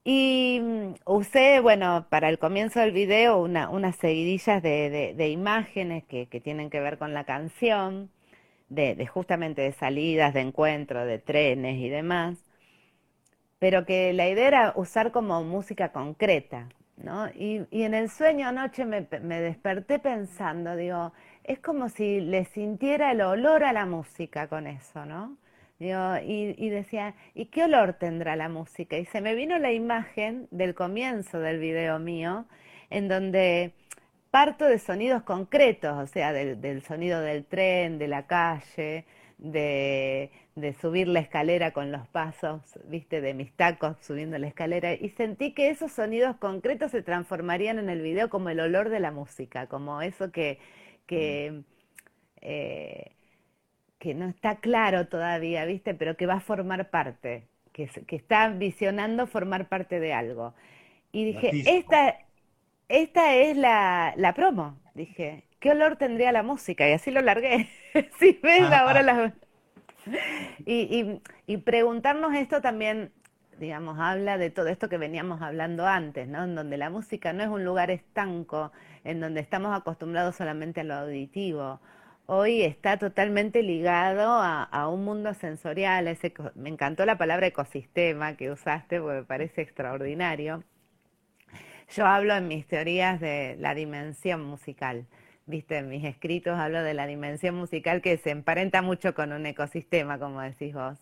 Y 0.04 0.60
mm, 0.62 0.94
usé, 1.06 1.60
bueno, 1.60 2.08
para 2.10 2.30
el 2.30 2.40
comienzo 2.40 2.80
del 2.80 2.92
video 2.92 3.40
una, 3.42 3.70
unas 3.70 3.96
seguidillas 3.96 4.62
de, 4.64 4.90
de- 4.90 5.14
de 5.16 5.30
imágenes 5.30 6.04
que, 6.06 6.28
que 6.28 6.42
tienen 6.42 6.70
que 6.70 6.80
ver 6.80 6.98
con 6.98 7.14
la 7.14 7.24
canción, 7.26 8.10
de 8.70 9.06
justamente 9.08 9.62
de 9.64 9.74
salidas, 9.74 10.34
de 10.34 10.42
encuentros, 10.42 11.08
de 11.08 11.20
trenes 11.20 11.78
y 11.80 11.90
demás 11.90 12.38
pero 13.62 13.86
que 13.86 14.12
la 14.14 14.28
idea 14.28 14.48
era 14.48 14.74
usar 14.76 15.12
como 15.12 15.44
música 15.44 15.92
concreta, 15.92 16.68
¿no? 16.98 17.30
Y, 17.36 17.68
en 17.70 17.94
el 17.94 18.10
sueño 18.10 18.48
anoche 18.48 18.86
me, 18.86 19.02
desperté 19.04 20.00
pensando, 20.00 20.76
digo, 20.76 21.14
es 21.44 21.60
como 21.60 21.88
si 21.88 22.22
le 22.22 22.46
sintiera 22.46 23.12
el 23.12 23.22
olor 23.22 23.64
a 23.64 23.72
la 23.72 23.86
música 23.86 24.48
con 24.48 24.66
eso, 24.66 25.06
¿no? 25.06 25.38
Digo, 25.78 26.18
y, 26.26 26.56
y 26.58 26.70
decía, 26.70 27.14
¿y 27.36 27.46
qué 27.46 27.66
olor 27.66 27.94
tendrá 27.94 28.36
la 28.36 28.50
música? 28.50 28.98
Y 28.98 29.06
se 29.06 29.22
me 29.22 29.36
vino 29.36 29.60
la 29.60 29.72
imagen 29.72 30.48
del 30.50 30.74
comienzo 30.74 31.38
del 31.40 31.60
video 31.60 32.00
mío, 32.00 32.46
en 32.90 33.08
donde 33.08 33.74
parto 34.32 34.66
de 34.66 34.80
sonidos 34.80 35.22
concretos, 35.22 35.96
o 36.00 36.08
sea, 36.08 36.34
del 36.34 36.82
sonido 36.82 37.22
del 37.22 37.46
tren, 37.46 38.00
de 38.00 38.08
la 38.08 38.26
calle, 38.26 39.06
de, 39.42 40.32
de 40.56 40.74
subir 40.76 41.08
la 41.08 41.20
escalera 41.20 41.72
con 41.72 41.92
los 41.92 42.08
pasos, 42.08 42.62
viste, 42.86 43.22
de 43.22 43.34
mis 43.34 43.52
tacos 43.54 43.98
subiendo 44.02 44.38
la 44.38 44.48
escalera, 44.48 44.94
y 44.94 45.10
sentí 45.10 45.54
que 45.54 45.70
esos 45.70 45.92
sonidos 45.92 46.38
concretos 46.38 46.92
se 46.92 47.02
transformarían 47.02 47.80
en 47.80 47.90
el 47.90 48.02
video 48.02 48.30
como 48.30 48.50
el 48.50 48.60
olor 48.60 48.90
de 48.90 49.00
la 49.00 49.12
música, 49.12 49.68
como 49.68 50.02
eso 50.02 50.32
que, 50.32 50.60
que, 51.08 51.64
eh, 52.42 53.12
que 53.98 54.14
no 54.14 54.28
está 54.30 54.58
claro 54.58 55.08
todavía, 55.08 55.66
viste, 55.66 55.96
pero 55.96 56.16
que 56.16 56.28
va 56.28 56.36
a 56.36 56.40
formar 56.40 56.90
parte, 56.92 57.48
que, 57.74 57.88
que 57.88 58.16
está 58.16 58.50
visionando 58.50 59.26
formar 59.28 59.68
parte 59.68 60.00
de 60.00 60.14
algo. 60.14 60.54
Y 61.12 61.26
dije, 61.26 61.52
esta, 61.66 62.20
esta 62.90 63.36
es 63.36 63.58
la, 63.58 64.14
la 64.18 64.34
promo, 64.34 64.80
dije, 64.94 65.44
¿qué 65.62 65.72
olor 65.72 65.98
tendría 65.98 66.34
la 66.34 66.44
música? 66.44 66.90
Y 66.90 66.94
así 66.94 67.12
lo 67.12 67.22
largué. 67.22 67.70
Si 68.20 68.40
ves 68.44 68.72
ahora 68.72 69.04
las... 69.04 69.34
Y, 70.66 71.22
y- 71.48 71.54
y 71.54 71.58
preguntarnos 71.58 72.34
esto 72.36 72.62
también, 72.62 73.12
digamos, 73.60 74.00
habla 74.00 74.38
de 74.38 74.50
todo 74.50 74.68
esto 74.68 74.90
que 74.90 74.98
veníamos 74.98 75.42
hablando 75.42 75.86
antes, 75.88 76.28
¿no? 76.28 76.44
En 76.44 76.56
donde 76.56 76.78
la 76.78 76.90
música 76.90 77.34
no 77.34 77.44
es 77.44 77.50
un 77.50 77.66
lugar 77.66 77.92
estanco, 77.92 78.72
en 79.04 79.20
donde 79.20 79.42
estamos 79.42 79.76
acostumbrados 79.78 80.36
solamente 80.36 80.82
a 80.82 80.84
lo 80.84 80.96
auditivo. 80.96 81.80
Hoy 82.28 82.62
está 82.64 82.98
totalmente 82.98 83.62
ligado 83.64 84.32
a, 84.32 84.64
a 84.64 84.88
un 84.88 85.04
mundo 85.06 85.34
sensorial. 85.34 86.08
a 86.08 86.12
ese 86.12 86.28
eco- 86.28 86.52
me 86.56 86.70
encantó 86.70 87.06
la 87.06 87.18
palabra 87.18 87.48
ecosistema 87.48 88.36
que 88.38 88.52
usaste 88.52 89.00
porque 89.02 89.18
me 89.20 89.24
parece 89.26 89.62
extraordinario. 89.62 90.64
Yo 91.96 92.06
hablo 92.06 92.36
en 92.36 92.48
mis 92.48 92.66
teorías 92.68 93.20
de 93.20 93.56
la 93.60 93.76
dimensión 93.76 94.44
musical. 94.44 95.06
Viste, 95.46 95.78
en 95.78 95.90
mis 95.90 96.04
escritos 96.06 96.58
hablo 96.58 96.84
de 96.84 96.94
la 96.94 97.08
dimensión 97.08 97.56
musical 97.56 98.02
que 98.02 98.18
se 98.18 98.30
emparenta 98.32 98.82
mucho 98.82 99.14
con 99.14 99.32
un 99.34 99.46
ecosistema, 99.46 100.20
como 100.20 100.42
decís 100.42 100.74
vos. 100.74 100.98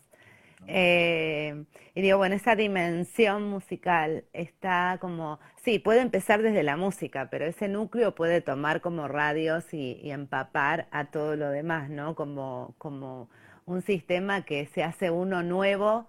Eh, 0.66 1.64
y 1.94 2.02
digo, 2.02 2.18
bueno, 2.18 2.34
esa 2.36 2.56
dimensión 2.56 3.44
musical 3.50 4.24
está 4.32 4.98
como, 5.00 5.40
sí, 5.64 5.78
puede 5.78 6.00
empezar 6.00 6.42
desde 6.42 6.62
la 6.62 6.76
música, 6.76 7.28
pero 7.30 7.46
ese 7.46 7.68
núcleo 7.68 8.14
puede 8.14 8.40
tomar 8.42 8.80
como 8.80 9.08
radios 9.08 9.72
y, 9.74 10.00
y 10.02 10.10
empapar 10.12 10.88
a 10.92 11.06
todo 11.10 11.36
lo 11.36 11.50
demás, 11.50 11.90
¿no? 11.90 12.14
Como, 12.14 12.74
como 12.78 13.30
un 13.66 13.82
sistema 13.82 14.44
que 14.44 14.66
se 14.66 14.82
hace 14.84 15.10
uno 15.10 15.42
nuevo, 15.42 16.08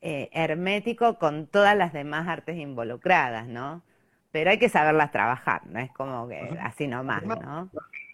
eh, 0.00 0.30
hermético, 0.32 1.18
con 1.18 1.46
todas 1.48 1.76
las 1.76 1.92
demás 1.92 2.28
artes 2.28 2.56
involucradas, 2.58 3.46
¿no? 3.48 3.82
Pero 4.34 4.50
hay 4.50 4.58
que 4.58 4.68
saberlas 4.68 5.12
trabajar, 5.12 5.64
no 5.68 5.78
es 5.78 5.92
como 5.92 6.26
que 6.26 6.40
así 6.60 6.88
nomás, 6.88 7.22
¿no? 7.22 7.70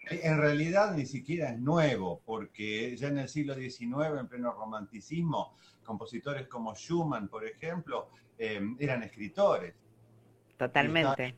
En 0.07 0.37
realidad 0.39 0.93
ni 0.95 1.07
siquiera 1.07 1.49
es 1.49 1.57
nuevo, 1.59 2.21
porque 2.23 2.95
ya 2.95 3.07
en 3.07 3.17
el 3.17 3.27
siglo 3.27 3.55
XIX, 3.55 4.19
en 4.19 4.27
pleno 4.27 4.51
romanticismo, 4.51 5.55
compositores 5.83 6.45
como 6.47 6.75
Schumann, 6.75 7.27
por 7.27 7.43
ejemplo, 7.43 8.11
eh, 8.37 8.61
eran 8.77 9.01
escritores. 9.01 9.73
Totalmente. 10.57 11.33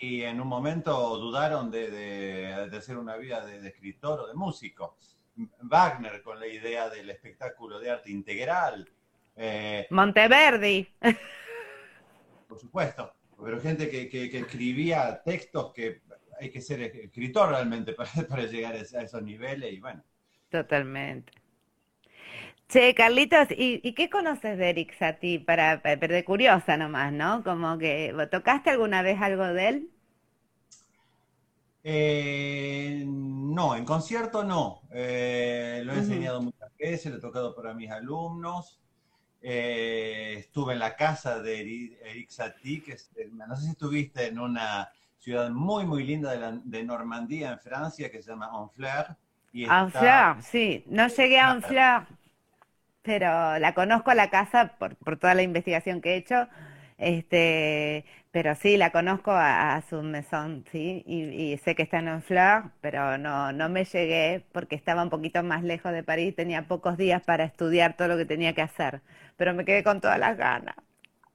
Y 0.00 0.22
en 0.22 0.40
un 0.40 0.48
momento 0.48 1.18
dudaron 1.18 1.70
de, 1.70 1.90
de- 1.90 2.68
de 2.70 2.76
hacer 2.78 2.96
una 2.96 3.16
vida 3.18 3.44
de, 3.44 3.60
de 3.60 3.68
escritor 3.68 4.20
o 4.20 4.26
de 4.28 4.32
músico. 4.34 4.96
Wagner 5.60 6.22
con 6.22 6.40
la 6.40 6.46
idea 6.46 6.88
del 6.88 7.10
espectáculo 7.10 7.78
de 7.78 7.90
arte 7.90 8.10
integral. 8.10 8.90
Eh, 9.36 9.86
Monteverdi. 9.90 10.88
por 12.48 12.58
supuesto, 12.58 13.12
pero 13.42 13.60
gente 13.60 13.88
que, 13.90 14.08
que- 14.08 14.30
que 14.30 14.38
escribía 14.40 15.22
textos 15.24 15.72
que 15.72 16.02
hay 16.40 16.50
que 16.50 16.60
ser 16.60 16.80
escritor 16.82 17.50
realmente 17.50 17.92
para, 17.98 18.10
para 18.28 18.44
llegar 18.46 18.74
a 18.74 18.78
es- 18.78 18.94
a 18.94 19.02
esos 19.02 19.22
niveles 19.22 19.72
y 19.72 19.80
bueno. 19.80 20.02
Totalmente. 20.50 21.32
Che, 22.68 22.94
Carlitos, 22.94 23.48
¿y, 23.50 23.80
y 23.84 23.92
qué 23.94 24.08
conoces 24.10 24.56
de 24.58 24.70
Eric 24.70 24.94
Satie? 24.98 25.40
Para, 25.40 25.82
para- 25.82 25.96
de 26.08 26.24
curiosa 26.24 26.76
nomás, 26.76 27.12
¿no? 27.12 27.42
Como 27.44 27.78
que, 27.78 28.14
¿tocaste 28.30 28.70
alguna 28.70 29.02
vez 29.02 29.20
algo 29.20 29.44
de 29.46 29.68
él? 29.68 29.88
Eh, 31.84 33.04
no, 33.06 33.74
en 33.76 33.84
concierto 33.84 34.44
no. 34.44 34.82
Eh, 34.92 35.82
lo 35.84 35.94
he 35.94 35.98
enseñado 35.98 36.40
muchas 36.42 36.70
veces, 36.78 37.10
lo 37.12 37.18
he 37.18 37.20
tocado 37.20 37.54
para 37.54 37.74
mis 37.74 37.90
alumnos. 37.90 38.80
Eh, 39.42 40.11
estuve 40.52 40.74
en 40.74 40.80
la 40.80 40.94
casa 40.96 41.40
de 41.40 41.60
Eri- 41.64 41.96
Eric 42.04 42.28
Satie, 42.28 42.82
que 42.82 42.92
es, 42.92 43.10
eh, 43.16 43.30
no 43.32 43.56
sé 43.56 43.62
si 43.64 43.70
estuviste 43.70 44.26
en 44.26 44.38
una 44.38 44.90
ciudad 45.18 45.48
muy, 45.50 45.86
muy 45.86 46.04
linda 46.04 46.30
de, 46.32 46.38
la- 46.38 46.60
de 46.62 46.84
Normandía, 46.84 47.52
en 47.52 47.58
Francia, 47.58 48.10
que 48.10 48.20
se 48.22 48.30
llama 48.30 48.54
Honfleur. 48.54 49.16
Está- 49.62 49.82
Honfleur, 49.84 50.42
sí. 50.42 50.84
No 50.88 51.08
llegué 51.08 51.38
a 51.40 51.52
Honfleur, 51.52 52.06
pero 53.02 53.58
la 53.58 53.74
conozco 53.74 54.10
a 54.10 54.14
la 54.14 54.30
casa 54.30 54.76
por, 54.78 54.96
por 54.96 55.16
toda 55.18 55.34
la 55.34 55.42
investigación 55.42 56.00
que 56.00 56.14
he 56.14 56.16
hecho. 56.16 56.48
Este, 56.98 58.04
pero 58.32 58.54
sí, 58.56 58.76
la 58.78 58.92
conozco 58.92 59.30
a, 59.32 59.76
a 59.76 59.82
su 59.82 60.02
mesón, 60.02 60.64
sí, 60.72 61.02
y, 61.06 61.24
y 61.54 61.58
sé 61.58 61.74
que 61.76 61.82
está 61.84 61.98
en 62.00 62.08
Honfleur, 62.08 62.72
pero 62.80 63.18
no, 63.18 63.52
no 63.52 63.68
me 63.68 63.84
llegué 63.84 64.44
porque 64.52 64.74
estaba 64.76 65.02
un 65.04 65.10
poquito 65.10 65.42
más 65.44 65.62
lejos 65.64 65.92
de 65.92 66.02
París, 66.04 66.34
tenía 66.36 66.66
pocos 66.68 66.96
días 66.98 67.22
para 67.24 67.44
estudiar 67.44 67.96
todo 67.96 68.08
lo 68.08 68.16
que 68.16 68.26
tenía 68.26 68.54
que 68.54 68.62
hacer, 68.62 69.02
pero 69.36 69.54
me 69.54 69.64
quedé 69.66 69.84
con 69.84 70.00
todas 70.00 70.18
las 70.18 70.36
ganas. 70.38 70.76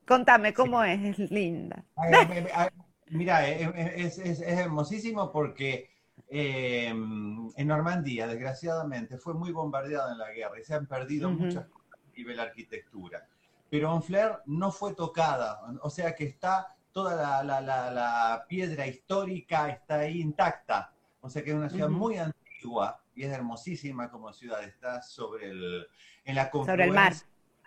Contame, 0.07 0.53
¿cómo 0.53 0.83
es? 0.83 1.19
Es 1.19 1.31
linda. 1.31 1.83
Ay, 1.95 2.13
ay, 2.13 2.27
ay, 2.31 2.47
ay, 2.53 2.69
Mira, 3.09 3.47
es, 3.47 4.17
es- 4.19 4.39
es 4.41 4.57
hermosísimo 4.59 5.31
porque 5.31 5.89
eh, 6.29 6.87
en 6.89 7.67
Normandía, 7.67 8.27
desgraciadamente, 8.27 9.17
fue 9.17 9.33
muy 9.33 9.51
bombardeada 9.51 10.11
en 10.11 10.17
la 10.19 10.31
guerra 10.31 10.59
y 10.59 10.63
se 10.63 10.73
han 10.75 10.87
perdido 10.87 11.31
muchas 11.31 11.67
cosas 11.67 11.99
a 12.03 12.11
nivel 12.17 12.39
arquitectura. 12.39 13.27
Pero 13.69 13.93
Honfleur 13.93 14.41
no 14.45 14.71
fue 14.71 14.93
tocada, 14.93 15.59
o 15.81 15.89
sea 15.89 16.15
que 16.15 16.25
está 16.25 16.76
toda 16.97 17.15
la, 17.15 17.43
la- 17.43 17.61
la- 17.61 17.91
la 17.91 18.45
piedra 18.49 18.87
histórica 18.87 19.69
está 19.69 19.99
ahí 19.99 20.19
intacta. 20.19 20.91
O 21.21 21.29
sea 21.29 21.43
que 21.43 21.51
es 21.51 21.55
una 21.55 21.69
ciudad 21.69 21.89
Ujú. 21.91 21.97
muy 21.99 22.17
antigua 22.17 22.99
y 23.13 23.21
es 23.23 23.31
hermosísima 23.31 24.09
como 24.09 24.33
ciudad. 24.33 24.63
Está 24.63 25.03
sobre 25.03 25.51
el, 25.51 25.85
en 26.25 26.33
la 26.35 26.49
Sobre 26.51 26.85
el 26.85 26.91
mar. 26.91 27.13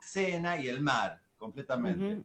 Sena 0.02 0.56
y 0.56 0.66
el 0.66 0.80
mar, 0.80 1.20
completamente. 1.38 2.14
Ujú. 2.14 2.24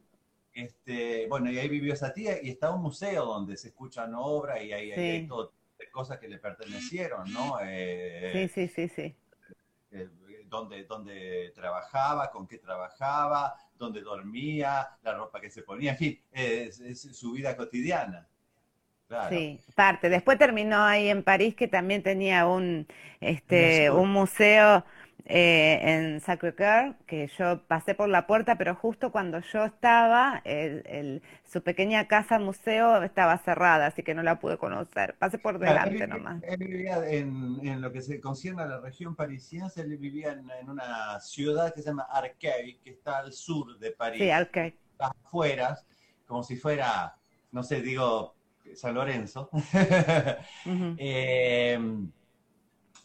Este, 0.51 1.28
bueno, 1.28 1.51
y 1.51 1.60
ahí 1.60 1.70
vivió 1.70 1.93
esa 1.93 2.12
tía 2.12 2.41
y 2.41 2.49
está 2.49 2.72
un 2.72 2.82
museo 2.82 3.24
donde 3.26 3.56
se 3.56 3.68
escuchan 3.68 4.16
obras 4.16 4.64
y 4.64 4.74
hay, 4.74 4.91
hay- 4.93 4.99
hay 4.99 5.22
Sí. 5.22 5.28
todo 5.28 5.53
de 5.78 5.91
cosas 5.91 6.18
que 6.18 6.28
le 6.28 6.39
pertenecieron, 6.39 7.32
¿no? 7.32 7.60
Eh, 7.62 8.32
Sí, 8.34 8.68
sí, 8.68 8.68
sí, 8.68 8.88
sí. 8.95 9.16
eh, 9.91 10.10
dónde, 10.56 10.84
dónde 10.86 11.51
trabajaba, 11.53 12.32
con 12.32 12.47
qué 12.47 12.58
trabajaba, 12.58 13.56
dónde 13.78 14.01
dormía, 14.01 14.97
la 15.03 15.14
ropa 15.14 15.41
que 15.41 15.49
se 15.49 15.64
ponía, 15.64 15.91
en 15.91 15.97
fin, 15.97 16.22
es, 16.32 16.80
es 16.80 17.01
su 17.18 17.34
vida 17.34 17.56
cotidiana. 17.58 18.28
Claro. 19.08 19.36
Sí, 19.36 19.60
parte. 19.76 20.10
Después 20.10 20.38
terminó 20.38 20.84
ahí 20.84 21.10
en 21.10 21.24
París, 21.24 21.56
que 21.56 21.68
también 21.68 22.01
tenía 22.01 22.47
un, 22.47 22.88
este, 23.20 23.91
Museo. 23.91 24.01
un 24.01 24.12
museo 24.12 24.86
eh, 25.26 25.80
en 25.84 26.22
Sacré-Cœur, 26.22 26.96
que 27.08 27.28
yo 27.38 27.62
pasé 27.68 27.96
por 27.96 28.10
la 28.10 28.28
puerta, 28.28 28.58
pero 28.58 28.76
justo 28.76 29.12
cuando 29.12 29.40
yo 29.42 29.66
estaba, 29.66 30.42
el- 30.46 30.84
el- 30.88 31.22
su 31.46 31.62
pequeña 31.64 32.08
casa 32.08 32.40
museo 32.40 33.02
estaba 33.04 33.38
cerrada, 33.40 33.88
así 33.88 34.04
que 34.04 34.14
no 34.16 34.24
la 34.24 34.40
pude 34.40 34.58
conocer. 34.58 35.16
Pasé 35.20 35.38
por 35.40 35.60
delante 35.60 36.08
él, 36.08 36.08
nomás. 36.08 36.42
él 36.42 36.58
vivía 36.58 37.08
en, 37.10 37.60
en 37.68 37.82
lo 37.82 37.92
que 37.92 38.02
se 38.02 38.20
concierne 38.20 38.64
a 38.64 38.66
la 38.66 38.80
región 38.80 39.16
parisiense, 39.16 39.82
él 39.82 39.98
vivía 39.98 40.34
en, 40.34 40.50
en 40.50 40.70
una 40.70 41.20
ciudad 41.20 41.74
que 41.74 41.82
se 41.82 41.90
llama 41.90 42.04
Arcueil, 42.10 42.80
que 42.84 42.92
está 42.92 43.20
al 43.20 43.34
sur 43.34 43.78
de 43.80 43.92
París. 43.92 44.22
Sí, 44.22 44.32
ok. 44.32 44.58
afueras, 45.00 45.86
como 46.28 46.44
si 46.44 46.56
fuera, 46.58 47.16
no 47.52 47.64
sé, 47.64 47.82
digo, 47.82 48.36
San 48.76 48.96
Lorenzo. 48.96 49.50
Eh, 50.98 51.78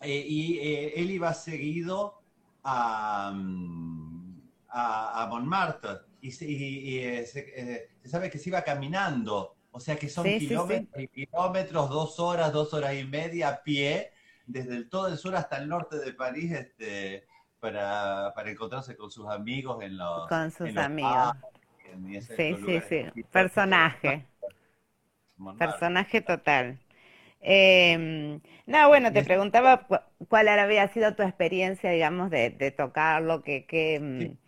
eh, 0.00 0.24
y 0.26 0.58
eh, 0.58 0.92
él 1.00 1.10
iba 1.10 1.32
seguido 1.34 2.20
a, 2.64 3.32
mm, 3.34 4.40
a, 4.68 5.22
a 5.22 5.26
Montmartre 5.26 5.90
y, 6.20 6.30
se, 6.32 6.46
y- 6.50 6.54
y, 6.96 6.98
eh, 7.00 7.26
se- 7.26 7.52
eh, 7.56 7.88
se 8.02 8.08
sabe 8.08 8.30
que 8.30 8.38
se 8.38 8.48
iba 8.50 8.62
caminando, 8.62 9.56
o 9.72 9.80
sea 9.80 9.96
que 9.96 10.08
son 10.08 10.34
Sí, 10.34 10.40
sí, 10.40 10.58
sí. 10.58 10.88
kilómetros 10.88 11.02
y 11.02 11.08
kilómetros, 11.08 11.90
dos 11.90 12.18
horas, 12.20 12.52
dos 12.52 12.72
horas 12.74 12.94
y 12.94 13.04
media 13.04 13.48
a 13.50 13.62
pie, 13.62 14.12
desde 14.46 14.76
el, 14.76 14.88
todo 14.88 15.08
el 15.08 15.18
sur 15.18 15.34
hasta 15.36 15.58
el 15.58 15.68
norte 15.68 15.98
de 15.98 16.12
París, 16.14 16.52
este, 16.52 17.26
para, 17.60 18.32
para 18.34 18.50
encontrarse 18.50 18.96
con 18.96 19.10
sus 19.10 19.26
amigos 19.28 19.82
en 19.82 19.96
los, 19.98 20.30
Con 20.30 20.50
sus 20.50 20.74
los 20.74 20.86
amigos. 20.86 21.34
Sí, 22.36 22.56
sí, 22.64 22.80
sí. 22.80 23.12
Personaje. 23.32 24.26
Personaje 25.58 26.22
total. 26.22 26.80
Eh, 27.40 28.40
no, 28.66 28.88
bueno, 28.88 29.12
te 29.12 29.22
preguntaba 29.22 29.86
cu- 29.86 29.96
cuál 30.28 30.48
había 30.48 30.88
sido 30.88 31.14
tu 31.14 31.22
experiencia, 31.22 31.90
digamos, 31.90 32.30
de, 32.30 32.50
de 32.50 32.70
tocarlo, 32.70 33.42
que, 33.42 33.66
que, 33.66 33.98
mm, 34.00 34.26
Sí. 34.26 34.38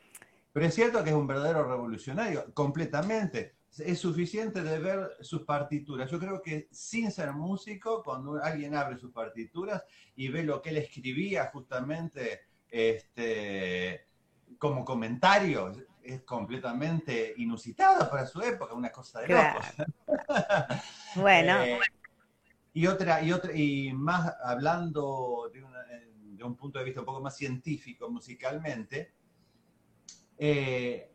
Pero 0.53 0.67
es 0.67 0.75
cierto 0.75 1.03
que 1.05 1.11
es 1.11 1.17
un 1.17 1.27
verdadero 1.27 1.65
revolucionario, 1.69 2.53
completamente. 2.55 3.57
Es 3.79 4.01
suficiente 4.01 4.63
de 4.63 4.79
ver 4.79 5.11
sus 5.21 5.45
partituras. 5.45 6.11
Yo 6.11 6.19
creo 6.19 6.43
que 6.43 6.69
sin 6.73 7.11
ser 7.13 7.33
músico, 7.33 8.03
cuando 8.05 8.43
alguien 8.43 8.75
abre 8.75 8.99
sus 8.99 9.13
partituras 9.13 9.83
y 10.17 10.29
ve 10.29 10.45
lo 10.45 10.63
que 10.63 10.71
él 10.71 10.79
escribía 10.79 11.47
justamente 11.53 12.43
este, 12.69 14.09
como 14.59 14.85
comentario, 14.85 15.73
es 16.03 16.23
completamente 16.25 17.35
inusitado 17.39 18.11
para 18.11 18.27
su 18.27 18.41
época, 18.43 18.75
una 18.75 18.93
cosa 18.93 19.21
de 19.23 19.29
Claro. 19.29 19.63
locos. 19.69 19.83
Bueno, 21.15 21.69
Eh, 21.75 21.87
y 22.75 22.87
otra, 22.87 23.23
y 23.23 23.33
otra, 23.33 23.55
y 23.55 23.93
más 23.93 24.35
hablando 24.43 25.51
de, 25.53 25.63
un 26.45 26.57
punto 26.57 26.79
de 26.79 26.85
vista 26.85 27.01
un 27.01 27.07
poco 27.07 27.21
más 27.21 27.37
científico 27.37 28.11
musicalmente, 28.11 29.13
eh, 30.39 31.11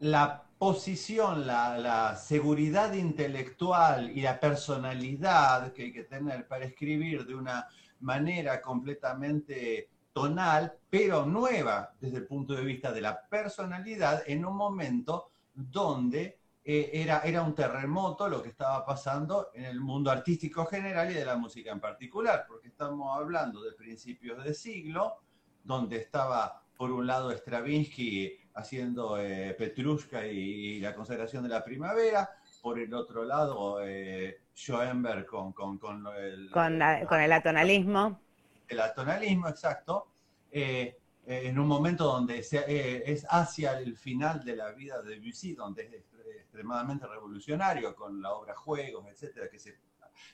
la 0.00 0.42
posición, 0.58 1.46
la 1.46 2.16
seguridad 2.16 2.92
intelectual 2.92 4.10
y 4.10 4.22
la 4.22 4.40
personalidad 4.40 5.72
que 5.72 5.84
hay 5.84 5.92
que 5.92 6.04
tener 6.04 6.48
para 6.48 6.64
escribir 6.64 7.24
de 7.26 7.34
una 7.34 7.68
manera 8.00 8.60
completamente 8.60 9.88
tonal, 10.12 10.72
pero 10.90 11.24
nueva 11.24 11.94
desde 12.00 12.18
el 12.18 12.26
punto 12.26 12.54
de 12.54 12.64
vista 12.64 12.92
de 12.92 13.00
la 13.00 13.26
personalidad, 13.28 14.22
en 14.26 14.44
un 14.44 14.56
momento 14.56 15.30
donde 15.54 16.38
eh, 16.64 16.90
era, 16.92 17.20
era 17.20 17.42
un 17.42 17.54
terremoto 17.54 18.28
lo 18.28 18.42
que 18.42 18.48
estaba 18.50 18.84
pasando 18.86 19.50
en 19.54 19.64
el 19.64 19.80
mundo 19.80 20.10
artístico 20.10 20.64
general 20.66 21.10
y 21.10 21.14
de 21.14 21.24
la 21.24 21.36
música 21.36 21.72
en 21.72 21.80
particular, 21.80 22.44
porque 22.46 22.68
estamos 22.68 23.16
hablando 23.16 23.62
de 23.62 23.72
principios 23.72 24.42
de 24.44 24.54
siglo, 24.54 25.18
donde 25.64 25.96
estaba 25.96 26.62
por 26.76 26.90
un 26.90 27.06
lado 27.06 27.30
Stravinsky 27.32 28.38
haciendo 28.54 29.18
eh, 29.18 29.54
Petrushka 29.58 30.26
y, 30.26 30.80
la 30.80 30.94
consagración 30.94 31.42
de 31.42 31.48
la 31.48 31.64
primavera, 31.64 32.28
por 32.60 32.78
el 32.78 32.92
otro 32.94 33.24
lado 33.24 33.78
eh, 33.84 34.42
Schoenberg 34.54 35.26
con, 35.26 35.52
con, 35.52 35.78
con 35.78 36.06
el, 36.16 36.50
con, 36.50 36.78
la- 36.78 37.06
con 37.06 37.20
el 37.20 37.32
atonalismo. 37.32 38.20
el 38.68 38.80
atonalismo 38.80 39.48
exacto, 39.48 40.08
eh, 40.50 40.98
eh, 41.26 41.42
en 41.44 41.58
un 41.58 41.66
momento 41.68 42.04
donde 42.04 42.42
se- 42.42 42.64
eh, 42.66 43.02
es 43.06 43.24
hacia 43.30 43.78
el 43.78 43.96
final 43.96 44.44
de 44.44 44.56
la 44.56 44.72
vida 44.72 45.00
de 45.02 45.10
Debussy, 45.18 45.54
donde 45.54 45.82
es 45.84 45.92
extre- 45.92 46.36
extremadamente 46.40 47.06
revolucionario 47.06 47.94
con 47.94 48.20
la 48.20 48.32
obra 48.32 48.54
Juegos, 48.56 49.06
etcétera, 49.08 49.48
que 49.48 49.58
se, 49.58 49.78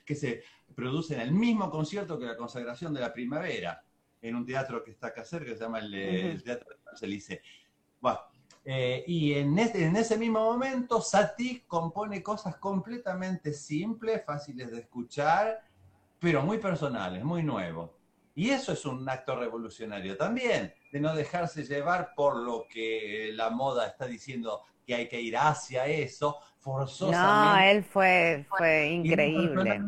que 0.05 0.15
se 0.15 0.43
produce 0.75 1.13
en 1.15 1.21
el 1.21 1.31
mismo 1.31 1.69
concierto 1.69 2.17
que 2.17 2.25
la 2.25 2.35
consagración 2.37 2.93
de 2.93 3.01
la 3.01 3.13
primavera, 3.13 3.83
en 4.21 4.35
un 4.35 4.45
teatro 4.45 4.83
que 4.83 4.91
está 4.91 5.07
acá 5.07 5.23
cerca, 5.23 5.45
que 5.51 5.57
se 5.57 5.63
llama 5.63 5.79
el, 5.79 5.93
eh, 5.93 6.19
Ujú. 6.19 6.27
el 6.31 6.43
Teatro 6.43 6.69
de 6.69 6.75
Champs-Élysées. 6.83 7.39
Bueno, 8.01 8.19
eh, 8.65 9.03
y 9.07 9.33
en, 9.33 9.57
este- 9.59 9.85
en 9.85 9.95
ese 9.95 10.17
mismo 10.17 10.39
momento, 10.43 11.01
Satie 11.01 11.63
compone 11.67 12.21
cosas 12.21 12.57
completamente 12.57 13.53
simples, 13.53 14.23
fáciles 14.25 14.71
de 14.71 14.79
escuchar, 14.79 15.61
pero 16.19 16.41
muy 16.43 16.57
personales, 16.57 17.23
muy 17.23 17.43
nuevos. 17.43 17.91
Y 18.35 18.49
eso 18.49 18.73
es 18.73 18.85
un 18.85 19.07
acto 19.09 19.35
revolucionario 19.37 20.17
también, 20.17 20.73
de 20.91 20.99
no 20.99 21.15
dejarse 21.15 21.63
llevar 21.65 22.13
por 22.15 22.37
lo 22.37 22.65
que 22.69 23.31
la 23.33 23.49
moda 23.49 23.87
está 23.87 24.05
diciendo 24.07 24.63
que 24.85 24.95
hay 24.95 25.07
que 25.07 25.21
ir 25.21 25.37
hacia 25.37 25.85
eso, 25.87 26.37
No, 27.01 27.57
forzosamente. 27.57 27.69
él 27.71 27.83
fue, 27.83 28.45
fue 28.57 28.89
no 29.01 29.15
increíble. 29.15 29.81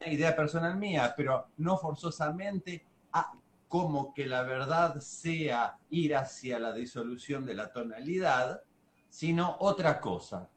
una 0.00 0.12
idea 0.12 0.36
personal 0.36 0.76
mía, 0.76 1.14
pero 1.16 1.48
no 1.58 1.78
forzosamente 1.78 2.86
a 3.12 3.32
como 3.68 4.14
que 4.14 4.26
la 4.26 4.42
verdad 4.42 4.98
sea 5.00 5.78
ir 5.90 6.16
hacia 6.16 6.58
la 6.58 6.72
disolución 6.72 7.44
de 7.44 7.54
la 7.54 7.70
tonalidad, 7.72 8.62
sino 9.08 9.56
otra 9.60 10.00
cosa. 10.00 10.50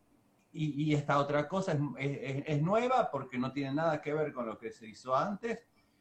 Y, 0.54 0.84
y 0.92 0.96
esta 0.96 1.20
otra 1.20 1.48
cosa 1.48 1.74
es, 1.74 1.80
es- 2.00 2.44
es 2.48 2.62
nueva 2.62 3.10
porque 3.12 3.38
no 3.38 3.52
tiene 3.54 3.74
nada 3.74 4.02
que 4.02 4.14
ver 4.14 4.34
con 4.34 4.46
lo 4.48 4.58
que 4.58 4.72
se 4.72 4.88
hizo 4.88 5.16
antes 5.16 5.60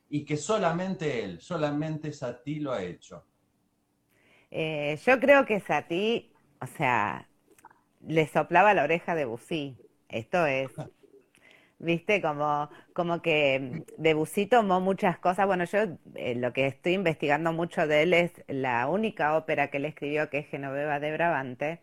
y 0.09 0.25
que 0.25 0.37
solamente 0.37 1.25
él, 1.25 1.41
solamente 1.41 2.13
Satie 2.13 2.61
lo 2.61 2.73
ha 2.73 2.83
hecho. 2.83 3.27
Eh, 4.51 4.99
yo 5.07 5.21
creo 5.21 5.47
que 5.47 5.61
Satie, 5.61 6.31
o 6.61 6.67
sea, 6.67 7.29
le 8.07 8.27
soplaba 8.29 8.75
la 8.75 8.85
oreja 8.85 9.15
de 9.15 9.23
Debussy. 9.23 9.77
Esto 10.09 10.47
es, 10.47 10.73
viste, 11.79 12.21
como, 12.23 12.71
como 12.93 13.23
que 13.23 13.85
Debussy 13.99 14.47
tomó 14.47 14.81
muchas 14.81 15.19
cosas. 15.19 15.47
Bueno, 15.47 15.65
yo 15.65 15.81
eh, 16.15 16.35
lo 16.37 16.53
que 16.53 16.67
estoy 16.67 16.95
investigando 16.95 17.53
mucho 17.53 17.87
de 17.87 18.03
él 18.03 18.15
es 18.15 18.33
la 18.49 18.89
única 18.89 19.37
ópera 19.37 19.69
que 19.71 19.79
él 19.79 19.87
escribió, 19.87 20.31
que 20.31 20.39
es 20.39 20.47
Genoveva 20.49 21.01
de 21.01 21.13
Brabante, 21.13 21.81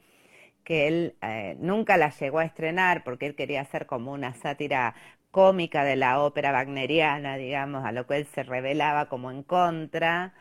que 0.63 0.87
él 0.87 1.15
eh, 1.21 1.57
nunca 1.59 1.97
la 1.97 2.09
llegó 2.11 2.39
a 2.39 2.45
estrenar 2.45 3.03
porque 3.03 3.27
él 3.27 3.35
quería 3.35 3.61
hacer 3.61 3.85
como 3.87 4.13
una 4.13 4.33
sátira 4.35 4.95
cómica 5.31 5.83
de 5.83 5.95
la 5.95 6.21
ópera 6.21 6.51
wagneriana, 6.53 7.37
digamos, 7.37 7.85
a 7.85 7.91
lo 7.91 8.07
que 8.07 8.17
él 8.17 8.27
se 8.27 8.43
revelaba 8.43 9.07
como 9.09 9.31
en 9.31 9.43
contra. 9.43 10.33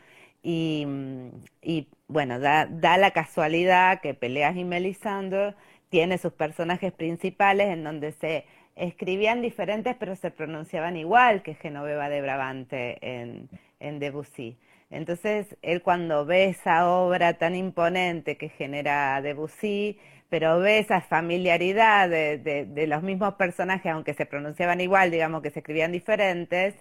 Y, 1.62 1.88
bueno, 2.08 2.38
da, 2.38 2.66
la 2.98 3.10
casualidad 3.10 4.00
que 4.00 4.14
Peleas 4.14 4.56
y 4.56 4.64
Melisandre 4.64 5.54
tiene 5.88 6.18
sus 6.18 6.32
personajes 6.32 6.92
principales 6.92 7.68
en 7.68 7.82
donde 7.84 8.12
se 8.12 8.44
escribían 8.76 9.40
diferentes 9.42 9.96
pero 9.98 10.14
se 10.16 10.30
pronunciaban 10.30 10.96
igual 10.96 11.42
que 11.42 11.54
Genoveva 11.54 12.08
de 12.08 12.20
Brabante 12.20 12.98
en, 13.00 13.48
en 13.80 13.98
Debussy. 13.98 14.56
Entonces, 14.90 15.56
él 15.62 15.82
cuando 15.82 16.24
ve 16.26 16.44
esa 16.46 16.88
obra 16.90 17.34
tan 17.38 17.56
imponente 17.56 18.36
que 18.36 18.48
genera 18.50 19.20
Debussy, 19.22 19.98
pero 20.28 20.58
ve 20.60 20.78
esa 20.78 21.00
familiaridad 21.00 22.08
de, 22.08 22.38
de- 22.38 22.66
los 22.86 23.02
mismos 23.02 23.34
personajes, 23.34 23.90
aunque 23.92 24.14
se 24.14 24.26
pronunciaban 24.26 24.80
igual, 24.80 25.10
digamos 25.10 25.42
que 25.42 25.50
se 25.50 25.58
escribían 25.60 25.90
diferentes, 25.92 26.74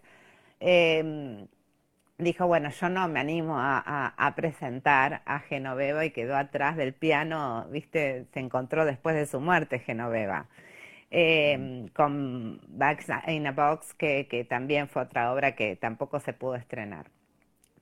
em, 0.60 1.48
dijo, 2.18 2.48
bueno, 2.48 2.70
yo 2.70 2.90
no 2.90 3.08
me 3.08 3.20
animo 3.20 3.58
a, 3.60 3.78
a- 3.80 4.14
a 4.18 4.36
presentar 4.36 5.22
a 5.26 5.40
Genoveva 5.42 6.06
y 6.06 6.12
quedó 6.12 6.36
atrás 6.38 6.78
del 6.78 6.94
piano, 6.94 7.66
viste, 7.72 8.26
se 8.34 8.40
encontró 8.40 8.86
después 8.86 9.16
de 9.16 9.26
su 9.28 9.40
muerte 9.42 9.80
Genoveva. 9.80 10.48
Eh, 11.12 11.88
con 11.94 12.62
Bags 12.68 13.08
in 13.28 13.48
a 13.48 13.52
Box, 13.54 13.94
que, 13.96 14.28
que 14.30 14.44
también 14.46 14.90
fue 14.90 15.04
otra 15.04 15.32
obra 15.34 15.56
que 15.56 15.76
tampoco 15.76 16.20
se 16.20 16.34
pudo 16.34 16.56
estrenar. 16.56 17.08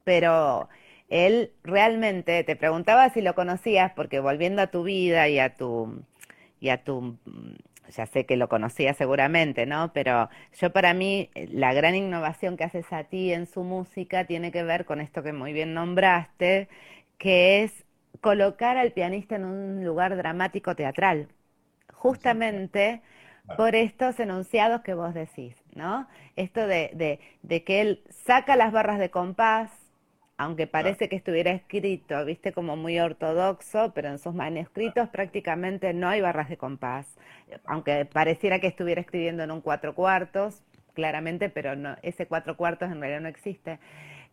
Pero 0.03 0.69
él 1.09 1.51
realmente, 1.63 2.43
te 2.43 2.55
preguntaba 2.55 3.09
si 3.09 3.21
lo 3.21 3.35
conocías, 3.35 3.93
porque 3.93 4.19
volviendo 4.19 4.61
a 4.61 4.67
tu 4.67 4.83
vida 4.83 5.27
y 5.29 5.39
a 5.39 5.55
tu, 5.55 6.03
y 6.59 6.69
a 6.69 6.83
tu, 6.83 7.17
ya 7.89 8.05
sé 8.05 8.25
que 8.25 8.37
lo 8.37 8.49
conocías 8.49 8.97
seguramente, 8.97 9.65
¿no? 9.65 9.91
Pero 9.93 10.29
yo 10.59 10.71
para 10.73 10.93
mí 10.93 11.29
eh, 11.35 11.47
la 11.51 11.73
gran 11.73 11.95
innovación 11.95 12.57
que 12.57 12.63
hace 12.65 12.83
Satie 12.83 13.33
en 13.33 13.45
su 13.47 13.63
música 13.63 14.25
tiene 14.25 14.51
que 14.51 14.63
ver 14.63 14.85
con 14.85 15.01
esto 15.01 15.23
que 15.23 15.33
muy 15.33 15.53
bien 15.53 15.73
nombraste, 15.73 16.69
que 17.17 17.63
es 17.63 17.85
colocar 18.21 18.77
al 18.77 18.91
pianista 18.93 19.35
en 19.35 19.45
un 19.45 19.83
lugar 19.85 20.15
dramático 20.17 20.75
teatral, 20.75 21.29
justamente 21.93 23.01
por 23.55 23.75
estos 23.75 24.19
enunciados 24.19 24.81
que 24.81 24.93
vos 24.93 25.13
decís, 25.13 25.55
¿no? 25.75 26.07
Esto 26.35 26.67
de, 26.67 26.91
de, 26.95 27.19
de 27.43 27.63
que 27.63 27.81
él 27.81 28.03
saca 28.09 28.55
las 28.55 28.71
barras 28.71 28.99
de 28.99 29.11
compás, 29.11 29.71
aunque 30.37 30.67
parece 30.67 31.09
que 31.09 31.15
estuviera 31.15 31.51
escrito, 31.51 32.25
viste, 32.25 32.53
como 32.53 32.75
muy 32.75 32.99
ortodoxo, 32.99 33.93
pero 33.93 34.09
en 34.09 34.19
sus 34.19 34.33
manuscritos 34.33 35.09
prácticamente 35.09 35.93
no 35.93 36.09
hay 36.09 36.21
barras 36.21 36.49
de 36.49 36.57
compás, 36.57 37.07
aunque 37.65 38.05
pareciera 38.05 38.59
que 38.59 38.67
estuviera 38.67 39.01
escribiendo 39.01 39.43
en 39.43 39.51
un 39.51 39.61
cuatro 39.61 39.93
cuartos, 39.93 40.63
claramente, 40.93 41.49
pero 41.49 41.75
no, 41.75 41.95
ese 42.01 42.27
cuatro 42.27 42.57
cuartos 42.57 42.91
en 42.91 42.99
realidad 42.99 43.21
no 43.21 43.27
existe. 43.29 43.79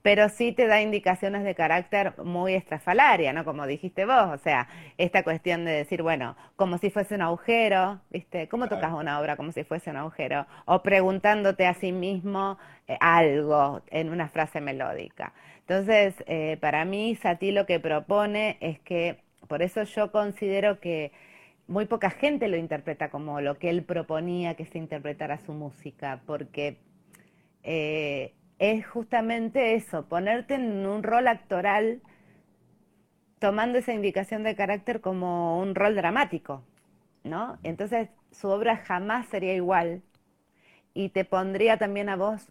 Pero 0.02 0.30
sí 0.30 0.52
te 0.52 0.66
da 0.66 0.80
indicaciones 0.80 1.44
de 1.44 1.54
carácter 1.54 2.14
muy 2.24 2.54
estrafalaria, 2.54 3.34
¿no? 3.34 3.44
Como 3.44 3.66
dijiste 3.66 4.06
vos, 4.06 4.30
o 4.32 4.38
sea, 4.38 4.66
esta 4.96 5.22
cuestión 5.22 5.66
de 5.66 5.72
decir, 5.72 6.02
bueno, 6.02 6.36
como 6.56 6.78
si 6.78 6.88
fuese 6.90 7.16
un 7.16 7.22
agujero, 7.22 8.00
¿viste? 8.08 8.48
¿Cómo 8.48 8.66
tocas 8.68 8.94
una 8.94 9.20
obra 9.20 9.36
como 9.36 9.52
si 9.52 9.62
fuese 9.62 9.90
un 9.90 9.98
agujero? 9.98 10.46
O 10.64 10.82
preguntándote 10.82 11.66
a 11.66 11.74
sí 11.74 11.92
mismo 11.92 12.56
eh, 12.88 12.96
algo 12.98 13.82
en 13.90 14.08
una 14.08 14.28
frase 14.30 14.62
melódica. 14.62 15.34
Entonces, 15.70 16.16
eh, 16.26 16.56
para 16.60 16.84
mí, 16.84 17.14
Satie 17.14 17.52
lo 17.52 17.64
que 17.64 17.78
propone 17.78 18.56
es 18.60 18.80
que, 18.80 19.22
por 19.46 19.62
eso 19.62 19.84
yo 19.84 20.10
considero 20.10 20.80
que 20.80 21.12
muy 21.68 21.86
poca 21.86 22.10
gente 22.10 22.48
lo 22.48 22.56
interpreta 22.56 23.08
como 23.08 23.40
lo 23.40 23.56
que 23.56 23.70
él 23.70 23.84
proponía 23.84 24.56
que 24.56 24.66
se 24.66 24.78
interpretara 24.78 25.38
su 25.38 25.52
música, 25.52 26.22
porque 26.26 26.78
eh, 27.62 28.34
es 28.58 28.84
justamente 28.84 29.76
eso, 29.76 30.06
ponerte 30.08 30.54
en 30.54 30.84
un 30.86 31.04
rol 31.04 31.28
actoral 31.28 32.02
tomando 33.38 33.78
esa 33.78 33.92
indicación 33.92 34.42
de 34.42 34.56
carácter 34.56 35.00
como 35.00 35.60
un 35.60 35.76
rol 35.76 35.94
dramático, 35.94 36.64
¿no? 37.22 37.58
Entonces 37.62 38.08
su 38.32 38.48
obra 38.48 38.76
jamás 38.76 39.28
sería 39.28 39.54
igual 39.54 40.02
y 40.94 41.10
te 41.10 41.24
pondría 41.24 41.76
también 41.76 42.08
a 42.08 42.16
vos 42.16 42.48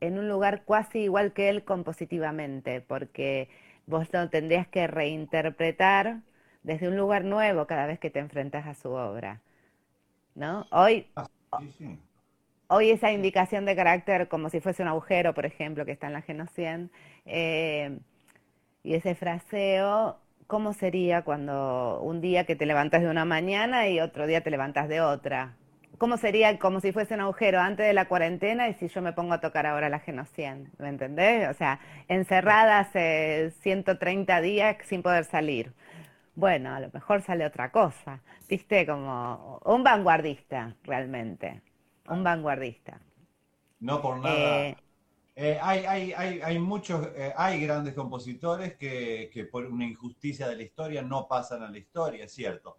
en 0.00 0.18
un 0.18 0.28
lugar 0.28 0.64
casi 0.64 1.00
igual 1.00 1.32
que 1.32 1.48
él 1.50 1.64
compositivamente, 1.64 2.80
porque 2.80 3.48
vos 3.86 4.08
lo 4.12 4.28
tendrías 4.30 4.68
que 4.68 4.86
reinterpretar 4.86 6.20
desde 6.62 6.88
un 6.88 6.96
lugar 6.96 7.24
nuevo 7.24 7.66
cada 7.66 7.86
vez 7.86 7.98
que 7.98 8.10
te 8.10 8.18
enfrentas 8.20 8.66
a 8.66 8.74
su 8.74 8.90
obra, 8.92 9.40
¿no? 10.34 10.66
Hoy 10.72 11.06
Sí, 11.58 11.74
sí. 11.78 11.98
Hoy 12.68 12.90
esa 12.90 13.10
indicación 13.12 13.64
de 13.66 13.74
carácter, 13.76 14.28
como 14.28 14.48
si 14.48 14.60
fuese 14.60 14.82
un 14.82 14.88
agujero, 14.88 15.34
por 15.34 15.44
ejemplo, 15.44 15.84
que 15.84 15.92
está 15.92 16.06
en 16.06 16.12
la 16.14 16.22
Genocien, 16.22 16.90
eh, 17.26 17.98
y 18.84 18.94
ese 18.94 19.14
fraseo, 19.14 20.18
¿cómo 20.46 20.72
sería 20.74 21.22
cuando 21.24 22.00
un 22.02 22.20
día 22.20 22.46
que 22.46 22.56
te 22.56 22.66
levantas 22.66 23.02
de 23.02 23.10
una 23.10 23.24
mañana 23.24 23.88
y 23.88 24.00
otro 24.00 24.26
día 24.26 24.42
te 24.42 24.50
levantas 24.50 24.88
de 24.88 25.00
otra? 25.02 25.56
¿Cómo 26.00 26.16
sería 26.16 26.58
como 26.58 26.80
si 26.80 26.92
fuese 26.92 27.14
un 27.14 27.20
agujero 27.20 27.60
antes 27.60 27.86
de 27.86 27.92
la 27.92 28.08
cuarentena 28.08 28.68
y 28.68 28.74
si 28.74 28.88
yo 28.88 29.02
me 29.02 29.12
pongo 29.12 29.34
a 29.34 29.40
tocar 29.40 29.66
ahora 29.66 29.90
la 29.90 30.00
Genocien? 30.00 30.72
¿Me 30.78 30.88
entendés? 30.88 31.48
O 31.50 31.54
sea, 31.54 31.78
encerrada 32.08 32.78
hace 32.80 33.52
130 33.60 34.40
días 34.40 34.78
sin 34.86 35.02
poder 35.02 35.24
salir. 35.26 35.74
Bueno, 36.34 36.74
a 36.74 36.80
lo 36.80 36.90
mejor 36.92 37.22
sale 37.22 37.46
otra 37.46 37.70
cosa, 37.72 38.22
¿viste? 38.48 38.86
Como 38.86 39.60
un 39.64 39.84
vanguardista, 39.84 40.76
realmente. 40.84 41.62
Un 42.08 42.24
vanguardista. 42.24 43.00
No 43.80 44.00
por 44.00 44.18
nada. 44.18 44.68
Eh, 44.68 44.76
Eh, 45.36 45.58
hay, 45.62 45.84
hay, 45.86 46.12
hay, 46.12 46.40
hay 46.42 46.58
muchos, 46.58 47.08
eh, 47.16 47.32
hay 47.36 47.60
grandes 47.62 47.94
compositores 47.94 48.76
que, 48.76 49.30
que 49.32 49.46
por 49.46 49.66
una 49.66 49.86
injusticia 49.86 50.48
de 50.48 50.56
la 50.56 50.62
historia 50.64 51.02
no 51.02 51.28
pasan 51.28 51.62
a 51.62 51.70
la 51.70 51.78
historia, 51.78 52.24
es 52.24 52.32
cierto. 52.34 52.78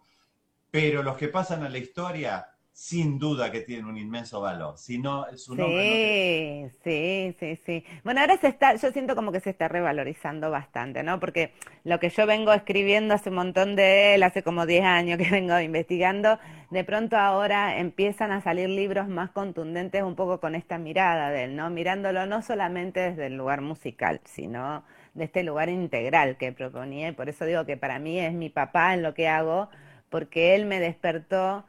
Pero 0.70 1.02
los 1.02 1.16
que 1.18 1.28
pasan 1.28 1.64
a 1.64 1.70
la 1.70 1.78
historia, 1.78 2.46
sin 2.72 3.18
duda 3.18 3.52
que 3.52 3.60
tienen 3.60 3.86
un 3.86 3.98
inmenso 3.98 4.40
valor. 4.40 4.78
Si 4.78 4.98
no, 4.98 5.26
su 5.36 5.54
nombre 5.54 5.84
no 5.84 5.94
Sí, 5.94 6.70
sí, 6.82 7.36
sí, 7.38 7.60
sí. 7.66 7.84
Bueno, 8.02 8.20
ahora 8.22 8.38
se 8.38 8.48
está, 8.48 8.74
yo 8.76 8.90
siento 8.92 9.14
como 9.14 9.30
que 9.30 9.40
se 9.40 9.50
está 9.50 9.68
revalorizando 9.68 10.50
bastante, 10.50 11.02
¿no? 11.02 11.20
Porque 11.20 11.52
lo 11.84 12.00
que 12.00 12.08
yo 12.08 12.26
vengo 12.26 12.52
escribiendo 12.52 13.14
hace 13.14 13.28
un 13.28 13.36
montón 13.36 13.76
de 13.76 14.14
él, 14.14 14.22
hace 14.22 14.42
como 14.42 14.64
10 14.66 14.84
años 14.84 15.18
que 15.18 15.28
vengo 15.30 15.58
investigando, 15.60 16.38
de 16.70 16.84
pronto 16.84 17.16
ahora 17.18 17.78
empiezan 17.78 18.32
a 18.32 18.40
salir 18.42 18.70
libros 18.70 19.06
más 19.06 19.30
contundentes 19.30 20.02
un 20.02 20.16
poco 20.16 20.40
con 20.40 20.54
esta 20.54 20.78
mirada 20.78 21.30
de 21.30 21.44
él, 21.44 21.56
¿no? 21.56 21.68
Mirándolo 21.70 22.26
no 22.26 22.40
solamente 22.42 23.00
desde 23.00 23.26
el 23.26 23.36
lugar 23.36 23.60
musical, 23.60 24.20
sino 24.24 24.82
de 25.14 25.24
este 25.24 25.42
lugar 25.42 25.68
integral 25.68 26.38
que 26.38 26.52
proponía, 26.52 27.08
y 27.08 27.12
por 27.12 27.28
eso 27.28 27.44
digo 27.44 27.66
que 27.66 27.76
para 27.76 27.98
mí 27.98 28.18
es 28.18 28.32
mi 28.32 28.48
papá 28.48 28.94
en 28.94 29.02
lo 29.02 29.12
que 29.14 29.28
hago, 29.28 29.68
porque 30.08 30.54
él 30.54 30.64
me 30.64 30.80
despertó 30.80 31.64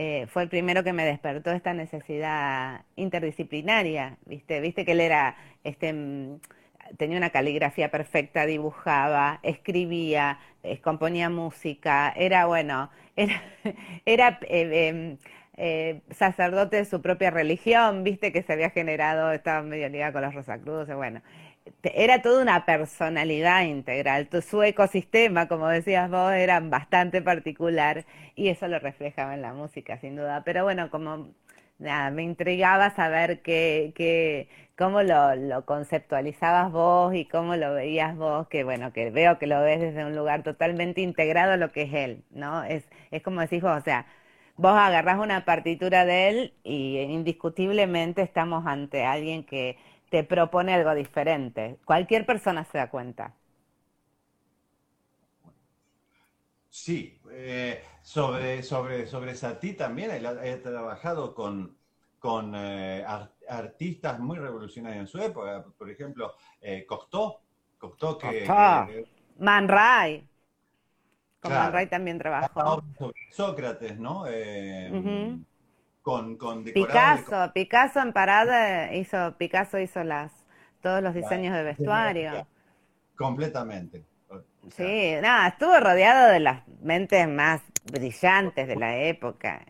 eh, 0.00 0.28
fue 0.28 0.44
el 0.44 0.48
primero 0.48 0.84
que 0.84 0.92
me 0.92 1.04
despertó 1.04 1.50
esta 1.50 1.74
necesidad 1.74 2.84
interdisciplinaria, 2.94 4.16
¿viste? 4.26 4.60
Viste 4.60 4.84
que 4.84 4.92
él 4.92 5.00
era, 5.00 5.36
este, 5.64 5.92
mm, 5.92 6.38
tenía 6.96 7.18
una 7.18 7.30
caligrafía 7.30 7.90
perfecta, 7.90 8.46
dibujaba, 8.46 9.40
escribía, 9.42 10.38
eh, 10.62 10.80
componía 10.80 11.30
música, 11.30 12.14
era 12.16 12.46
bueno, 12.46 12.90
era, 13.16 13.42
era 14.06 14.38
eh, 14.42 14.88
em, 14.88 15.18
eh, 15.56 16.00
sacerdote 16.12 16.76
de 16.76 16.84
su 16.84 17.02
propia 17.02 17.32
religión, 17.32 18.04
viste 18.04 18.30
que 18.30 18.44
se 18.44 18.52
había 18.52 18.70
generado, 18.70 19.32
estaba 19.32 19.62
medio 19.62 19.88
ligado 19.88 20.12
con 20.12 20.22
los 20.22 20.32
Rosacruces, 20.32 20.94
bueno, 20.94 21.22
era 21.82 22.22
toda 22.22 22.42
una 22.42 22.64
personalidad 22.66 23.64
integral. 23.64 24.28
Su 24.42 24.62
ecosistema, 24.62 25.48
como 25.48 25.68
decías 25.68 26.10
vos, 26.10 26.32
era 26.32 26.60
bastante 26.60 27.22
particular 27.22 28.04
y 28.36 28.48
eso 28.48 28.68
lo 28.68 28.78
reflejaba 28.78 29.34
en 29.34 29.42
la 29.42 29.52
música, 29.52 29.98
sin 29.98 30.16
duda. 30.16 30.42
Pero 30.44 30.64
bueno, 30.64 30.90
como 30.90 31.28
nada, 31.78 32.10
me 32.10 32.22
intrigaba 32.22 32.90
saber 32.94 33.42
qué, 33.42 33.92
qué, 33.94 34.48
cómo 34.76 35.02
lo, 35.02 35.64
conceptualizabas 35.64 36.72
vos 36.72 37.14
y 37.14 37.24
cómo 37.26 37.56
lo 37.56 37.74
veías 37.74 38.16
vos, 38.16 38.48
que 38.48 38.64
bueno, 38.64 38.92
que 38.92 39.10
veo 39.10 39.38
que 39.38 39.46
lo 39.46 39.60
ves 39.60 39.80
desde 39.80 40.04
un 40.04 40.14
lugar 40.16 40.42
totalmente 40.44 41.00
integrado 41.00 41.52
a 41.52 41.56
lo 41.56 41.72
que 41.72 41.82
es 41.82 41.94
él, 41.94 42.24
¿no? 42.30 42.64
Es, 42.64 42.88
es 43.10 43.22
como 43.22 43.40
decís 43.40 43.62
vos, 43.62 43.76
o 43.78 43.80
sea, 43.82 44.06
vos 44.56 44.72
agarrás 44.72 45.18
una 45.18 45.44
partitura 45.44 46.04
de 46.04 46.28
él 46.28 46.54
y 46.64 46.98
indiscutiblemente 46.98 48.22
estamos 48.22 48.66
ante 48.66 49.04
alguien 49.04 49.44
que 49.44 49.76
te 50.10 50.24
propone 50.24 50.74
algo 50.74 50.94
diferente. 50.94 51.78
Cualquier 51.84 52.26
persona 52.26 52.64
se 52.64 52.78
da 52.78 52.90
cuenta. 52.90 53.34
Sí, 56.70 57.20
eh, 57.32 57.82
sobre, 58.02 58.62
sobre, 58.62 59.06
sobre 59.06 59.34
Satie 59.34 59.74
también 59.74 60.10
he, 60.10 60.50
he 60.52 60.56
trabajado 60.58 61.34
con, 61.34 61.76
con 62.18 62.54
eh, 62.54 63.04
ar- 63.06 63.32
artistas 63.48 64.20
muy 64.20 64.38
revolucionarios 64.38 65.00
en 65.00 65.06
su 65.06 65.18
época. 65.18 65.64
Por 65.76 65.90
ejemplo, 65.90 66.34
eh, 66.60 66.84
Cocteau, 66.86 67.38
Cocteau 67.78 68.18
que, 68.18 68.46
Man 69.38 69.68
Ray, 69.68 70.28
con 71.40 71.50
Claro. 71.50 71.64
Man 71.64 71.72
Ray 71.72 71.86
también 71.86 72.18
trabajó. 72.18 72.82
sobre 72.96 73.20
Sócrates, 73.30 73.98
¿no? 73.98 74.24
Eh. 74.28 75.38
Con, 76.08 76.36
con 76.36 76.64
decorados 76.64 77.26
de 77.26 77.26
Picasso, 77.26 77.52
Picasso 77.52 78.00
en 78.00 78.12
parada 78.14 78.94
hizo, 78.94 79.36
Picasso 79.36 79.78
hizo 79.78 80.02
las, 80.04 80.32
todos 80.80 81.02
los 81.02 81.14
diseños 81.14 81.54
de 81.54 81.62
vestuario. 81.62 82.46
completamente. 83.14 84.04
O 84.28 84.70
sea, 84.70 84.86
Sí, 84.86 85.14
nada, 85.20 85.48
estuvo 85.48 85.78
rodeado 85.78 86.32
de 86.32 86.40
las 86.40 86.66
mentes 86.80 87.28
más 87.28 87.60
brillantes 87.84 88.68
de 88.68 88.76
la 88.76 88.96
época. 88.96 89.66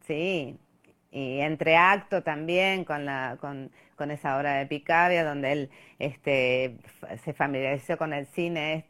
Sí, 0.00 0.58
y 1.12 1.40
entre 1.40 1.76
acto 1.76 2.22
también 2.24 2.84
con 2.84 3.04
la 3.04 3.36
con, 3.40 3.70
con 3.94 4.10
esa 4.10 4.36
obra 4.36 4.54
de 4.54 4.66
Picabia 4.66 5.24
donde 5.24 5.52
él 5.52 5.70
este 6.00 6.78
se 7.24 7.32
familiarizó 7.32 7.96
con 7.96 8.12
el 8.12 8.26
cine 8.26 8.86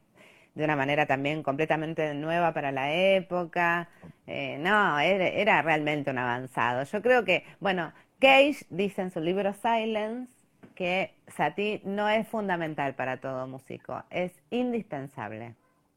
de 0.54 0.64
una 0.64 0.76
manera 0.76 1.06
también 1.06 1.42
completamente 1.42 2.14
nueva 2.14 2.52
para 2.54 2.72
la 2.72 2.92
época. 2.94 3.88
Eh, 4.26 4.56
no, 4.60 4.98
era, 5.00 5.26
era 5.28 5.62
realmente 5.62 6.10
un 6.10 6.18
avanzado. 6.18 6.84
Yo 6.84 7.02
creo 7.02 7.24
que, 7.24 7.44
bueno, 7.60 7.92
Cage 8.20 8.66
dice 8.70 9.02
en 9.02 9.10
su 9.10 9.20
libro 9.20 9.52
Silence 9.54 10.32
que 10.74 11.14
Satie 11.28 11.80
no 11.84 12.08
es 12.08 12.26
fundamental 12.28 12.94
para 12.94 13.18
todo 13.20 13.46
músico, 13.46 14.02
es 14.10 14.32
indispensable. 14.50 15.54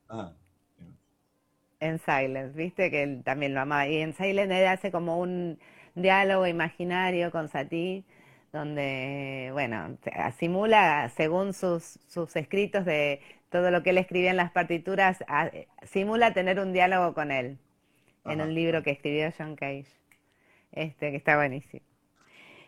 Ah, 0.09 0.33
En 1.79 1.99
Silence, 1.99 2.57
viste 2.57 2.89
que 2.89 3.03
él 3.03 3.23
también 3.23 3.53
lo 3.53 3.61
amaba. 3.61 3.87
Y 3.87 3.97
en 3.97 4.13
Silence 4.13 4.59
él 4.61 4.67
hace 4.67 4.91
como 4.91 5.19
un 5.19 5.59
diálogo 5.95 6.47
imaginario 6.47 7.31
con 7.31 7.49
Satie, 7.49 8.03
donde, 8.51 9.49
bueno, 9.53 9.97
simula, 10.39 11.09
según 11.15 11.53
sus, 11.53 11.99
sus 12.07 12.35
escritos 12.35 12.85
de 12.85 13.21
todo 13.49 13.71
lo 13.71 13.83
que 13.83 13.91
él 13.91 13.97
escribía 13.97 14.31
en 14.31 14.37
las 14.37 14.51
partituras, 14.51 15.23
a- 15.27 15.51
simula 15.83 16.33
tener 16.33 16.59
un 16.59 16.73
diálogo 16.73 17.13
con 17.13 17.31
él 17.31 17.57
en 18.25 18.41
un 18.41 18.53
libro 18.55 18.83
que 18.83 18.91
escribió 18.91 19.31
John 19.37 19.55
Cage, 19.55 19.87
este, 20.73 21.11
que 21.11 21.17
está 21.17 21.37
buenísimo. 21.37 21.85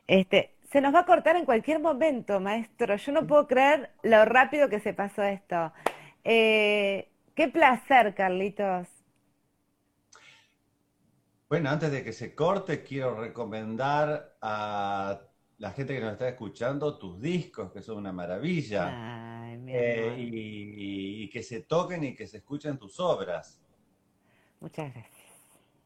Este, 0.07 0.55
se 0.71 0.81
nos 0.81 0.93
va 0.93 1.01
a 1.01 1.05
cortar 1.05 1.35
en 1.35 1.45
cualquier 1.45 1.79
momento, 1.79 2.39
maestro. 2.39 2.95
Yo 2.97 3.11
no 3.11 3.27
puedo 3.27 3.47
creer 3.47 3.91
lo 4.03 4.25
rápido 4.25 4.69
que 4.69 4.79
se 4.79 4.93
pasó 4.93 5.23
esto. 5.23 5.73
Eh, 6.23 7.09
qué 7.35 7.47
placer, 7.49 8.15
Carlitos. 8.15 8.87
Bueno, 11.49 11.69
antes 11.69 11.91
de 11.91 12.03
que 12.03 12.13
se 12.13 12.35
corte, 12.35 12.83
quiero 12.83 13.15
recomendar 13.19 14.37
a 14.41 15.19
la 15.59 15.71
gente 15.71 15.93
que 15.93 15.99
nos 16.01 16.13
está 16.13 16.27
escuchando 16.29 16.97
tus 16.97 17.19
discos, 17.21 17.71
que 17.71 17.81
son 17.81 17.97
una 17.97 18.11
maravilla, 18.11 19.43
Ay, 19.43 19.57
mi 19.57 19.71
eh, 19.75 20.15
y, 20.17 21.23
y 21.23 21.29
que 21.29 21.43
se 21.43 21.61
toquen 21.61 22.03
y 22.03 22.15
que 22.15 22.25
se 22.27 22.37
escuchen 22.37 22.77
tus 22.77 22.99
obras. 22.99 23.61
Muchas 24.59 24.93
gracias. 24.93 25.15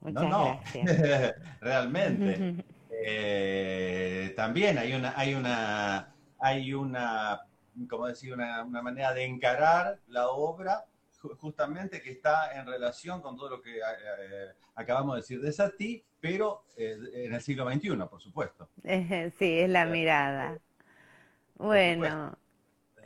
No, 0.02 0.10
Muchas 0.12 0.30
no, 0.30 0.60
gracias. 0.62 1.36
realmente. 1.62 2.56
Eh, 2.92 4.34
también 4.36 4.78
hay 4.78 4.94
una, 4.94 5.14
hay 5.18 5.34
una, 5.34 6.14
hay 6.40 6.74
una, 6.74 7.42
¿cómo 7.90 8.08
decir? 8.08 8.34
Una, 8.34 8.64
una 8.64 8.82
manera 8.82 9.14
de 9.14 9.24
encarar 9.26 10.00
la 10.08 10.30
obra 10.30 10.86
ju- 11.22 11.36
justamente 11.38 12.02
que 12.02 12.12
está 12.12 12.54
en 12.60 12.66
relación 12.68 13.22
con 13.22 13.36
todo 13.36 13.50
lo 13.50 13.62
que 13.62 13.78
eh, 13.78 13.82
acabamos 14.76 15.16
de 15.16 15.22
decir 15.22 15.42
de 15.42 15.52
Satie, 15.52 16.06
pero 16.24 16.64
eh, 16.78 16.98
en 17.26 17.34
el 17.34 17.42
siglo 17.42 17.70
XXI, 17.70 17.98
por 18.10 18.22
supuesto. 18.22 18.70
Sí, 19.38 19.60
es 19.60 19.70
la 19.70 19.86
mirada. 19.86 20.58
Bueno, 21.56 22.38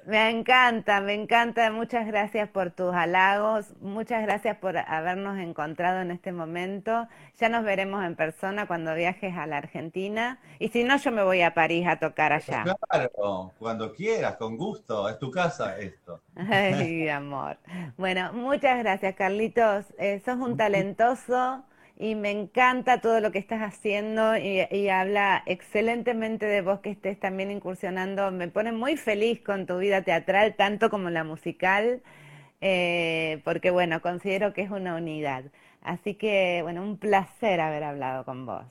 me 0.06 0.30
encanta, 0.30 1.02
me 1.02 1.16
encanta. 1.16 1.72
Muchas 1.72 2.06
gracias 2.06 2.48
por 2.48 2.70
tus 2.70 2.94
halagos. 2.94 3.74
Muchas 3.82 4.22
gracias 4.22 4.56
por 4.58 4.78
habernos 4.78 5.40
encontrado 5.40 6.00
en 6.02 6.12
este 6.12 6.32
momento. 6.32 7.08
Ya 7.40 7.50
nos 7.50 7.64
veremos 7.64 8.06
en 8.06 8.16
persona 8.16 8.68
cuando 8.68 8.94
viajes 8.94 9.36
a 9.36 9.48
la 9.48 9.58
Argentina. 9.58 10.40
Y 10.60 10.70
si 10.70 10.84
no, 10.84 10.96
yo 10.98 11.12
me 11.12 11.24
voy 11.24 11.42
a 11.42 11.56
París 11.56 11.88
a 11.88 11.98
tocar 11.98 12.34
allá. 12.34 12.66
Claro, 12.88 13.52
cuando 13.58 13.94
quieras, 13.94 14.36
con 14.38 14.58
gusto, 14.58 15.10
es 15.10 15.18
tu 15.18 15.32
casa 15.32 15.80
esto. 15.80 16.22
Ay, 16.36 17.10
amor. 17.10 17.58
Bueno, 17.98 18.32
muchas 18.34 18.78
gracias, 18.78 19.16
Carlitos. 19.16 19.86
Eh, 19.98 20.22
sos 20.24 20.38
un 20.38 20.56
talentoso 20.56 21.64
y 22.00 22.14
me 22.14 22.30
encanta 22.30 23.02
todo 23.02 23.20
lo 23.22 23.32
que 23.32 23.40
estás 23.40 23.62
haciendo 23.62 24.38
y, 24.38 24.90
habla 24.90 25.42
excelentemente 25.48 26.46
de 26.46 26.62
vos 26.62 26.80
que 26.80 26.92
estés 26.92 27.20
también 27.20 27.50
incursionando. 27.50 28.32
Me 28.32 28.48
pone 28.50 28.72
muy 28.72 28.98
feliz 28.98 29.42
con 29.42 29.66
tu 29.66 29.80
vida 29.80 30.04
teatral, 30.04 30.56
tanto 30.56 30.92
como 30.92 31.10
la 31.10 31.24
musical, 31.24 32.04
eh, 32.62 33.42
porque 33.44 33.72
bueno, 33.72 34.02
considero 34.02 34.54
que 34.54 34.62
es 34.62 34.70
una 34.70 34.96
unidad. 34.96 35.46
Así 35.82 36.14
que, 36.14 36.60
bueno, 36.62 36.84
un 36.84 36.98
placer 36.98 37.60
haber 37.60 37.84
hablado 37.84 38.26
con 38.26 38.46
vos. 38.46 38.66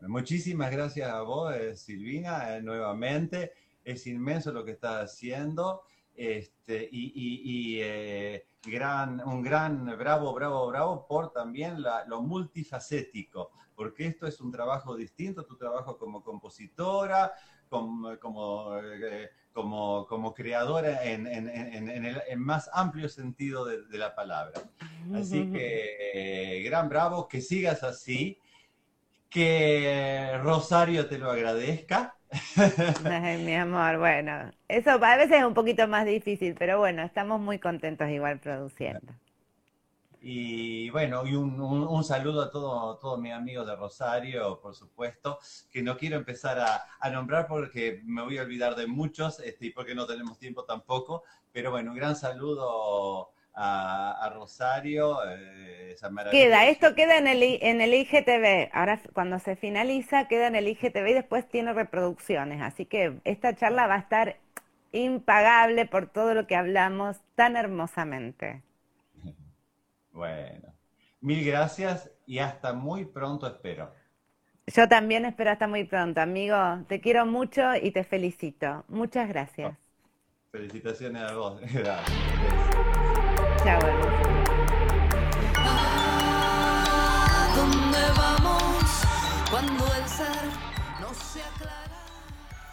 Muchísimas 0.00 0.72
gracias 0.72 1.08
a 1.08 1.22
vos, 1.22 1.54
eh, 1.54 1.76
Silvina, 1.76 2.56
eh, 2.56 2.62
nuevamente. 2.62 3.52
Es 3.84 4.08
inmenso 4.08 4.52
lo 4.52 4.64
que 4.64 4.72
estás 4.72 5.04
haciendo. 5.04 5.82
Este, 6.16 6.88
y 6.90 7.80
gran, 8.66 9.20
un 9.26 9.42
gran 9.42 9.84
bravo, 9.98 10.32
bravo, 10.34 10.66
bravo 10.66 11.06
por 11.06 11.32
también 11.32 11.80
la- 11.82 12.04
lo 12.06 12.20
multifacético, 12.22 13.50
porque 13.74 14.06
esto 14.06 14.26
es 14.26 14.40
un 14.40 14.50
trabajo 14.50 14.96
distinto, 14.96 15.44
tu 15.44 15.56
trabajo 15.56 15.96
como 15.96 16.22
compositora, 16.22 17.32
como, 17.68 18.18
como, 18.18 18.76
eh, 18.78 19.30
como, 19.52 20.06
como 20.06 20.34
creadora 20.34 21.04
en, 21.04 21.26
en- 21.26 21.48
en- 21.48 21.88
en 21.90 22.04
el 22.04 22.22
en 22.28 22.40
más 22.40 22.68
amplio 22.72 23.08
sentido 23.08 23.64
de, 23.64 23.86
de 23.86 23.98
la 23.98 24.14
palabra. 24.14 24.60
Así 25.14 25.50
que, 25.50 26.58
eh, 26.58 26.62
gran 26.62 26.88
bravo, 26.88 27.26
que 27.28 27.40
sigas 27.40 27.82
así, 27.82 28.38
que 29.28 30.38
Rosario 30.42 31.08
te 31.08 31.18
lo 31.18 31.30
agradezca. 31.30 32.16
Ay, 33.04 33.38
mi 33.38 33.54
amor, 33.54 33.98
bueno, 33.98 34.52
eso 34.68 34.90
a 34.90 35.16
veces 35.16 35.38
es 35.38 35.44
un 35.44 35.54
poquito 35.54 35.88
más 35.88 36.04
difícil, 36.06 36.54
pero 36.58 36.78
bueno, 36.78 37.02
estamos 37.02 37.40
muy 37.40 37.58
contentos 37.58 38.08
igual 38.10 38.38
produciendo. 38.40 39.14
Y 40.20 40.90
bueno, 40.90 41.26
y 41.26 41.34
un, 41.36 41.60
un- 41.60 42.02
saludo 42.04 42.42
a 42.42 42.50
todos 42.50 42.98
todos 43.00 43.18
mis 43.20 43.32
amigos 43.32 43.66
de 43.66 43.76
Rosario, 43.76 44.60
por 44.60 44.74
supuesto, 44.74 45.38
que 45.70 45.82
no 45.82 45.96
quiero 45.96 46.16
empezar 46.16 46.58
a, 46.58 46.84
a 46.98 47.10
nombrar 47.10 47.46
porque 47.46 48.00
me 48.04 48.22
voy 48.22 48.38
a 48.38 48.42
olvidar 48.42 48.74
de 48.74 48.86
muchos 48.86 49.38
este, 49.40 49.66
y 49.66 49.70
porque 49.70 49.94
no 49.94 50.06
tenemos 50.06 50.38
tiempo 50.38 50.64
tampoco, 50.64 51.22
pero 51.52 51.70
bueno, 51.70 51.92
un 51.92 51.96
gran 51.98 52.16
saludo 52.16 53.30
a, 53.56 54.12
a 54.12 54.30
Rosario, 54.30 55.18
eh, 55.26 55.92
esa. 55.92 56.10
Queda, 56.30 56.66
esto 56.66 56.94
queda 56.94 57.16
en 57.16 57.26
el, 57.26 57.42
en 57.42 57.80
el 57.80 57.94
IGTV. 57.94 58.70
Ahora 58.72 59.00
cuando 59.14 59.38
se 59.38 59.56
finaliza 59.56 60.28
queda 60.28 60.46
en 60.46 60.56
el 60.56 60.68
IGTV 60.68 61.08
y 61.08 61.14
después 61.14 61.48
tiene 61.48 61.72
reproducciones. 61.72 62.60
Así 62.60 62.84
que 62.84 63.18
esta 63.24 63.56
charla 63.56 63.86
va 63.86 63.94
a 63.94 64.00
estar 64.00 64.36
impagable 64.92 65.86
por 65.86 66.06
todo 66.06 66.34
lo 66.34 66.46
que 66.46 66.54
hablamos 66.54 67.18
tan 67.34 67.56
hermosamente. 67.56 68.62
Bueno, 70.12 70.72
mil 71.20 71.44
gracias 71.44 72.10
y 72.24 72.38
hasta 72.38 72.72
muy 72.72 73.04
pronto 73.04 73.46
espero. 73.46 73.92
Yo 74.66 74.88
también 74.88 75.26
espero 75.26 75.50
hasta 75.50 75.68
muy 75.68 75.84
pronto, 75.84 76.22
amigo. 76.22 76.56
Te 76.88 77.02
quiero 77.02 77.26
mucho 77.26 77.74
y 77.74 77.90
te 77.90 78.02
felicito. 78.02 78.86
Muchas 78.88 79.28
gracias. 79.28 79.76
Felicitaciones 80.50 81.22
a 81.22 81.34
vos. 81.34 81.60
Gracias. 81.70 83.05
Chao, 83.66 83.80
hermoso. 83.80 84.20
¿A 85.56 87.52
dónde 87.56 87.98
vamos 88.16 88.84
cuando 89.50 89.84
el 89.92 90.08
ser 90.08 90.44
no 91.00 91.12
se 91.12 91.42
aclara? 91.42 92.00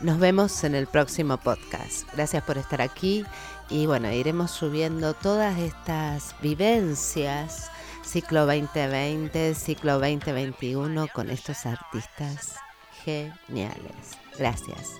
Nos 0.02 0.20
vemos 0.20 0.64
en 0.64 0.76
el 0.76 0.86
próximo 0.86 1.38
podcast. 1.38 2.08
Gracias 2.14 2.44
por 2.44 2.60
estar 2.60 2.80
aquí 2.80 3.26
y 3.72 3.88
bueno, 3.88 4.12
iremos 4.12 4.52
subiendo 4.52 5.16
todas 5.16 5.58
estas 5.58 6.36
vivencias 6.44 7.72
ciclo 8.04 8.46
2020, 8.46 9.56
ciclo 9.56 9.94
2021 9.94 11.08
con 11.12 11.32
estos 11.32 11.66
artistas 11.66 12.58
geniales. 13.04 14.12
Gracias. 14.38 14.92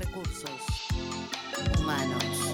Recursos. 0.00 0.88
Humanos. 1.78 2.45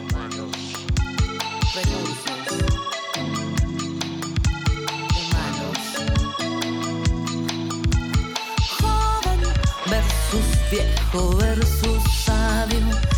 Joven 8.78 9.40
Versus 9.86 10.70
viejo, 10.70 11.36
versus 11.38 12.02
sabio. 12.24 13.11